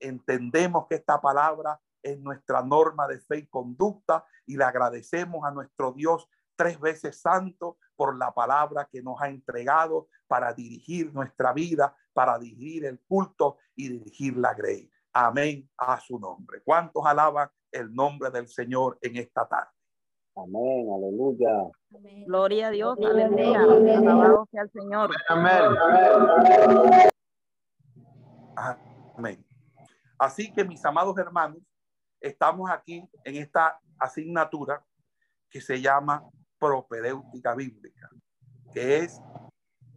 entendemos 0.00 0.86
que 0.88 0.96
esta 0.96 1.20
palabra 1.20 1.80
es 2.06 2.20
nuestra 2.20 2.62
norma 2.62 3.08
de 3.08 3.20
fe 3.20 3.38
y 3.38 3.46
conducta 3.46 4.24
y 4.46 4.56
le 4.56 4.64
agradecemos 4.64 5.44
a 5.44 5.50
nuestro 5.50 5.92
Dios 5.92 6.28
tres 6.54 6.80
veces 6.80 7.20
santo 7.20 7.78
por 7.96 8.16
la 8.16 8.32
palabra 8.32 8.88
que 8.90 9.02
nos 9.02 9.20
ha 9.20 9.28
entregado 9.28 10.08
para 10.26 10.52
dirigir 10.52 11.12
nuestra 11.12 11.52
vida, 11.52 11.96
para 12.12 12.38
dirigir 12.38 12.84
el 12.84 13.00
culto 13.00 13.58
y 13.74 13.88
dirigir 13.88 14.36
la 14.36 14.54
grey. 14.54 14.90
Amén 15.12 15.68
a 15.78 15.98
su 16.00 16.18
nombre. 16.18 16.62
¿Cuántos 16.64 17.04
alaban 17.04 17.48
el 17.72 17.94
nombre 17.94 18.30
del 18.30 18.48
Señor 18.48 18.98
en 19.02 19.16
esta 19.16 19.46
tarde? 19.48 19.70
Amén, 20.36 20.86
aleluya. 20.94 21.70
Gloria 22.26 22.68
a 22.68 22.70
Dios, 22.70 22.98
aleluya. 22.98 23.60
Alabado 23.60 24.46
sea 24.50 24.62
el 24.62 24.70
Señor. 24.70 25.10
Amén. 25.28 25.62
Amén. 29.16 29.46
Así 30.18 30.52
que 30.52 30.64
mis 30.64 30.84
amados 30.84 31.16
hermanos, 31.18 31.58
estamos 32.26 32.70
aquí 32.70 33.08
en 33.24 33.36
esta 33.36 33.80
asignatura 33.98 34.84
que 35.48 35.60
se 35.60 35.80
llama 35.80 36.28
propedéutica 36.58 37.54
bíblica, 37.54 38.10
que 38.72 38.98
es 38.98 39.20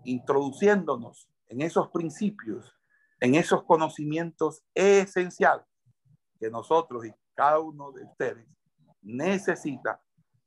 introduciéndonos 0.04 1.30
en 1.48 1.62
esos 1.62 1.90
principios, 1.90 2.74
en 3.20 3.36
esos 3.36 3.64
conocimientos 3.64 4.64
esenciales 4.74 5.66
que 6.40 6.50
nosotros 6.50 7.06
y 7.06 7.14
cada 7.36 7.60
uno 7.60 7.92
de 7.92 8.06
ustedes 8.06 8.48
necesita 9.02 10.02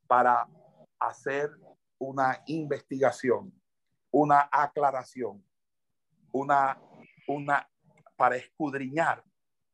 para 0.06 0.48
hacer 0.98 1.50
una 1.98 2.42
investigación, 2.46 3.52
una 4.10 4.48
aclaración, 4.50 5.44
una, 6.32 6.80
una, 7.28 7.68
para 8.16 8.36
escudriñar 8.36 9.24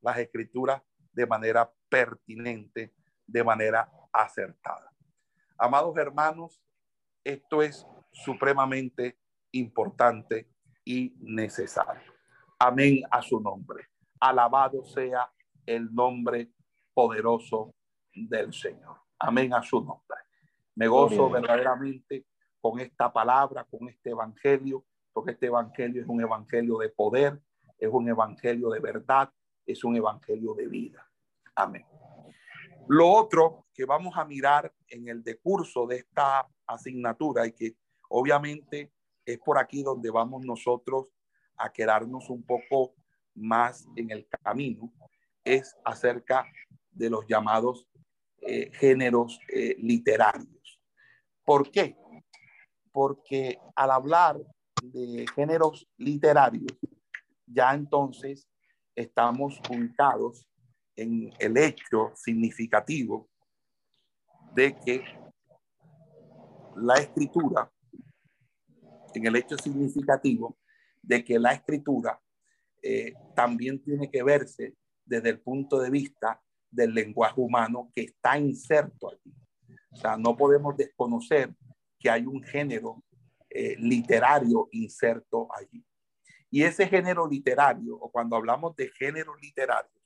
las 0.01 0.19
escrituras 0.19 0.83
de 1.19 1.27
manera 1.27 1.69
pertinente, 1.89 2.95
de 3.27 3.43
manera 3.43 3.91
acertada. 4.13 4.93
Amados 5.59 5.97
hermanos, 5.97 6.63
esto 7.25 7.61
es 7.61 7.85
supremamente 8.13 9.19
importante 9.51 10.49
y 10.85 11.17
necesario. 11.19 12.13
Amén 12.61 13.03
a 13.11 13.21
su 13.21 13.41
nombre. 13.41 13.89
Alabado 14.21 14.85
sea 14.85 15.29
el 15.67 15.93
nombre 15.93 16.53
poderoso 16.95 17.75
del 18.15 18.55
Señor. 18.55 18.99
Amén 19.19 19.53
a 19.55 19.63
su 19.65 19.83
nombre. 19.85 20.19
Me 20.77 20.87
gozo 20.87 21.29
verdaderamente 21.31 22.27
con 22.61 22.79
esta 22.79 23.13
palabra, 23.13 23.65
con 23.65 23.89
este 23.89 24.11
evangelio, 24.11 24.85
porque 25.13 25.33
este 25.33 25.47
evangelio 25.47 26.01
es 26.01 26.09
un 26.09 26.21
evangelio 26.21 26.79
de 26.79 26.91
poder, 26.91 27.43
es 27.77 27.91
un 27.91 28.09
evangelio 28.09 28.71
de 28.71 28.79
verdad, 28.79 29.33
es 29.67 29.83
un 29.83 29.97
evangelio 29.97 30.55
de 30.55 30.69
vida. 30.69 31.08
Amén. 31.59 31.85
Lo 32.87 33.11
otro 33.11 33.67
que 33.75 33.85
vamos 33.85 34.17
a 34.17 34.25
mirar 34.25 34.73
en 34.87 35.09
el 35.09 35.25
decurso 35.25 35.89
de 35.89 35.97
esta 35.97 36.49
asignatura 36.65 37.49
y 37.49 37.53
que 37.53 37.75
obviamente 38.11 38.93
es 39.27 39.41
por 39.41 39.59
aquí 39.59 39.83
donde 39.83 40.09
vamos 40.09 40.45
nosotros 40.45 41.09
a 41.57 41.73
quedarnos 41.73 42.31
un 42.31 42.45
poco 42.45 42.95
más 43.35 43.89
en 43.97 44.13
el 44.13 44.29
camino, 44.29 44.93
es 45.43 45.77
acerca 45.85 46.47
de 46.93 47.11
los 47.11 47.27
llamados 47.27 47.89
eh, 48.41 48.71
géneros 48.75 49.41
eh, 49.53 49.75
literarios. 49.81 50.81
¿Por 51.45 51.73
qué? 51.73 51.97
Porque 52.93 53.59
al 53.75 53.91
hablar 53.91 54.37
de 54.81 55.27
géneros 55.35 55.89
literarios, 55.97 56.79
ya 57.47 57.75
entonces 57.75 58.49
estamos 58.95 59.61
ubicados 59.69 60.49
en 60.99 61.33
el 61.39 61.57
hecho 61.57 62.13
significativo 62.17 63.31
de 64.53 64.77
que 64.77 65.05
la 66.77 66.95
escritura, 66.95 67.71
en 69.15 69.27
el 69.27 69.37
hecho 69.37 69.57
significativo 69.57 70.59
de 71.01 71.25
que 71.25 71.39
la 71.39 71.53
escritura 71.53 72.21
eh, 72.83 73.15
también 73.35 73.81
tiene 73.81 74.11
que 74.11 74.23
verse 74.25 74.75
desde 75.05 75.31
el 75.31 75.41
punto 75.41 75.79
de 75.79 75.91
vista 75.91 76.43
del 76.69 76.93
lenguaje 76.93 77.41
humano 77.41 77.91
que 77.95 78.03
está 78.03 78.37
inserto 78.37 79.13
aquí. 79.13 79.33
O 79.93 79.97
sea, 79.97 80.17
no 80.17 80.37
podemos 80.37 80.77
desconocer 80.77 81.55
que 81.99 82.11
hay 82.11 82.27
un 82.27 82.43
género 82.43 83.05
eh, 83.49 83.77
literario 83.79 84.69
inserto 84.73 85.49
allí. 85.55 85.85
Y 86.51 86.63
ese 86.63 86.89
género 86.89 87.29
literario, 87.29 87.97
o 87.97 88.11
cuando 88.11 88.35
hablamos 88.35 88.75
de 88.75 88.91
género 88.91 89.37
literario, 89.37 89.98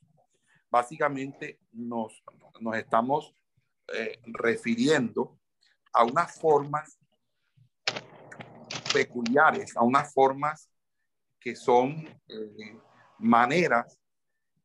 básicamente 0.73 1.59
nos, 1.71 2.23
nos 2.59 2.75
estamos 2.75 3.35
eh, 3.93 4.19
refiriendo 4.25 5.39
a 5.93 6.03
unas 6.03 6.39
formas 6.39 6.97
peculiares, 8.91 9.77
a 9.77 9.83
unas 9.83 10.11
formas 10.11 10.67
que 11.39 11.55
son 11.55 12.07
eh, 12.27 12.79
maneras 13.19 13.99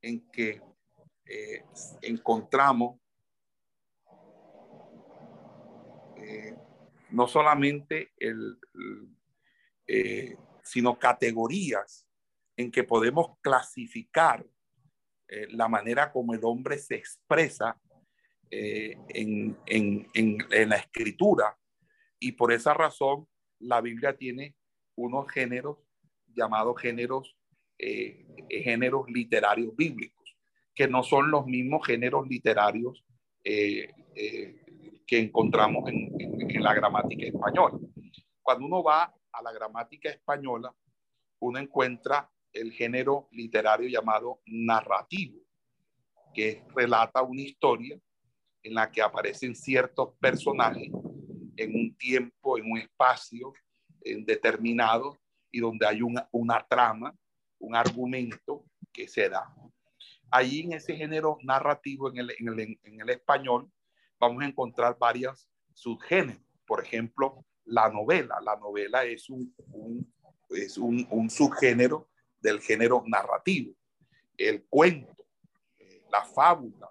en 0.01 0.27
que 0.31 0.63
eh, 1.27 1.65
encontramos 2.01 2.99
no 7.11 7.27
solamente 7.27 8.13
el, 8.19 8.59
sino 10.63 10.99
categorías 10.99 12.07
en 12.57 12.71
que 12.71 12.85
podemos 12.85 13.39
clasificar 13.41 14.45
eh, 15.29 15.47
la 15.51 15.69
manera 15.69 16.11
como 16.11 16.33
el 16.33 16.41
hombre 16.43 16.79
se 16.79 16.95
expresa 16.97 17.79
eh, 18.51 18.97
en, 19.11 19.57
en, 19.67 20.09
en, 20.15 20.69
la 20.69 20.77
escritura. 20.77 21.57
Y 22.19 22.33
por 22.33 22.51
esa 22.51 22.73
razón, 22.73 23.29
la 23.59 23.83
Biblia 23.83 24.17
tiene 24.17 24.57
unos 24.97 25.31
géneros 25.31 25.79
llamados 26.35 26.81
géneros, 26.81 27.37
eh, 27.79 28.27
géneros 28.49 29.09
literarios 29.11 29.77
bíblicos, 29.77 30.37
que 30.75 30.89
no 30.89 31.03
son 31.03 31.31
los 31.31 31.47
mismos 31.47 31.87
géneros 31.87 32.27
literarios 32.27 33.05
que 33.45 35.19
encontramos 35.19 35.89
en, 35.89 36.11
en 36.51 36.63
la 36.63 36.75
gramática 36.75 37.27
española. 37.27 37.79
Cuando 38.43 38.67
uno 38.67 38.83
va 38.83 39.15
a 39.33 39.43
la 39.43 39.53
gramática 39.53 40.11
española, 40.11 40.75
uno 41.41 41.59
encuentra 41.59 42.31
el 42.53 42.73
género 42.73 43.29
literario 43.33 43.89
llamado 43.89 44.41
narrativo, 44.47 45.41
que 46.35 46.65
relata 46.75 47.23
una 47.23 47.43
historia 47.43 47.99
en 48.63 48.75
la 48.75 48.91
que 48.91 49.03
aparecen 49.03 49.55
ciertos 49.55 50.15
personajes 50.21 50.91
en 51.57 51.75
un 51.75 51.97
tiempo, 51.97 52.59
en 52.59 52.71
un 52.71 52.79
espacio 52.79 53.53
determinado 54.25 55.17
y 55.51 55.61
donde 55.61 55.87
hay 55.87 56.03
una, 56.03 56.29
una 56.33 56.65
trama, 56.67 57.15
un 57.59 57.75
argumento 57.75 58.65
que 58.93 59.09
se 59.09 59.29
da. 59.29 59.53
Ahí 60.31 60.61
en 60.61 60.75
ese 60.75 60.95
género 60.95 61.39
narrativo, 61.43 62.11
en 62.11 62.19
el, 62.19 62.31
en 62.39 62.49
el, 62.49 62.79
en 62.83 63.01
el 63.01 63.11
español, 63.11 63.71
vamos 64.19 64.43
a 64.43 64.47
encontrar 64.47 64.97
varios 64.99 65.49
subgéneros. 65.73 66.43
Por 66.67 66.85
ejemplo, 66.85 67.45
la 67.65 67.89
novela. 67.89 68.39
La 68.45 68.57
novela 68.57 69.05
es 69.05 69.31
un, 69.31 69.55
un 69.71 70.13
es 70.51 70.79
un, 70.79 71.07
un, 71.11 71.29
subgénero 71.31 72.09
del 72.41 72.61
género 72.61 73.03
narrativo. 73.07 73.75
El 74.37 74.67
cuento, 74.67 75.27
eh, 75.79 76.05
la 76.11 76.25
fábula, 76.25 76.91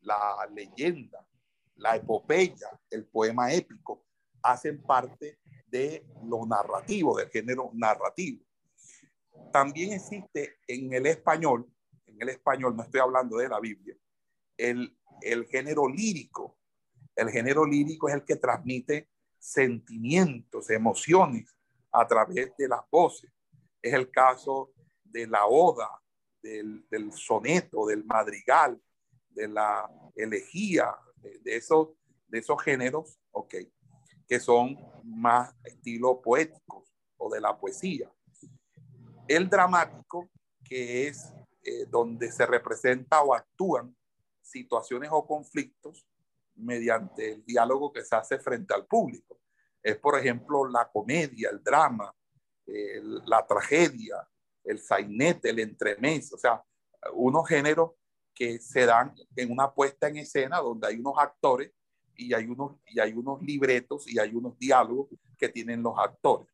la 0.00 0.48
leyenda, 0.52 1.26
la 1.76 1.96
epopeya, 1.96 2.80
el 2.90 3.06
poema 3.06 3.52
épico, 3.52 4.04
hacen 4.42 4.82
parte 4.82 5.38
de 5.66 6.04
lo 6.24 6.46
narrativo, 6.46 7.18
del 7.18 7.30
género 7.30 7.70
narrativo. 7.74 8.42
También 9.52 9.92
existe 9.92 10.58
en 10.66 10.92
el 10.92 11.06
español, 11.06 11.70
en 12.06 12.20
el 12.20 12.30
español, 12.30 12.76
no 12.76 12.82
estoy 12.82 13.00
hablando 13.00 13.36
de 13.36 13.48
la 13.48 13.60
Biblia, 13.60 13.96
el, 14.56 14.96
el 15.22 15.46
género 15.46 15.88
lírico. 15.88 16.58
El 17.14 17.30
género 17.30 17.66
lírico 17.66 18.08
es 18.08 18.14
el 18.14 18.24
que 18.24 18.36
transmite 18.36 19.08
sentimientos, 19.38 20.70
emociones 20.70 21.56
a 21.92 22.06
través 22.06 22.56
de 22.56 22.68
las 22.68 22.80
voces. 22.90 23.30
Es 23.82 23.92
el 23.92 24.10
caso 24.10 24.72
de 25.10 25.26
la 25.26 25.46
oda, 25.46 25.88
del, 26.42 27.12
soneto, 27.12 27.86
del 27.86 28.04
madrigal, 28.04 28.80
de 29.28 29.48
la 29.48 29.90
elegía, 30.14 30.94
de, 31.16 31.38
de, 31.40 31.56
esos, 31.56 31.90
de 32.26 32.38
esos 32.38 32.62
géneros, 32.62 33.18
ok, 33.32 33.54
que 34.26 34.40
son 34.40 34.76
más 35.04 35.54
estilo 35.64 36.20
poéticos 36.20 36.92
o 37.16 37.30
de 37.30 37.40
la 37.40 37.58
poesía. 37.58 38.10
El 39.26 39.48
dramático, 39.48 40.30
que 40.64 41.08
es 41.08 41.32
eh, 41.62 41.86
donde 41.86 42.30
se 42.30 42.46
representa 42.46 43.22
o 43.22 43.34
actúan 43.34 43.94
situaciones 44.42 45.10
o 45.12 45.26
conflictos 45.26 46.06
mediante 46.54 47.34
el 47.34 47.44
diálogo 47.44 47.92
que 47.92 48.04
se 48.04 48.16
hace 48.16 48.38
frente 48.38 48.74
al 48.74 48.86
público. 48.86 49.40
Es, 49.82 49.96
por 49.96 50.18
ejemplo, 50.18 50.66
la 50.68 50.90
comedia, 50.90 51.50
el 51.50 51.62
drama, 51.62 52.14
eh, 52.66 53.00
la 53.26 53.46
tragedia, 53.46 54.16
el 54.64 54.78
sainete, 54.78 55.50
el 55.50 55.60
entremés, 55.60 56.32
o 56.32 56.38
sea, 56.38 56.62
unos 57.14 57.48
géneros 57.48 57.92
que 58.34 58.58
se 58.58 58.86
dan 58.86 59.14
en 59.34 59.50
una 59.50 59.72
puesta 59.72 60.08
en 60.08 60.18
escena 60.18 60.58
donde 60.58 60.86
hay 60.86 60.96
unos 60.96 61.14
actores 61.18 61.72
y 62.14 62.34
hay 62.34 62.46
unos, 62.46 62.76
y 62.86 63.00
hay 63.00 63.12
unos 63.12 63.42
libretos 63.42 64.08
y 64.08 64.18
hay 64.18 64.34
unos 64.34 64.58
diálogos 64.58 65.08
que 65.36 65.48
tienen 65.48 65.82
los 65.82 65.94
actores. 65.98 66.48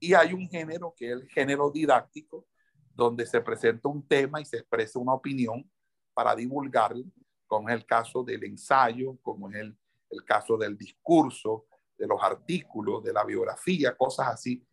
Y 0.00 0.14
hay 0.14 0.32
un 0.32 0.48
género 0.48 0.94
que 0.96 1.06
es 1.06 1.12
el 1.12 1.28
género 1.28 1.70
didáctico, 1.70 2.46
donde 2.94 3.26
se 3.26 3.40
presenta 3.40 3.88
un 3.88 4.06
tema 4.06 4.40
y 4.40 4.44
se 4.44 4.58
expresa 4.58 4.98
una 4.98 5.14
opinión 5.14 5.70
para 6.14 6.34
divulgarlo, 6.34 7.04
como 7.46 7.68
es 7.68 7.74
el 7.76 7.86
caso 7.86 8.22
del 8.24 8.44
ensayo, 8.44 9.16
como 9.22 9.48
es 9.50 9.56
el, 9.56 9.78
el 10.10 10.24
caso 10.24 10.56
del 10.56 10.76
discurso, 10.76 11.66
de 11.96 12.06
los 12.06 12.22
artículos, 12.22 13.02
de 13.02 13.12
la 13.12 13.24
biografía, 13.24 13.96
cosas 13.96 14.28
así 14.28 14.64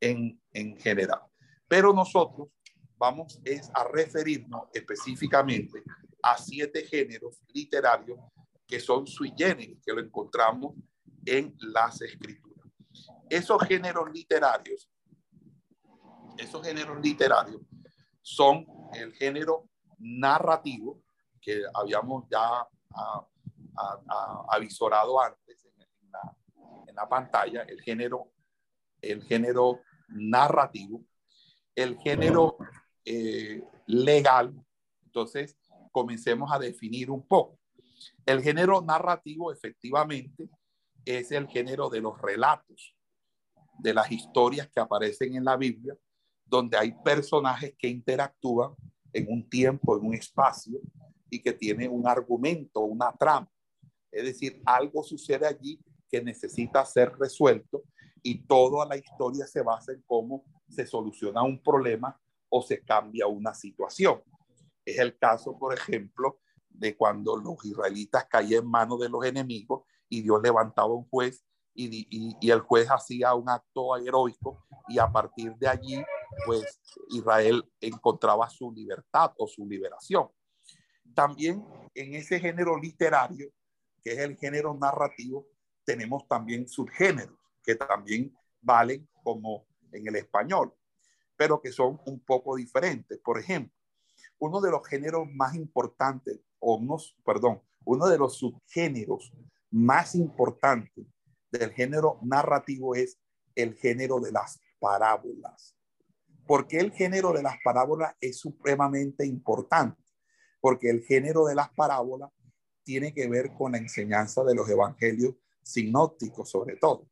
en, 0.00 0.40
en 0.52 0.76
general. 0.76 1.20
Pero 1.74 1.92
nosotros 1.92 2.50
vamos 2.96 3.40
es 3.44 3.68
a 3.74 3.82
referirnos 3.82 4.68
específicamente 4.72 5.82
a 6.22 6.38
siete 6.38 6.84
géneros 6.84 7.42
literarios 7.52 8.16
que 8.64 8.78
son 8.78 9.08
sui 9.08 9.34
generis, 9.36 9.80
que 9.84 9.92
lo 9.92 10.00
encontramos 10.00 10.76
en 11.26 11.52
las 11.58 12.00
escrituras. 12.00 12.70
Esos 13.28 13.60
géneros 13.64 14.08
literarios, 14.12 14.88
esos 16.38 16.64
géneros 16.64 16.96
literarios 17.02 17.60
son 18.22 18.64
el 18.92 19.12
género 19.12 19.68
narrativo, 19.98 21.02
que 21.40 21.60
habíamos 21.74 22.26
ya 22.30 22.60
a, 22.60 22.68
a, 23.78 24.00
a, 24.10 24.46
avisorado 24.50 25.20
antes 25.20 25.64
en, 25.64 25.82
en, 25.82 26.12
la, 26.12 26.36
en, 26.86 26.94
la, 26.94 27.08
pantalla, 27.08 27.62
el 27.62 27.80
género, 27.82 28.30
el 29.02 29.24
género 29.24 29.80
narrativo, 30.06 31.04
el 31.74 31.98
género 31.98 32.56
eh, 33.04 33.62
legal. 33.86 34.54
Entonces, 35.04 35.56
comencemos 35.92 36.50
a 36.52 36.58
definir 36.58 37.10
un 37.10 37.26
poco. 37.26 37.58
El 38.26 38.42
género 38.42 38.80
narrativo 38.82 39.52
efectivamente 39.52 40.48
es 41.04 41.30
el 41.32 41.46
género 41.48 41.88
de 41.88 42.00
los 42.00 42.20
relatos, 42.20 42.94
de 43.78 43.94
las 43.94 44.10
historias 44.10 44.68
que 44.68 44.80
aparecen 44.80 45.34
en 45.36 45.44
la 45.44 45.56
Biblia, 45.56 45.96
donde 46.44 46.76
hay 46.76 46.92
personajes 47.04 47.74
que 47.78 47.88
interactúan 47.88 48.74
en 49.12 49.26
un 49.30 49.48
tiempo, 49.48 49.96
en 49.96 50.06
un 50.06 50.14
espacio 50.14 50.80
y 51.30 51.40
que 51.40 51.52
tiene 51.52 51.88
un 51.88 52.06
argumento, 52.06 52.80
una 52.80 53.12
trama. 53.12 53.50
Es 54.10 54.24
decir, 54.24 54.62
algo 54.64 55.02
sucede 55.02 55.46
allí 55.46 55.80
que 56.08 56.22
necesita 56.22 56.84
ser 56.84 57.12
resuelto 57.18 57.82
y 58.26 58.46
toda 58.46 58.86
la 58.86 58.96
historia 58.96 59.46
se 59.46 59.60
basa 59.60 59.92
en 59.92 60.02
cómo 60.06 60.44
se 60.66 60.86
soluciona 60.86 61.42
un 61.42 61.62
problema 61.62 62.18
o 62.48 62.62
se 62.62 62.82
cambia 62.82 63.26
una 63.26 63.52
situación. 63.52 64.22
Es 64.82 64.98
el 64.98 65.18
caso, 65.18 65.58
por 65.58 65.74
ejemplo, 65.74 66.40
de 66.70 66.96
cuando 66.96 67.36
los 67.36 67.62
israelitas 67.66 68.24
caían 68.24 68.64
en 68.64 68.70
manos 68.70 68.98
de 68.98 69.10
los 69.10 69.24
enemigos 69.26 69.82
y 70.08 70.22
Dios 70.22 70.40
levantaba 70.42 70.94
un 70.94 71.06
juez 71.08 71.44
y, 71.74 72.50
el 72.50 72.60
juez 72.60 72.88
hacía 72.88 73.34
un 73.34 73.50
acto 73.50 73.94
heroico 73.96 74.64
y 74.88 74.98
a 74.98 75.12
partir 75.12 75.54
de 75.56 75.68
allí, 75.68 76.02
pues 76.46 76.80
Israel 77.10 77.62
encontraba 77.78 78.48
su 78.48 78.72
libertad 78.72 79.34
o 79.36 79.46
su 79.46 79.66
liberación. 79.66 80.28
También 81.14 81.62
en 81.94 82.14
ese 82.14 82.40
género 82.40 82.80
literario, 82.80 83.50
que 84.02 84.12
es 84.12 84.18
el 84.20 84.36
género 84.38 84.72
narrativo, 84.80 85.46
tenemos 85.84 86.26
también 86.26 86.66
subgéneros 86.66 87.43
que 87.64 87.74
también 87.74 88.36
valen 88.60 89.08
como 89.22 89.66
en 89.90 90.06
el 90.06 90.16
español, 90.16 90.72
pero 91.36 91.60
que 91.60 91.72
son 91.72 92.00
un 92.06 92.20
poco 92.20 92.56
diferentes. 92.56 93.18
Por 93.18 93.38
ejemplo, 93.38 93.74
uno 94.38 94.60
de 94.60 94.70
los 94.70 94.86
géneros 94.86 95.26
más 95.32 95.54
importantes 95.54 96.40
o 96.58 96.76
unos, 96.76 97.16
perdón, 97.24 97.62
uno 97.84 98.06
de 98.06 98.18
los 98.18 98.36
subgéneros 98.38 99.32
más 99.70 100.14
importantes 100.14 101.06
del 101.50 101.70
género 101.72 102.18
narrativo 102.22 102.94
es 102.94 103.18
el 103.54 103.74
género 103.74 104.20
de 104.20 104.32
las 104.32 104.60
parábolas. 104.78 105.76
porque 106.46 106.78
el 106.78 106.92
género 106.92 107.32
de 107.32 107.42
las 107.42 107.56
parábolas 107.64 108.14
es 108.20 108.38
supremamente 108.38 109.24
importante? 109.24 110.02
Porque 110.60 110.90
el 110.90 111.02
género 111.02 111.46
de 111.46 111.54
las 111.54 111.70
parábolas 111.70 112.30
tiene 112.82 113.14
que 113.14 113.26
ver 113.28 113.54
con 113.54 113.72
la 113.72 113.78
enseñanza 113.78 114.44
de 114.44 114.54
los 114.54 114.68
evangelios 114.68 115.34
sinópticos 115.62 116.50
sobre 116.50 116.76
todo. 116.76 117.08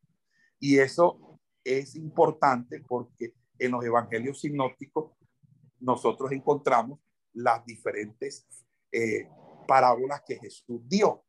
Y 0.63 0.79
eso 0.79 1.41
es 1.61 1.93
importante 1.97 2.81
porque 2.87 3.33
en 3.59 3.71
los 3.71 3.83
evangelios 3.83 4.39
sinópticos 4.39 5.11
nosotros 5.81 6.31
encontramos 6.31 7.01
las 7.33 7.65
diferentes 7.65 8.47
eh, 8.89 9.27
parábolas 9.67 10.23
que 10.25 10.37
Jesús 10.37 10.79
dio. 10.87 11.25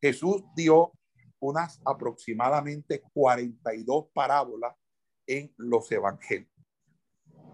Jesús 0.00 0.44
dio 0.56 0.92
unas 1.40 1.78
aproximadamente 1.84 3.02
42 3.12 4.06
parábolas 4.14 4.74
en 5.26 5.52
los 5.58 5.92
evangelios. 5.92 6.48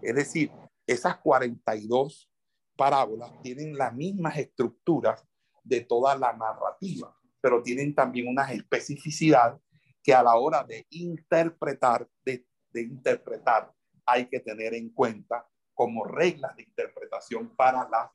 Es 0.01 0.15
decir, 0.15 0.49
esas 0.87 1.17
42 1.17 2.31
parábolas 2.77 3.33
tienen 3.41 3.77
las 3.77 3.93
mismas 3.93 4.37
estructuras 4.37 5.27
de 5.61 5.81
toda 5.81 6.17
la 6.17 6.31
narrativa, 6.31 7.13
pero 7.41 7.61
tienen 7.61 7.93
también 7.93 8.29
unas 8.29 8.49
especificidades 8.51 9.59
que 10.07 10.13
a 10.13 10.23
la 10.23 10.35
hora 10.35 10.63
de 10.63 10.87
interpretar, 10.91 12.07
de, 12.23 12.45
interpretar, 12.75 13.73
hay 14.05 14.29
que 14.29 14.39
tener 14.39 14.73
en 14.73 14.89
cuenta 14.91 15.45
como 15.73 16.05
reglas 16.05 16.55
de 16.55 16.63
interpretación 16.63 17.53
para 17.57 17.89
las, 17.89 18.09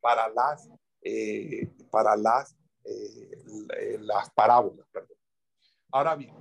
para 0.00 0.28
las 0.28 0.68
eh, 1.02 1.70
para 1.88 2.16
las, 2.16 2.56
eh, 2.82 3.44
eh, 3.78 3.98
las 4.00 4.28
parábolas. 4.30 4.84
Ahora 5.92 6.16
bien, 6.16 6.34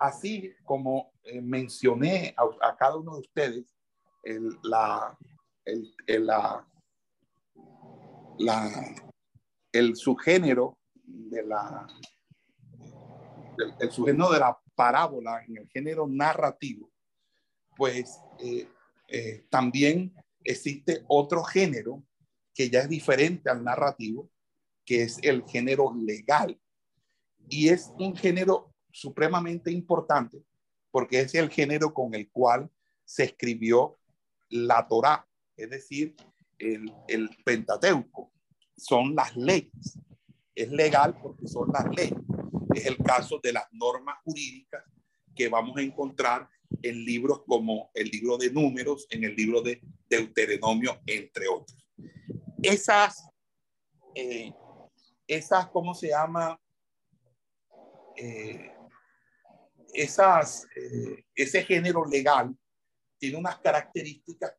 así 0.00 0.52
como 0.64 1.12
mencioné 1.40 2.34
a, 2.36 2.68
a, 2.68 2.76
cada 2.76 2.96
uno 2.96 3.14
de 3.14 3.20
ustedes 3.20 3.76
el, 4.24 4.58
la, 4.64 5.16
el, 5.64 5.94
el, 6.08 6.26
la, 6.26 6.66
la, 8.38 8.94
el 9.70 9.94
subgénero 9.94 10.76
de 11.04 11.46
la 11.46 11.86
el, 13.58 13.74
el, 13.80 13.90
subgénero 13.90 14.30
de 14.30 14.40
la 14.40 14.58
parábola 14.74 15.44
en 15.46 15.58
el 15.58 15.68
género 15.68 16.06
narrativo, 16.06 16.90
pues 17.76 18.20
eh, 18.40 19.46
también 19.48 20.14
existe 20.44 21.04
otro 21.08 21.42
género 21.42 22.04
que 22.54 22.68
ya 22.68 22.80
es 22.80 22.88
diferente 22.88 23.48
al 23.48 23.64
narrativo, 23.64 24.30
que 24.84 25.02
es 25.02 25.18
el 25.22 25.44
género 25.44 25.94
legal. 25.94 26.60
Y 27.48 27.68
es 27.68 27.92
un 27.98 28.14
género 28.16 28.74
supremamente 28.90 29.70
importante 29.70 30.42
porque 30.90 31.20
es 31.20 31.34
el 31.34 31.50
género 31.50 31.94
con 31.94 32.14
el 32.14 32.30
cual 32.30 32.70
se 33.04 33.24
escribió 33.24 33.98
la 34.48 34.86
Torá. 34.86 35.26
Es 35.56 35.70
decir, 35.70 36.16
el, 36.58 36.92
el 37.06 37.30
Pentateuco, 37.44 38.32
son 38.76 39.14
las 39.14 39.36
leyes. 39.36 39.98
Es 40.54 40.70
legal 40.70 41.16
porque 41.22 41.46
son 41.46 41.68
las 41.72 41.86
leyes. 41.94 42.18
Es 42.74 42.86
el 42.86 42.98
caso 42.98 43.40
de 43.42 43.52
las 43.52 43.64
normas 43.72 44.16
jurídicas 44.24 44.84
que 45.34 45.48
vamos 45.48 45.76
a 45.76 45.82
encontrar 45.82 46.48
en 46.82 47.04
libros 47.04 47.42
como 47.46 47.90
el 47.94 48.08
libro 48.08 48.36
de 48.36 48.50
números, 48.50 49.06
en 49.10 49.24
el 49.24 49.34
libro 49.34 49.62
de 49.62 49.80
Deuteronomio, 50.08 51.00
entre 51.06 51.48
otros. 51.48 51.86
Esas, 52.62 53.24
eh, 54.14 54.52
esas, 55.26 55.68
¿cómo 55.68 55.94
se 55.94 56.08
llama? 56.08 56.60
Eh, 58.16 58.72
esas, 59.94 60.66
eh, 60.76 61.24
ese 61.34 61.62
género 61.64 62.04
legal 62.04 62.54
tiene 63.18 63.36
unas 63.36 63.58
características 63.58 64.54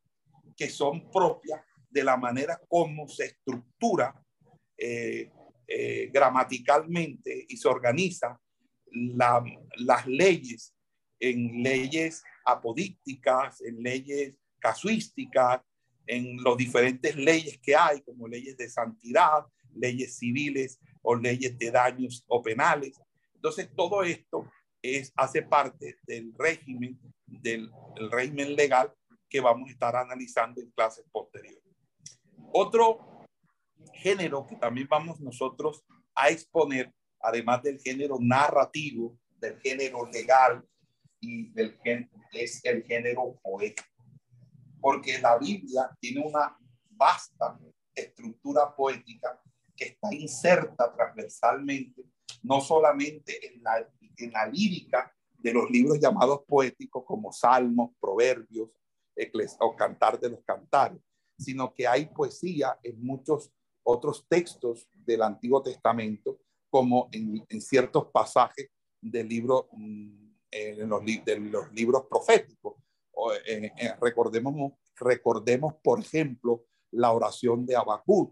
que 0.56 0.70
son 0.70 1.10
propias 1.12 1.62
de 1.90 2.04
la 2.04 2.18
manera 2.18 2.60
como 2.68 3.08
se 3.08 3.26
estructura 3.26 4.14
gramaticalmente 6.12 7.46
y 7.48 7.58
se 7.58 7.68
organiza 7.68 8.40
las 8.92 10.08
leyes 10.08 10.74
en 11.20 11.62
leyes 11.62 12.24
apodícticas, 12.46 13.62
en 13.62 13.84
leyes 13.84 14.36
casuísticas, 14.60 15.62
en 16.08 16.44
las 16.44 16.58
diferentes 16.58 17.16
leyes 17.16 17.60
que 17.60 17.76
hay, 17.76 18.02
como 18.02 18.28
leyes 18.28 18.58
de 18.58 18.68
santidad, 18.70 19.46
leyes 19.76 20.18
civiles 20.18 20.80
o 21.04 21.16
leyes 21.16 21.58
de 21.58 21.72
daños 21.72 22.26
o 22.28 22.42
penales. 22.42 23.00
Entonces, 23.36 23.70
todo 23.76 24.04
esto 24.04 24.50
es, 24.82 25.14
hace 25.16 25.44
parte 25.44 25.98
del 26.08 26.34
régimen, 26.38 27.00
del 27.28 27.70
régimen 28.10 28.56
legal 28.56 28.92
que 29.30 29.40
vamos 29.40 29.70
a 29.70 29.72
estar 29.72 29.96
analizando 29.96 30.62
en 30.62 30.72
clases 30.72 31.06
posteriores. 31.12 31.64
Otro 32.52 33.09
género 34.00 34.46
que 34.48 34.56
también 34.56 34.88
vamos 34.90 35.20
nosotros 35.20 35.84
a 36.16 36.30
exponer, 36.30 36.94
además 37.20 37.62
del 37.64 37.80
género 37.80 38.18
narrativo, 38.20 39.18
del 39.38 39.60
género 39.60 40.06
legal 40.06 40.66
y 41.20 41.50
del 41.52 41.78
es 42.34 42.64
el 42.64 42.84
género 42.84 43.40
poético. 43.42 43.88
Porque 44.82 45.20
la 45.20 45.38
Biblia 45.38 45.90
tiene 46.00 46.26
una 46.26 46.58
vasta 46.90 47.60
estructura 47.94 48.74
poética 48.76 49.42
que 49.76 49.86
está 49.86 50.14
inserta 50.14 50.94
transversalmente, 50.94 52.04
no 52.44 52.62
solamente 52.62 53.48
en 53.48 53.64
la, 53.64 53.88
en 54.18 54.32
la 54.32 54.48
lírica 54.48 55.14
de 55.38 55.54
los 55.54 55.70
libros 55.70 56.00
llamados 56.00 56.42
poéticos 56.48 57.04
como 57.06 57.32
Salmos, 57.32 57.92
Proverbios 58.00 58.70
o 59.60 59.76
Cantar 59.76 60.20
de 60.20 60.30
los 60.30 60.44
Cantares, 60.44 61.02
sino 61.38 61.74
que 61.74 61.88
hay 61.88 62.06
poesía 62.06 62.78
en 62.84 63.02
muchos 63.04 63.52
otros 63.90 64.26
textos 64.28 64.88
del 64.94 65.22
Antiguo 65.22 65.62
Testamento, 65.62 66.40
como 66.70 67.10
en, 67.12 67.44
en 67.50 67.62
ciertos 67.62 68.08
pasajes 68.12 68.70
del 69.02 69.28
libro 69.28 69.70
mm, 69.72 70.30
en 70.52 70.90
los, 70.90 71.06
de 71.06 71.40
los 71.40 71.72
libros 71.74 72.06
proféticos. 72.10 72.76
recordemos, 74.02 74.74
recordemos, 74.96 75.76
por 75.84 76.00
ejemplo, 76.00 76.66
la 76.92 77.12
oración 77.12 77.66
de 77.66 77.76
Abacud, 77.76 78.30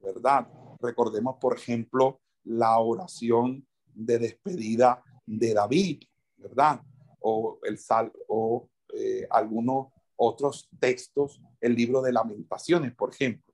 ¿verdad? 0.00 0.46
Recordemos, 0.80 1.36
por 1.40 1.56
ejemplo, 1.56 2.20
la 2.44 2.78
oración 2.78 3.66
de 3.86 4.18
despedida 4.18 5.02
de 5.24 5.54
David, 5.54 6.02
¿verdad? 6.36 6.80
O, 7.20 7.58
el 7.62 7.78
sal, 7.78 8.12
o 8.28 8.68
eh, 8.94 9.26
algunos 9.30 9.88
otros 10.16 10.68
textos, 10.78 11.40
el 11.60 11.74
libro 11.74 12.02
de 12.02 12.12
lamentaciones, 12.12 12.94
por 12.94 13.12
ejemplo. 13.12 13.52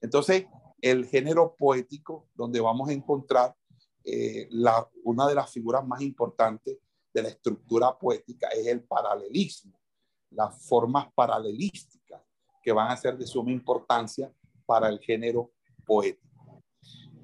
Entonces, 0.00 0.46
el 0.82 1.06
género 1.06 1.54
poético, 1.56 2.28
donde 2.34 2.60
vamos 2.60 2.88
a 2.88 2.92
encontrar 2.92 3.54
eh, 4.04 4.48
una 5.04 5.28
de 5.28 5.34
las 5.34 5.50
figuras 5.50 5.86
más 5.86 6.02
importantes 6.02 6.76
de 7.14 7.22
la 7.22 7.28
estructura 7.28 7.96
poética 7.96 8.48
es 8.48 8.66
el 8.66 8.82
paralelismo, 8.82 9.78
las 10.30 10.66
formas 10.66 11.06
paralelísticas 11.14 12.20
que 12.60 12.72
van 12.72 12.90
a 12.90 12.96
ser 12.96 13.16
de 13.16 13.26
suma 13.26 13.52
importancia 13.52 14.32
para 14.66 14.88
el 14.88 14.98
género 14.98 15.52
poético. 15.86 16.62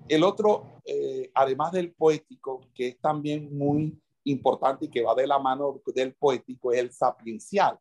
El 0.08 0.22
otro, 0.22 0.80
eh, 0.84 1.30
además 1.34 1.72
del 1.72 1.92
poético, 1.92 2.60
que 2.72 2.88
es 2.88 3.00
también 3.00 3.56
muy 3.56 4.00
importante 4.24 4.86
y 4.86 4.88
que 4.88 5.02
va 5.02 5.14
de 5.14 5.26
la 5.26 5.38
mano 5.38 5.82
del 5.94 6.14
poético, 6.14 6.72
es 6.72 6.78
el 6.78 6.92
sapiencial, 6.92 7.78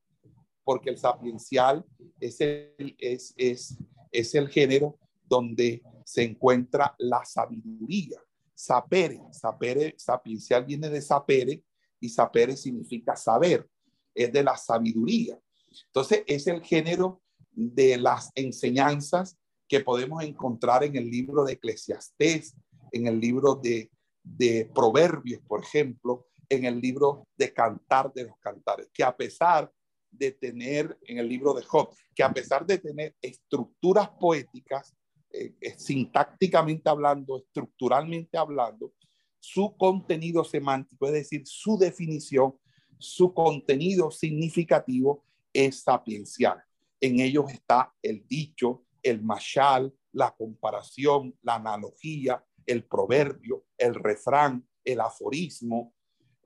porque 0.64 0.90
el 0.90 0.98
sapiencial 0.98 1.86
es 2.20 2.42
el, 2.42 2.96
es, 2.98 3.34
es, 3.38 3.78
es 4.12 4.36
el 4.36 4.50
género 4.50 4.98
donde 5.28 5.82
se 6.06 6.24
encuentra 6.24 6.96
la 6.98 7.24
sabiduría. 7.26 8.22
Sapere, 8.54 9.22
sapere, 9.32 9.94
sapiencial 9.98 10.66
viene 10.66 10.90
de 10.90 11.02
sapere, 11.02 11.64
y 12.00 12.10
sapere 12.10 12.56
significa 12.56 13.16
saber, 13.16 13.68
es 14.14 14.32
de 14.32 14.44
la 14.44 14.56
sabiduría. 14.58 15.40
Entonces, 15.88 16.24
es 16.28 16.48
el 16.48 16.64
género 16.64 17.22
de 17.52 17.98
las 17.98 18.32
enseñanzas 18.36 19.38
que 19.68 19.82
podemos 19.82 20.24
encontrar 20.24 20.84
en 20.84 20.96
el 20.96 21.10
libro 21.10 21.44
de 21.44 21.54
Eclesiastés, 21.54 22.56
en 22.92 23.08
el 23.08 23.20
libro 23.20 23.56
de, 23.56 23.92
de 24.24 24.70
Proverbios, 24.74 25.42
por 25.48 25.64
ejemplo, 25.64 26.28
en 26.50 26.66
el 26.66 26.80
libro 26.80 27.28
de 27.36 27.54
Cantar 27.54 28.14
de 28.14 28.26
los 28.26 28.38
Cantares, 28.40 28.90
que 28.94 29.04
a 29.04 29.16
pesar 29.16 29.72
de 30.10 30.32
tener, 30.32 30.98
en 31.02 31.18
el 31.18 31.28
libro 31.28 31.54
de 31.54 31.64
Job, 31.64 31.90
que 32.16 32.24
a 32.24 32.32
pesar 32.32 32.66
de 32.66 32.78
tener 32.78 33.16
estructuras 33.22 34.10
poéticas, 34.10 34.96
eh, 35.32 35.56
eh, 35.60 35.76
sintácticamente 35.78 36.90
hablando, 36.90 37.38
estructuralmente 37.38 38.38
hablando, 38.38 38.94
su 39.40 39.76
contenido 39.78 40.44
semántico, 40.44 41.08
es 41.08 41.14
decir, 41.14 41.44
su 41.46 41.78
definición, 41.78 42.56
su 42.98 43.34
contenido 43.34 44.10
significativo 44.10 45.24
es 45.54 45.82
sapiencial. 45.82 46.64
En 47.00 47.20
ellos 47.20 47.52
está 47.52 47.94
el 48.02 48.26
dicho, 48.28 48.86
el 49.04 49.22
mashal, 49.22 49.94
la 50.12 50.36
comparación, 50.36 51.38
la 51.42 51.56
analogía, 51.56 52.44
el 52.66 52.86
proverbio, 52.86 53.66
el 53.78 53.96
refrán, 53.96 54.68
el 54.84 55.00
aforismo 55.02 55.94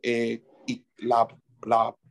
eh, 0.02 0.44
y 0.68 0.86
la, 0.98 1.28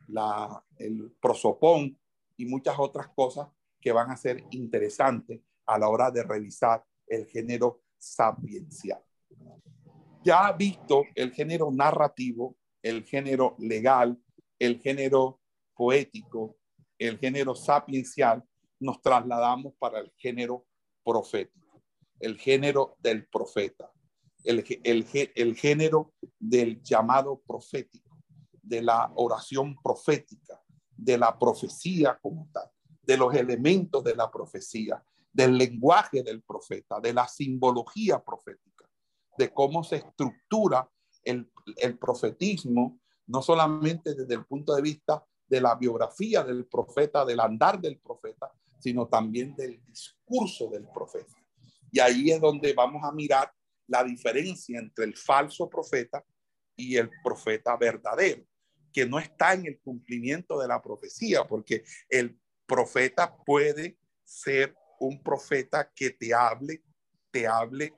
la, 0.07 0.65
el 0.77 1.11
prosopón 1.21 1.97
y 2.37 2.45
muchas 2.45 2.75
otras 2.79 3.09
cosas 3.09 3.47
que 3.79 3.91
van 3.91 4.09
a 4.09 4.17
ser 4.17 4.43
interesantes 4.51 5.41
a 5.71 5.79
la 5.79 5.87
hora 5.87 6.11
de 6.11 6.23
revisar 6.23 6.83
el 7.07 7.25
género 7.27 7.83
sapiencial. 7.97 9.01
Ya 10.23 10.45
ha 10.45 10.51
visto 10.51 11.05
el 11.15 11.31
género 11.31 11.71
narrativo, 11.71 12.57
el 12.81 13.05
género 13.05 13.55
legal, 13.57 14.21
el 14.59 14.79
género 14.79 15.39
poético, 15.73 16.57
el 16.99 17.17
género 17.17 17.55
sapiencial, 17.55 18.43
nos 18.79 19.01
trasladamos 19.01 19.73
para 19.79 19.99
el 19.99 20.11
género 20.17 20.65
profético, 21.03 21.81
el 22.19 22.37
género 22.37 22.97
del 22.99 23.27
profeta, 23.27 23.91
el, 24.43 24.63
el, 24.83 25.55
género 25.55 26.13
del 26.37 26.81
llamado 26.81 27.41
profético, 27.47 28.17
de 28.61 28.81
la 28.81 29.11
oración 29.15 29.75
profética, 29.81 30.61
de 30.97 31.17
la 31.17 31.37
profecía 31.37 32.19
como 32.21 32.49
tal, 32.51 32.69
de 33.03 33.17
los 33.17 33.33
elementos 33.33 34.03
de 34.03 34.15
la 34.15 34.29
profecía, 34.29 35.03
del 35.31 35.57
lenguaje 35.57 36.23
del 36.23 36.41
profeta, 36.43 36.99
de 36.99 37.13
la 37.13 37.27
simbología 37.27 38.23
profética 38.23 38.71
de 39.37 39.53
cómo 39.53 39.83
se 39.83 39.97
estructura 39.97 40.89
el, 41.23 41.49
profetismo, 41.99 42.99
no 43.27 43.41
solamente 43.41 44.13
desde 44.15 44.35
el 44.35 44.45
punto 44.45 44.75
de 44.75 44.81
vista 44.81 45.25
de 45.47 45.61
la 45.61 45.75
biografía 45.75 46.43
del 46.43 46.65
profeta, 46.65 47.25
del 47.25 47.39
andar 47.39 47.79
del 47.79 47.99
profeta, 47.99 48.51
sino 48.79 49.07
también 49.07 49.55
del 49.55 49.83
discurso 49.85 50.69
del 50.69 50.87
profeta. 50.93 51.35
Y 51.91 51.99
ahí 51.99 52.31
es 52.31 52.39
donde 52.39 52.73
vamos 52.73 53.03
a 53.03 53.11
mirar 53.11 53.51
la 53.87 54.03
diferencia 54.03 54.79
entre 54.79 55.05
el 55.05 55.15
falso 55.15 55.69
profeta 55.69 56.23
y 56.75 56.95
el 56.97 57.09
profeta 57.23 57.75
verdadero, 57.75 58.43
que 58.91 59.05
no 59.05 59.19
está 59.19 59.53
en 59.53 59.65
el 59.65 59.79
cumplimiento 59.79 60.59
de 60.59 60.67
la 60.67 60.81
profecía, 60.81 61.47
porque 61.47 61.83
el 62.09 62.39
profeta 62.65 63.35
puede 63.45 63.97
ser 64.23 64.75
un 65.01 65.21
profeta 65.21 65.91
que 65.95 66.11
te 66.11 66.33
hable, 66.33 66.83
te 67.31 67.47
hable 67.47 67.93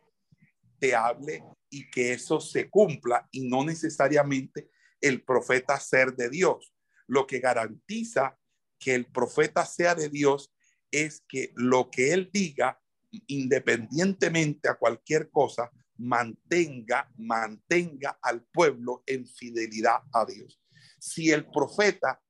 te 0.83 0.93
hable 0.93 1.41
y 1.69 1.89
que 1.89 2.11
eso 2.11 2.41
se 2.41 2.69
cumpla 2.69 3.25
y 3.31 3.47
no 3.47 3.63
necesariamente 3.63 4.69
el 4.99 5.23
profeta 5.23 5.79
ser 5.79 6.13
de 6.13 6.29
Dios. 6.29 6.73
Lo 7.07 7.25
que 7.25 7.39
garantiza 7.39 8.37
que 8.77 8.93
el 8.93 9.05
profeta 9.05 9.65
sea 9.65 9.95
de 9.95 10.09
Dios 10.09 10.53
es 10.91 11.23
que 11.29 11.53
lo 11.55 11.89
que 11.89 12.11
él 12.11 12.29
diga, 12.33 12.81
independientemente 13.27 14.67
a 14.67 14.75
cualquier 14.75 15.31
cosa, 15.31 15.71
mantenga, 15.95 17.09
mantenga 17.15 18.19
al 18.21 18.43
pueblo 18.43 19.03
en 19.05 19.25
fidelidad 19.25 20.01
a 20.11 20.25
Dios. 20.25 20.61
Si 20.99 21.31
el 21.31 21.49
profeta 21.49 22.21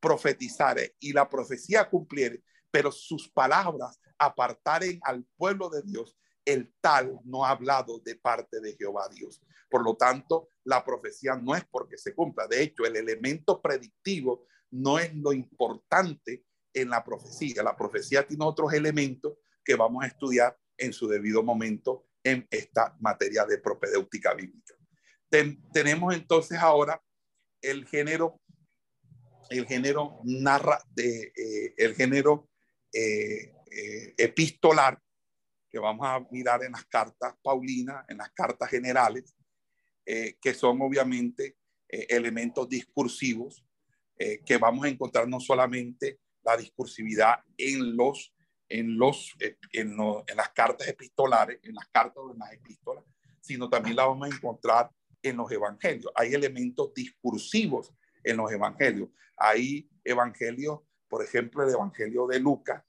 profetizare 0.00 0.96
y 0.98 1.12
la 1.12 1.30
profecía 1.30 1.88
cumpliere, 1.88 2.42
pero 2.72 2.90
sus 2.90 3.28
palabras 3.28 4.00
apartaren 4.18 4.98
al 5.04 5.24
pueblo 5.36 5.68
de 5.68 5.82
Dios, 5.82 6.16
el 6.44 6.74
tal 6.80 7.20
no 7.24 7.44
ha 7.44 7.50
hablado 7.50 8.00
de 8.00 8.16
parte 8.16 8.60
de 8.60 8.74
Jehová 8.74 9.08
Dios. 9.14 9.40
Por 9.70 9.84
lo 9.84 9.94
tanto, 9.96 10.48
la 10.64 10.84
profecía 10.84 11.36
no 11.36 11.54
es 11.54 11.64
porque 11.70 11.96
se 11.96 12.14
cumpla. 12.14 12.48
De 12.48 12.62
hecho, 12.62 12.84
el 12.84 12.96
elemento 12.96 13.60
predictivo 13.62 14.46
no 14.70 14.98
es 14.98 15.14
lo 15.14 15.32
importante 15.32 16.44
en 16.74 16.90
la 16.90 17.04
profecía. 17.04 17.62
La 17.62 17.76
profecía 17.76 18.26
tiene 18.26 18.44
otros 18.44 18.72
elementos 18.72 19.34
que 19.64 19.76
vamos 19.76 20.02
a 20.02 20.08
estudiar 20.08 20.58
en 20.76 20.92
su 20.92 21.06
debido 21.06 21.42
momento 21.42 22.06
en 22.24 22.46
esta 22.50 22.96
materia 23.00 23.44
de 23.44 23.58
propedéutica 23.58 24.34
bíblica. 24.34 24.74
tenemos 25.72 26.14
entonces 26.14 26.58
ahora 26.58 27.02
el 27.60 27.86
género, 27.86 28.40
el 29.50 29.66
género 29.66 30.20
narra 30.24 30.82
de 30.90 31.32
eh, 31.36 31.74
el 31.76 31.94
género 31.94 32.50
eh, 32.92 33.52
eh, 33.70 34.14
epistolar 34.16 35.00
que 35.70 35.78
vamos 35.78 36.06
a 36.06 36.20
mirar 36.30 36.62
en 36.64 36.72
las 36.72 36.84
cartas 36.84 37.34
paulinas, 37.42 38.04
en 38.08 38.18
las 38.18 38.30
cartas 38.30 38.68
generales, 38.68 39.34
que 40.04 40.52
son 40.52 40.82
obviamente 40.82 41.56
elementos 41.88 42.68
discursivos 42.68 43.64
que 44.44 44.58
vamos 44.58 44.84
a 44.84 44.88
encontrar 44.88 45.28
no 45.28 45.38
solamente 45.38 46.18
la 46.42 46.56
discursividad 46.56 47.36
en 47.56 47.96
los 47.96 48.34
en 48.68 48.98
los 48.98 49.32
en, 49.40 49.96
en 49.98 50.36
las 50.36 50.48
cartas 50.50 50.88
epistolares, 50.88 51.60
en 51.62 51.74
las 51.74 51.86
cartas 51.86 52.18
o 52.18 52.32
en 52.32 52.38
las 52.40 52.52
epístolas, 52.52 53.04
sino 53.40 53.70
también 53.70 53.96
la 53.96 54.06
vamos 54.06 54.30
a 54.30 54.34
encontrar 54.34 54.90
en 55.22 55.36
los 55.36 55.50
evangelios. 55.50 56.12
Hay 56.14 56.34
elementos 56.34 56.92
discursivos 56.94 57.92
en 58.24 58.36
los 58.36 58.50
evangelios. 58.50 59.08
Hay 59.36 59.88
evangelios, 60.04 60.80
por 61.12 61.22
ejemplo, 61.22 61.62
el 61.62 61.74
evangelio 61.74 62.26
de 62.26 62.40
Lucas, 62.40 62.82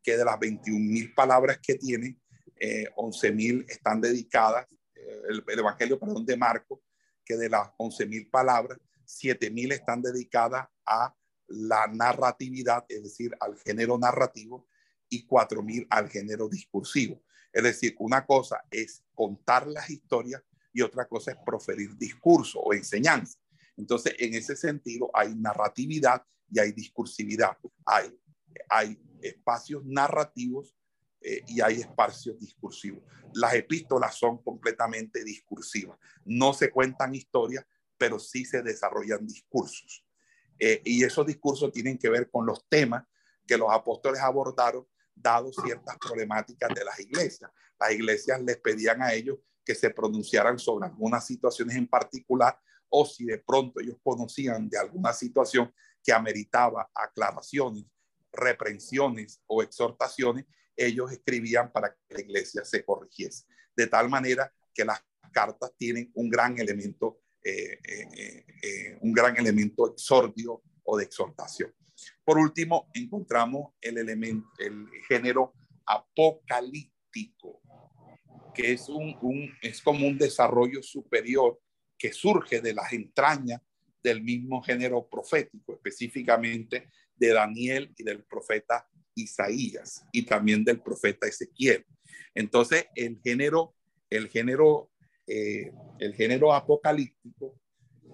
que 0.00 0.16
de 0.16 0.24
las 0.24 0.38
21 0.38 0.78
mil 0.78 1.12
palabras 1.12 1.58
que 1.58 1.74
tiene, 1.74 2.20
eh, 2.54 2.86
11 2.94 3.32
mil 3.32 3.66
están 3.68 4.00
dedicadas, 4.00 4.68
eh, 4.94 5.22
el, 5.28 5.58
evangelio, 5.58 5.98
perdón, 5.98 6.24
de 6.24 6.36
Marco, 6.36 6.84
que 7.24 7.36
de 7.36 7.48
las 7.48 7.70
11 7.76 8.06
mil 8.06 8.30
palabras, 8.30 8.78
7 9.04 9.50
mil 9.50 9.72
están 9.72 10.00
dedicadas 10.02 10.68
a 10.86 11.16
la 11.48 11.88
narratividad, 11.88 12.84
es 12.88 13.02
decir, 13.02 13.32
al 13.40 13.58
género 13.58 13.98
narrativo, 13.98 14.68
y 15.08 15.26
4 15.26 15.60
mil 15.60 15.84
al 15.90 16.08
género 16.08 16.48
discursivo. 16.48 17.24
Es 17.52 17.64
decir, 17.64 17.96
una 17.98 18.24
cosa 18.24 18.62
es 18.70 19.02
contar 19.16 19.66
las 19.66 19.90
historias 19.90 20.44
y 20.72 20.80
otra 20.82 21.08
cosa 21.08 21.32
es 21.32 21.38
proferir 21.44 21.96
discurso 21.96 22.60
o 22.60 22.72
enseñanza. 22.72 23.36
Entonces, 23.76 24.14
en 24.20 24.34
ese 24.34 24.54
sentido, 24.54 25.10
hay 25.12 25.34
narratividad 25.34 26.24
y 26.50 26.58
hay 26.58 26.72
discursividad. 26.72 27.56
Hay, 27.84 28.16
hay 28.68 28.98
espacios 29.20 29.84
narrativos 29.84 30.76
eh, 31.20 31.42
y 31.46 31.60
hay 31.60 31.80
espacios 31.80 32.38
discursivos. 32.38 33.02
Las 33.32 33.54
epístolas 33.54 34.14
son 34.14 34.42
completamente 34.42 35.24
discursivas. 35.24 35.98
No 36.24 36.52
se 36.52 36.70
cuentan 36.70 37.14
historias, 37.14 37.64
pero 37.96 38.18
sí 38.18 38.44
se 38.44 38.62
desarrollan 38.62 39.26
discursos. 39.26 40.04
Eh, 40.58 40.82
y 40.84 41.02
esos 41.02 41.26
discursos 41.26 41.72
tienen 41.72 41.98
que 41.98 42.08
ver 42.08 42.30
con 42.30 42.46
los 42.46 42.68
temas 42.68 43.04
que 43.46 43.58
los 43.58 43.70
apóstoles 43.70 44.20
abordaron, 44.20 44.86
dado 45.14 45.52
ciertas 45.52 45.96
problemáticas 45.98 46.74
de 46.74 46.84
las 46.84 46.98
iglesias. 47.00 47.50
Las 47.78 47.92
iglesias 47.92 48.42
les 48.42 48.58
pedían 48.58 49.02
a 49.02 49.12
ellos 49.12 49.38
que 49.64 49.74
se 49.74 49.90
pronunciaran 49.90 50.58
sobre 50.58 50.86
algunas 50.86 51.26
situaciones 51.26 51.76
en 51.76 51.86
particular 51.86 52.58
o 52.88 53.04
si 53.06 53.24
de 53.24 53.38
pronto 53.38 53.80
ellos 53.80 53.96
conocían 54.02 54.68
de 54.68 54.78
alguna 54.78 55.12
situación 55.12 55.72
que 56.04 56.12
ameritaba 56.12 56.90
aclaraciones, 56.94 57.84
reprensiones 58.30 59.40
o 59.46 59.62
exhortaciones, 59.62 60.44
ellos 60.76 61.10
escribían 61.10 61.72
para 61.72 61.94
que 61.94 62.14
la 62.14 62.20
iglesia 62.20 62.64
se 62.64 62.84
corrigiese. 62.84 63.46
De 63.74 63.86
tal 63.86 64.08
manera 64.08 64.52
que 64.72 64.84
las 64.84 65.02
cartas 65.32 65.72
tienen 65.76 66.10
un 66.14 66.28
gran 66.28 66.58
elemento, 66.58 67.22
eh, 67.42 67.78
eh, 67.82 68.44
eh, 68.62 68.98
un 69.00 69.12
gran 69.12 69.36
elemento 69.36 69.90
exordio 69.90 70.62
o 70.84 70.96
de 70.98 71.04
exhortación. 71.04 71.72
Por 72.24 72.38
último, 72.38 72.90
encontramos 72.92 73.72
el 73.80 73.98
elemento, 73.98 74.48
el 74.58 74.86
género 75.08 75.54
apocalíptico, 75.86 77.60
que 78.52 78.72
es, 78.72 78.88
un, 78.88 79.16
es 79.62 79.80
como 79.80 80.06
un 80.06 80.18
desarrollo 80.18 80.82
superior 80.82 81.60
que 81.96 82.12
surge 82.12 82.60
de 82.60 82.74
las 82.74 82.92
entrañas 82.92 83.60
del 84.04 84.22
mismo 84.22 84.62
género 84.62 85.08
profético, 85.08 85.72
específicamente 85.72 86.90
de 87.16 87.28
Daniel 87.32 87.92
y 87.96 88.04
del 88.04 88.22
profeta 88.22 88.86
Isaías 89.14 90.04
y 90.12 90.24
también 90.26 90.62
del 90.62 90.80
profeta 90.80 91.26
Ezequiel. 91.26 91.86
Entonces, 92.34 92.86
el 92.94 93.18
género, 93.22 93.74
el 94.10 94.28
género, 94.28 94.90
eh, 95.26 95.72
el 95.98 96.14
género 96.14 96.52
apocalíptico 96.52 97.58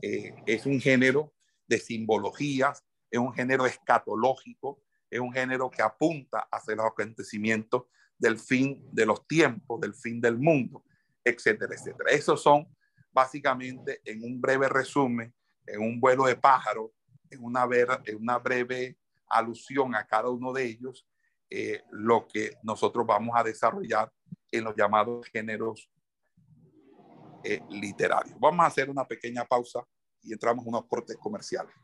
eh, 0.00 0.32
es 0.46 0.64
un 0.64 0.80
género 0.80 1.34
de 1.66 1.78
simbologías, 1.78 2.84
es 3.10 3.18
un 3.18 3.32
género 3.32 3.66
escatológico, 3.66 4.84
es 5.10 5.18
un 5.18 5.32
género 5.32 5.70
que 5.70 5.82
apunta 5.82 6.46
hacia 6.52 6.76
los 6.76 6.86
acontecimientos 6.86 7.82
del 8.16 8.38
fin 8.38 8.86
de 8.92 9.06
los 9.06 9.26
tiempos, 9.26 9.80
del 9.80 9.94
fin 9.94 10.20
del 10.20 10.38
mundo, 10.38 10.84
etcétera, 11.24 11.74
etcétera. 11.74 12.10
Esos 12.10 12.40
son 12.40 12.68
básicamente, 13.10 14.00
en 14.04 14.22
un 14.22 14.40
breve 14.40 14.68
resumen, 14.68 15.34
en 15.66 15.80
un 15.80 16.00
vuelo 16.00 16.24
de 16.24 16.36
pájaro, 16.36 16.92
en 17.30 17.44
una, 17.44 17.66
en 18.04 18.16
una 18.16 18.38
breve 18.38 18.96
alusión 19.28 19.94
a 19.94 20.06
cada 20.06 20.28
uno 20.28 20.52
de 20.52 20.64
ellos, 20.64 21.06
eh, 21.48 21.82
lo 21.90 22.26
que 22.26 22.56
nosotros 22.62 23.06
vamos 23.06 23.34
a 23.36 23.42
desarrollar 23.42 24.12
en 24.50 24.64
los 24.64 24.74
llamados 24.76 25.26
géneros 25.28 25.90
eh, 27.44 27.60
literarios. 27.70 28.38
Vamos 28.38 28.64
a 28.64 28.68
hacer 28.68 28.90
una 28.90 29.04
pequeña 29.04 29.44
pausa 29.44 29.80
y 30.22 30.32
entramos 30.32 30.64
en 30.64 30.68
unos 30.68 30.86
cortes 30.86 31.16
comerciales. 31.16 31.74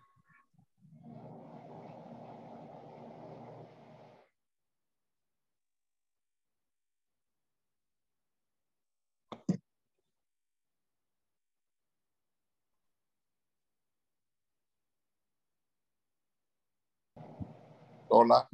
Hola. 18.19 18.49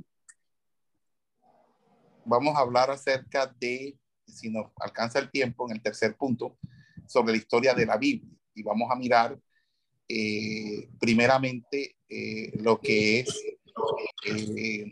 Vamos 2.24 2.56
a 2.56 2.62
hablar 2.62 2.90
acerca 2.90 3.46
de, 3.60 3.96
si 4.26 4.50
nos 4.50 4.72
alcanza 4.80 5.20
el 5.20 5.30
tiempo, 5.30 5.68
en 5.68 5.76
el 5.76 5.80
tercer 5.80 6.16
punto, 6.16 6.58
sobre 7.06 7.34
la 7.34 7.38
historia 7.38 7.72
de 7.72 7.86
la 7.86 7.96
Biblia. 7.96 8.36
Y 8.56 8.64
vamos 8.64 8.90
a 8.90 8.96
mirar 8.96 9.38
eh, 10.08 10.90
primeramente 10.98 11.96
eh, 12.08 12.50
lo 12.58 12.80
que 12.80 13.20
es 13.20 13.40
eh, 14.26 14.84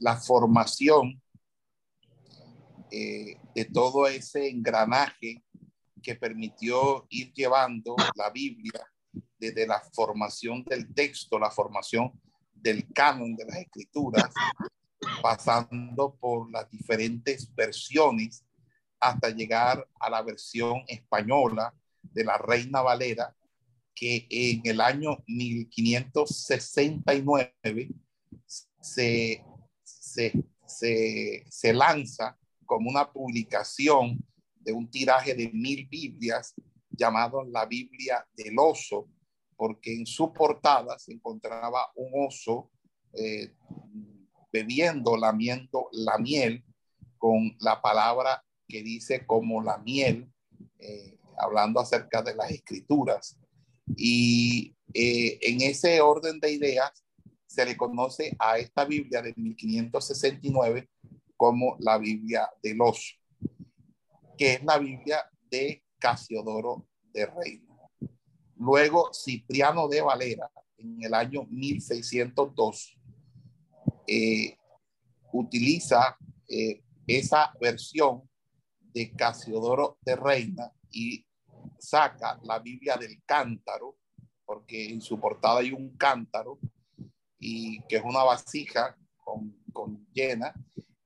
la 0.00 0.18
formación 0.18 1.18
de 2.90 3.64
todo 3.72 4.06
ese 4.06 4.50
engranaje 4.50 5.42
que 6.02 6.16
permitió 6.16 7.06
ir 7.08 7.32
llevando 7.32 7.96
la 8.14 8.28
Biblia 8.28 8.86
desde 9.38 9.66
la 9.66 9.80
formación 9.94 10.64
del 10.64 10.92
texto, 10.92 11.38
la 11.38 11.50
formación 11.50 12.12
del 12.64 12.92
canon 12.92 13.36
de 13.36 13.44
las 13.44 13.58
escrituras, 13.58 14.28
pasando 15.22 16.16
por 16.18 16.50
las 16.50 16.68
diferentes 16.70 17.54
versiones 17.54 18.42
hasta 18.98 19.28
llegar 19.28 19.86
a 20.00 20.08
la 20.08 20.22
versión 20.22 20.82
española 20.88 21.74
de 22.02 22.24
la 22.24 22.38
Reina 22.38 22.80
Valera, 22.80 23.36
que 23.94 24.26
en 24.30 24.62
el 24.64 24.80
año 24.80 25.22
1569 25.26 27.54
se, 28.80 29.44
se, 29.82 30.32
se, 30.66 31.44
se 31.46 31.72
lanza 31.74 32.38
como 32.64 32.88
una 32.88 33.12
publicación 33.12 34.24
de 34.58 34.72
un 34.72 34.90
tiraje 34.90 35.34
de 35.34 35.50
mil 35.52 35.86
Biblias 35.86 36.54
llamado 36.88 37.44
la 37.44 37.66
Biblia 37.66 38.26
del 38.34 38.58
Oso, 38.58 39.10
porque 39.56 39.94
en 39.94 40.06
su 40.06 40.32
portada 40.32 40.98
se 40.98 41.12
encontraba 41.12 41.90
un 41.96 42.26
oso 42.26 42.70
eh, 43.12 43.54
bebiendo, 44.52 45.16
lamiendo 45.16 45.88
la 45.92 46.18
miel 46.18 46.64
con 47.18 47.56
la 47.60 47.80
palabra 47.80 48.44
que 48.68 48.82
dice 48.82 49.26
como 49.26 49.62
la 49.62 49.78
miel, 49.78 50.30
eh, 50.78 51.18
hablando 51.38 51.80
acerca 51.80 52.22
de 52.22 52.34
las 52.34 52.50
escrituras. 52.50 53.38
Y 53.96 54.74
eh, 54.92 55.38
en 55.42 55.60
ese 55.60 56.00
orden 56.00 56.40
de 56.40 56.52
ideas 56.52 57.04
se 57.46 57.64
le 57.64 57.76
conoce 57.76 58.34
a 58.38 58.58
esta 58.58 58.84
Biblia 58.84 59.22
de 59.22 59.34
1569 59.36 60.88
como 61.36 61.76
la 61.80 61.98
Biblia 61.98 62.48
del 62.62 62.80
oso, 62.80 63.14
que 64.36 64.54
es 64.54 64.64
la 64.64 64.78
Biblia 64.78 65.24
de 65.50 65.82
Casiodoro 65.98 66.86
de 67.12 67.26
Reino. 67.26 67.73
Luego, 68.64 69.10
Cipriano 69.12 69.88
de 69.88 70.00
Valera, 70.00 70.50
en 70.78 71.02
el 71.02 71.12
año 71.12 71.44
1602, 71.50 72.98
eh, 74.06 74.56
utiliza 75.34 76.16
eh, 76.48 76.82
esa 77.06 77.52
versión 77.60 78.22
de 78.80 79.12
Casiodoro 79.12 79.98
de 80.00 80.16
Reina 80.16 80.72
y 80.90 81.26
saca 81.78 82.40
la 82.42 82.58
Biblia 82.58 82.96
del 82.96 83.22
cántaro, 83.26 83.98
porque 84.46 84.88
en 84.88 85.02
su 85.02 85.20
portada 85.20 85.60
hay 85.60 85.72
un 85.72 85.94
cántaro 85.98 86.58
y 87.38 87.82
que 87.82 87.96
es 87.96 88.02
una 88.02 88.24
vasija 88.24 88.96
con, 89.18 89.62
con 89.74 90.06
llena, 90.14 90.54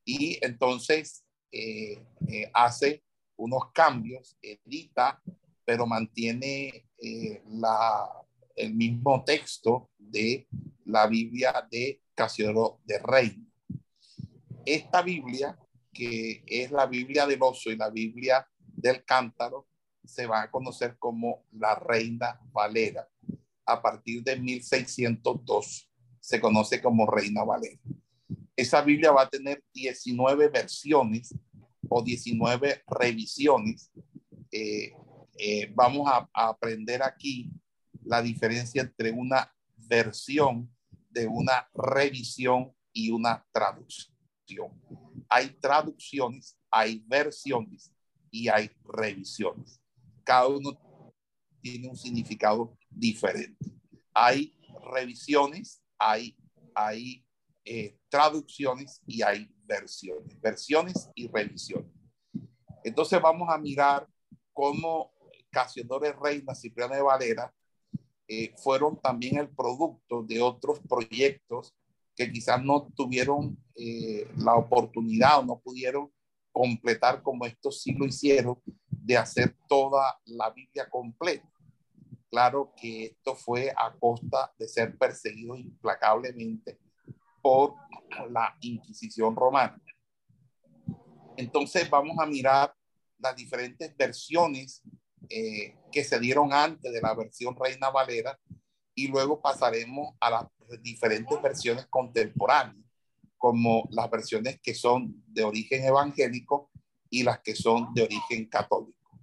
y 0.05 0.39
entonces 0.45 1.25
eh, 1.51 2.07
hace 2.55 3.03
unos 3.37 3.73
cambios, 3.73 4.37
edita, 4.41 5.21
pero 5.65 5.87
mantiene 5.87 6.88
eh, 7.01 7.43
el 8.57 8.75
mismo 8.75 9.25
texto 9.25 9.91
de 9.99 10.47
la 10.85 11.07
Biblia 11.07 11.67
de 11.71 12.03
Casiodoro 12.15 12.81
de 12.85 12.99
Reina. 12.99 13.47
Esta 14.65 15.03
Biblia, 15.03 15.59
que 15.93 16.43
es 16.47 16.71
la 16.71 16.87
Biblia 16.87 17.27
del 17.27 17.43
oso 17.43 17.71
y 17.71 17.77
la 17.77 17.91
Biblia 17.91 18.47
del 18.59 19.05
cántaro, 19.05 19.67
se 20.05 20.27
va 20.27 20.43
a 20.43 20.51
conocer 20.51 20.97
como 20.99 21.45
la 21.53 21.75
Reina 21.75 22.41
Valera. 22.53 23.09
A 23.67 23.81
partir 23.83 24.23
de 24.23 24.37
1602 24.37 25.91
se 26.21 26.41
conoce 26.41 26.83
como 26.83 27.07
Reina 27.07 27.45
Valera. 27.45 27.81
Esa 28.57 28.83
Biblia 28.83 29.13
va 29.13 29.23
a 29.23 29.31
tener 29.31 29.63
19 29.73 30.49
versiones 30.49 31.35
o 31.89 32.03
19 32.03 32.83
revisiones. 32.89 33.91
Eh, 34.51 34.93
eh, 35.39 35.71
vamos 35.73 36.11
a, 36.11 36.29
aprender 36.35 37.01
aquí 37.01 37.49
la 38.03 38.21
diferencia 38.21 38.83
entre 38.83 39.13
una 39.13 39.53
versión 39.77 40.69
de 41.11 41.29
una 41.29 41.69
revisión 41.73 42.75
y 42.93 43.11
una 43.11 43.47
traducción. 43.53 44.73
Hay 45.29 45.51
traducciones, 45.61 46.59
hay 46.71 47.05
versiones 47.07 47.93
y 48.33 48.49
hay 48.49 48.71
revisiones. 48.85 49.81
Cada 50.25 50.49
uno 50.49 50.77
tiene 51.61 51.89
un 51.89 51.97
significado 51.97 52.77
diferente. 52.91 53.65
Hay 54.13 54.57
revisiones, 54.93 55.81
hay, 55.99 56.37
hay 56.75 57.25
eh, 57.65 57.97
traducciones 58.09 59.01
y 59.07 59.23
hay 59.23 59.49
versiones, 59.65 60.41
versiones 60.41 61.09
y 61.15 61.29
revisiones. 61.29 61.93
Entonces 62.83 63.21
vamos 63.23 63.49
a 63.51 63.59
mirar 63.59 64.09
cómo 64.53 65.13
Casiodores 65.51 66.15
Reina, 66.17 66.55
Cipriano 66.55 66.95
de 66.95 67.03
Valera, 67.03 67.53
eh, 68.27 68.55
fueron 68.59 69.01
también 69.01 69.39
el 69.39 69.49
producto 69.49 70.23
de 70.23 70.41
otros 70.43 70.81
proyectos 70.81 71.75
que 72.15 72.31
quizás 72.31 72.63
no 72.63 72.89
tuvieron 72.95 73.57
eh, 73.77 74.29
la 74.37 74.55
oportunidad 74.57 75.39
o 75.39 75.45
no 75.45 75.59
pudieron 75.61 76.13
completar 76.53 77.23
como 77.23 77.47
estos 77.47 77.81
sí 77.81 77.93
lo 77.93 78.05
hicieron, 78.05 78.61
de 78.91 79.17
hacer 79.17 79.57
toda 79.69 80.21
la 80.27 80.51
Biblia 80.51 80.91
completa. 80.91 81.49
Claro 82.31 82.75
que 82.77 83.07
esto 83.07 83.35
fue 83.35 83.71
a 83.71 83.95
costa 83.99 84.53
de 84.59 84.69
ser 84.69 84.99
perseguido 84.99 85.57
implacablemente 85.57 86.79
por 87.41 87.75
la 88.31 88.55
Inquisición 88.61 89.35
romana. 89.35 89.81
Entonces 91.37 91.89
vamos 91.89 92.19
a 92.19 92.27
mirar 92.27 92.75
las 93.19 93.37
diferentes 93.37 93.97
versiones 93.97 94.83
eh, 95.31 95.77
que 95.91 96.05
se 96.05 96.19
dieron 96.19 96.53
antes 96.53 96.93
de 96.93 97.01
la 97.01 97.15
versión 97.15 97.57
Reina 97.57 97.91
Valera 97.91 98.39
y 98.95 99.09
luego 99.09 99.41
pasaremos 99.41 100.15
a 100.21 100.31
las 100.31 100.45
diferentes 100.83 101.41
versiones 101.41 101.87
contemporáneas 101.87 102.85
como 103.39 103.89
las 103.93 104.11
versiones 104.11 104.61
que 104.61 104.75
son 104.75 105.23
de 105.27 105.45
origen 105.45 105.85
evangélico 105.85 106.71
y 107.09 107.23
las 107.23 107.41
que 107.41 107.55
son 107.55 107.95
de 107.95 108.03
origen 108.03 108.47
católico, 108.47 109.19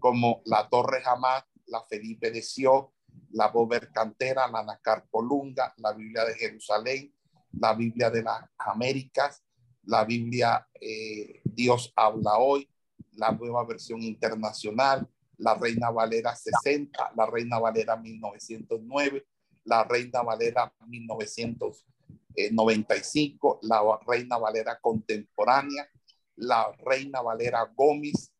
como 0.00 0.42
la 0.46 0.68
Torre 0.68 1.02
Jamás, 1.02 1.44
la 1.66 1.84
Felipe 1.84 2.30
de 2.30 2.42
Sió, 2.42 2.92
la 3.30 3.48
Bober 3.48 3.92
Cantera, 3.92 4.48
la 4.48 4.64
Nacar 4.64 5.06
Colunga, 5.10 5.74
la 5.76 5.92
Biblia 5.92 6.24
de 6.24 6.34
Jerusalén, 6.34 7.14
la 7.52 7.74
Biblia 7.74 8.10
de 8.10 8.22
las 8.22 8.42
Américas, 8.58 9.44
la 9.84 10.04
Biblia 10.04 10.66
eh, 10.80 11.40
Dios 11.44 11.92
habla 11.94 12.38
hoy, 12.38 12.68
la 13.12 13.32
nueva 13.32 13.64
versión 13.64 14.02
internacional, 14.02 15.08
la 15.38 15.54
Reina 15.54 15.90
Valera 15.90 16.34
60, 16.34 17.12
la 17.16 17.26
Reina 17.26 17.58
Valera 17.58 17.96
1909, 17.96 19.26
la 19.64 19.84
Reina 19.84 20.22
Valera 20.22 20.72
1900 20.86 21.84
95, 22.52 23.60
la 23.62 23.98
Reina 24.06 24.38
Valera 24.38 24.78
contemporánea, 24.80 25.88
la 26.36 26.72
Reina 26.84 27.20
Valera 27.20 27.70
Gómez. 27.74 28.32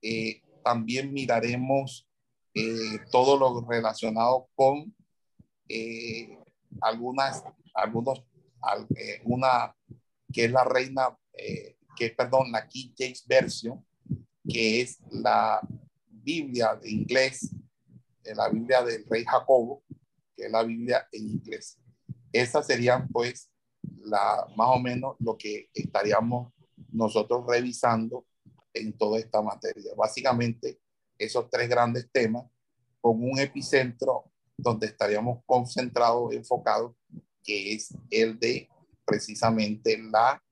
Eh, 0.00 0.40
también 0.62 1.12
miraremos 1.12 2.08
eh, 2.54 2.98
todo 3.10 3.38
lo 3.38 3.66
relacionado 3.68 4.48
con 4.54 4.94
eh, 5.68 6.38
algunas, 6.80 7.44
algunos, 7.74 8.22
una 9.24 9.74
que 10.32 10.46
es 10.46 10.50
la 10.50 10.64
Reina, 10.64 11.16
que 11.96 12.10
perdón, 12.10 12.50
la 12.50 12.66
King 12.66 12.92
James 12.96 13.24
Version, 13.26 13.84
que 14.48 14.80
es 14.80 14.98
la 15.10 15.60
Biblia 16.24 16.74
de 16.74 16.90
inglés, 16.90 17.50
la 18.24 18.48
Biblia 18.48 18.82
del 18.82 19.04
Rey 19.06 19.24
Jacobo, 19.24 19.84
que 20.34 20.46
es 20.46 20.50
la 20.50 20.62
Biblia 20.62 21.06
en 21.12 21.28
inglés. 21.28 21.78
Esas 22.32 22.66
serían 22.66 23.08
pues 23.08 23.50
la, 24.00 24.46
más 24.56 24.68
o 24.70 24.78
menos 24.78 25.16
lo 25.20 25.36
que 25.36 25.68
estaríamos 25.74 26.52
nosotros 26.90 27.44
revisando 27.46 28.26
en 28.72 28.96
toda 28.96 29.18
esta 29.18 29.42
materia. 29.42 29.92
Básicamente 29.96 30.80
esos 31.18 31.48
tres 31.50 31.68
grandes 31.68 32.08
temas 32.10 32.44
con 33.00 33.22
un 33.22 33.38
epicentro 33.38 34.32
donde 34.56 34.86
estaríamos 34.86 35.42
concentrados, 35.44 36.32
enfocados, 36.32 36.94
que 37.42 37.74
es 37.74 37.94
el 38.10 38.38
de 38.38 38.68
precisamente 39.04 39.98
la, 39.98 40.42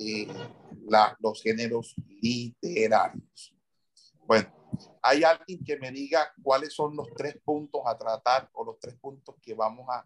eh, 0.00 0.26
la, 0.86 1.16
los 1.20 1.42
géneros 1.42 1.94
literarios. 2.20 3.55
Bueno, 4.26 4.50
hay 5.02 5.22
alguien 5.22 5.64
que 5.64 5.78
me 5.78 5.92
diga 5.92 6.32
cuáles 6.42 6.74
son 6.74 6.96
los 6.96 7.08
tres 7.14 7.38
puntos 7.44 7.82
a 7.86 7.96
tratar 7.96 8.50
o 8.54 8.64
los 8.64 8.78
tres 8.80 8.96
puntos 8.96 9.36
que 9.40 9.54
vamos 9.54 9.86
a 9.88 10.04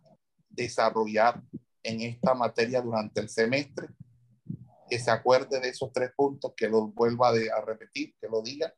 desarrollar 0.48 1.42
en 1.82 2.02
esta 2.02 2.34
materia 2.34 2.82
durante 2.82 3.20
el 3.20 3.30
semestre, 3.30 3.88
que 4.88 4.98
se 4.98 5.10
acuerde 5.10 5.60
de 5.60 5.70
esos 5.70 5.90
tres 5.92 6.10
puntos, 6.14 6.52
que 6.54 6.68
los 6.68 6.92
vuelva 6.94 7.30
a 7.30 7.60
repetir, 7.64 8.14
que 8.20 8.28
lo 8.28 8.42
diga. 8.42 8.74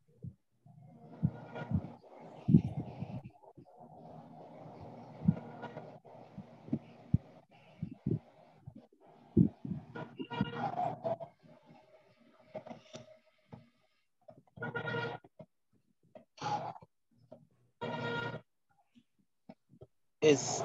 Es 20.22 20.62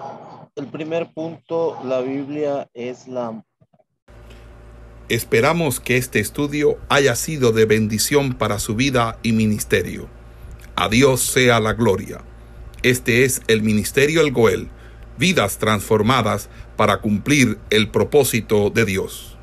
el 0.56 0.68
primer 0.68 1.12
punto, 1.14 1.78
la 1.84 2.00
Biblia 2.02 2.70
es 2.74 3.08
la... 3.08 3.44
Esperamos 5.10 5.80
que 5.80 5.98
este 5.98 6.20
estudio 6.20 6.78
haya 6.90 7.16
sido 7.16 7.52
de 7.52 7.66
bendición 7.66 8.34
para 8.34 8.60
su 8.60 8.76
vida 8.76 9.20
y 9.24 9.32
ministerio. 9.32 10.08
A 10.76 10.90
Dios 10.90 11.22
sea 11.22 11.60
la 11.60 11.74
gloria. 11.74 12.22
Este 12.84 13.24
es 13.24 13.42
el 13.48 13.64
Ministerio 13.64 14.22
El 14.22 14.32
Goel, 14.32 14.70
vidas 15.18 15.58
transformadas 15.58 16.50
para 16.76 17.00
cumplir 17.02 17.58
el 17.70 17.90
propósito 17.90 18.70
de 18.70 18.86
Dios. 18.86 19.37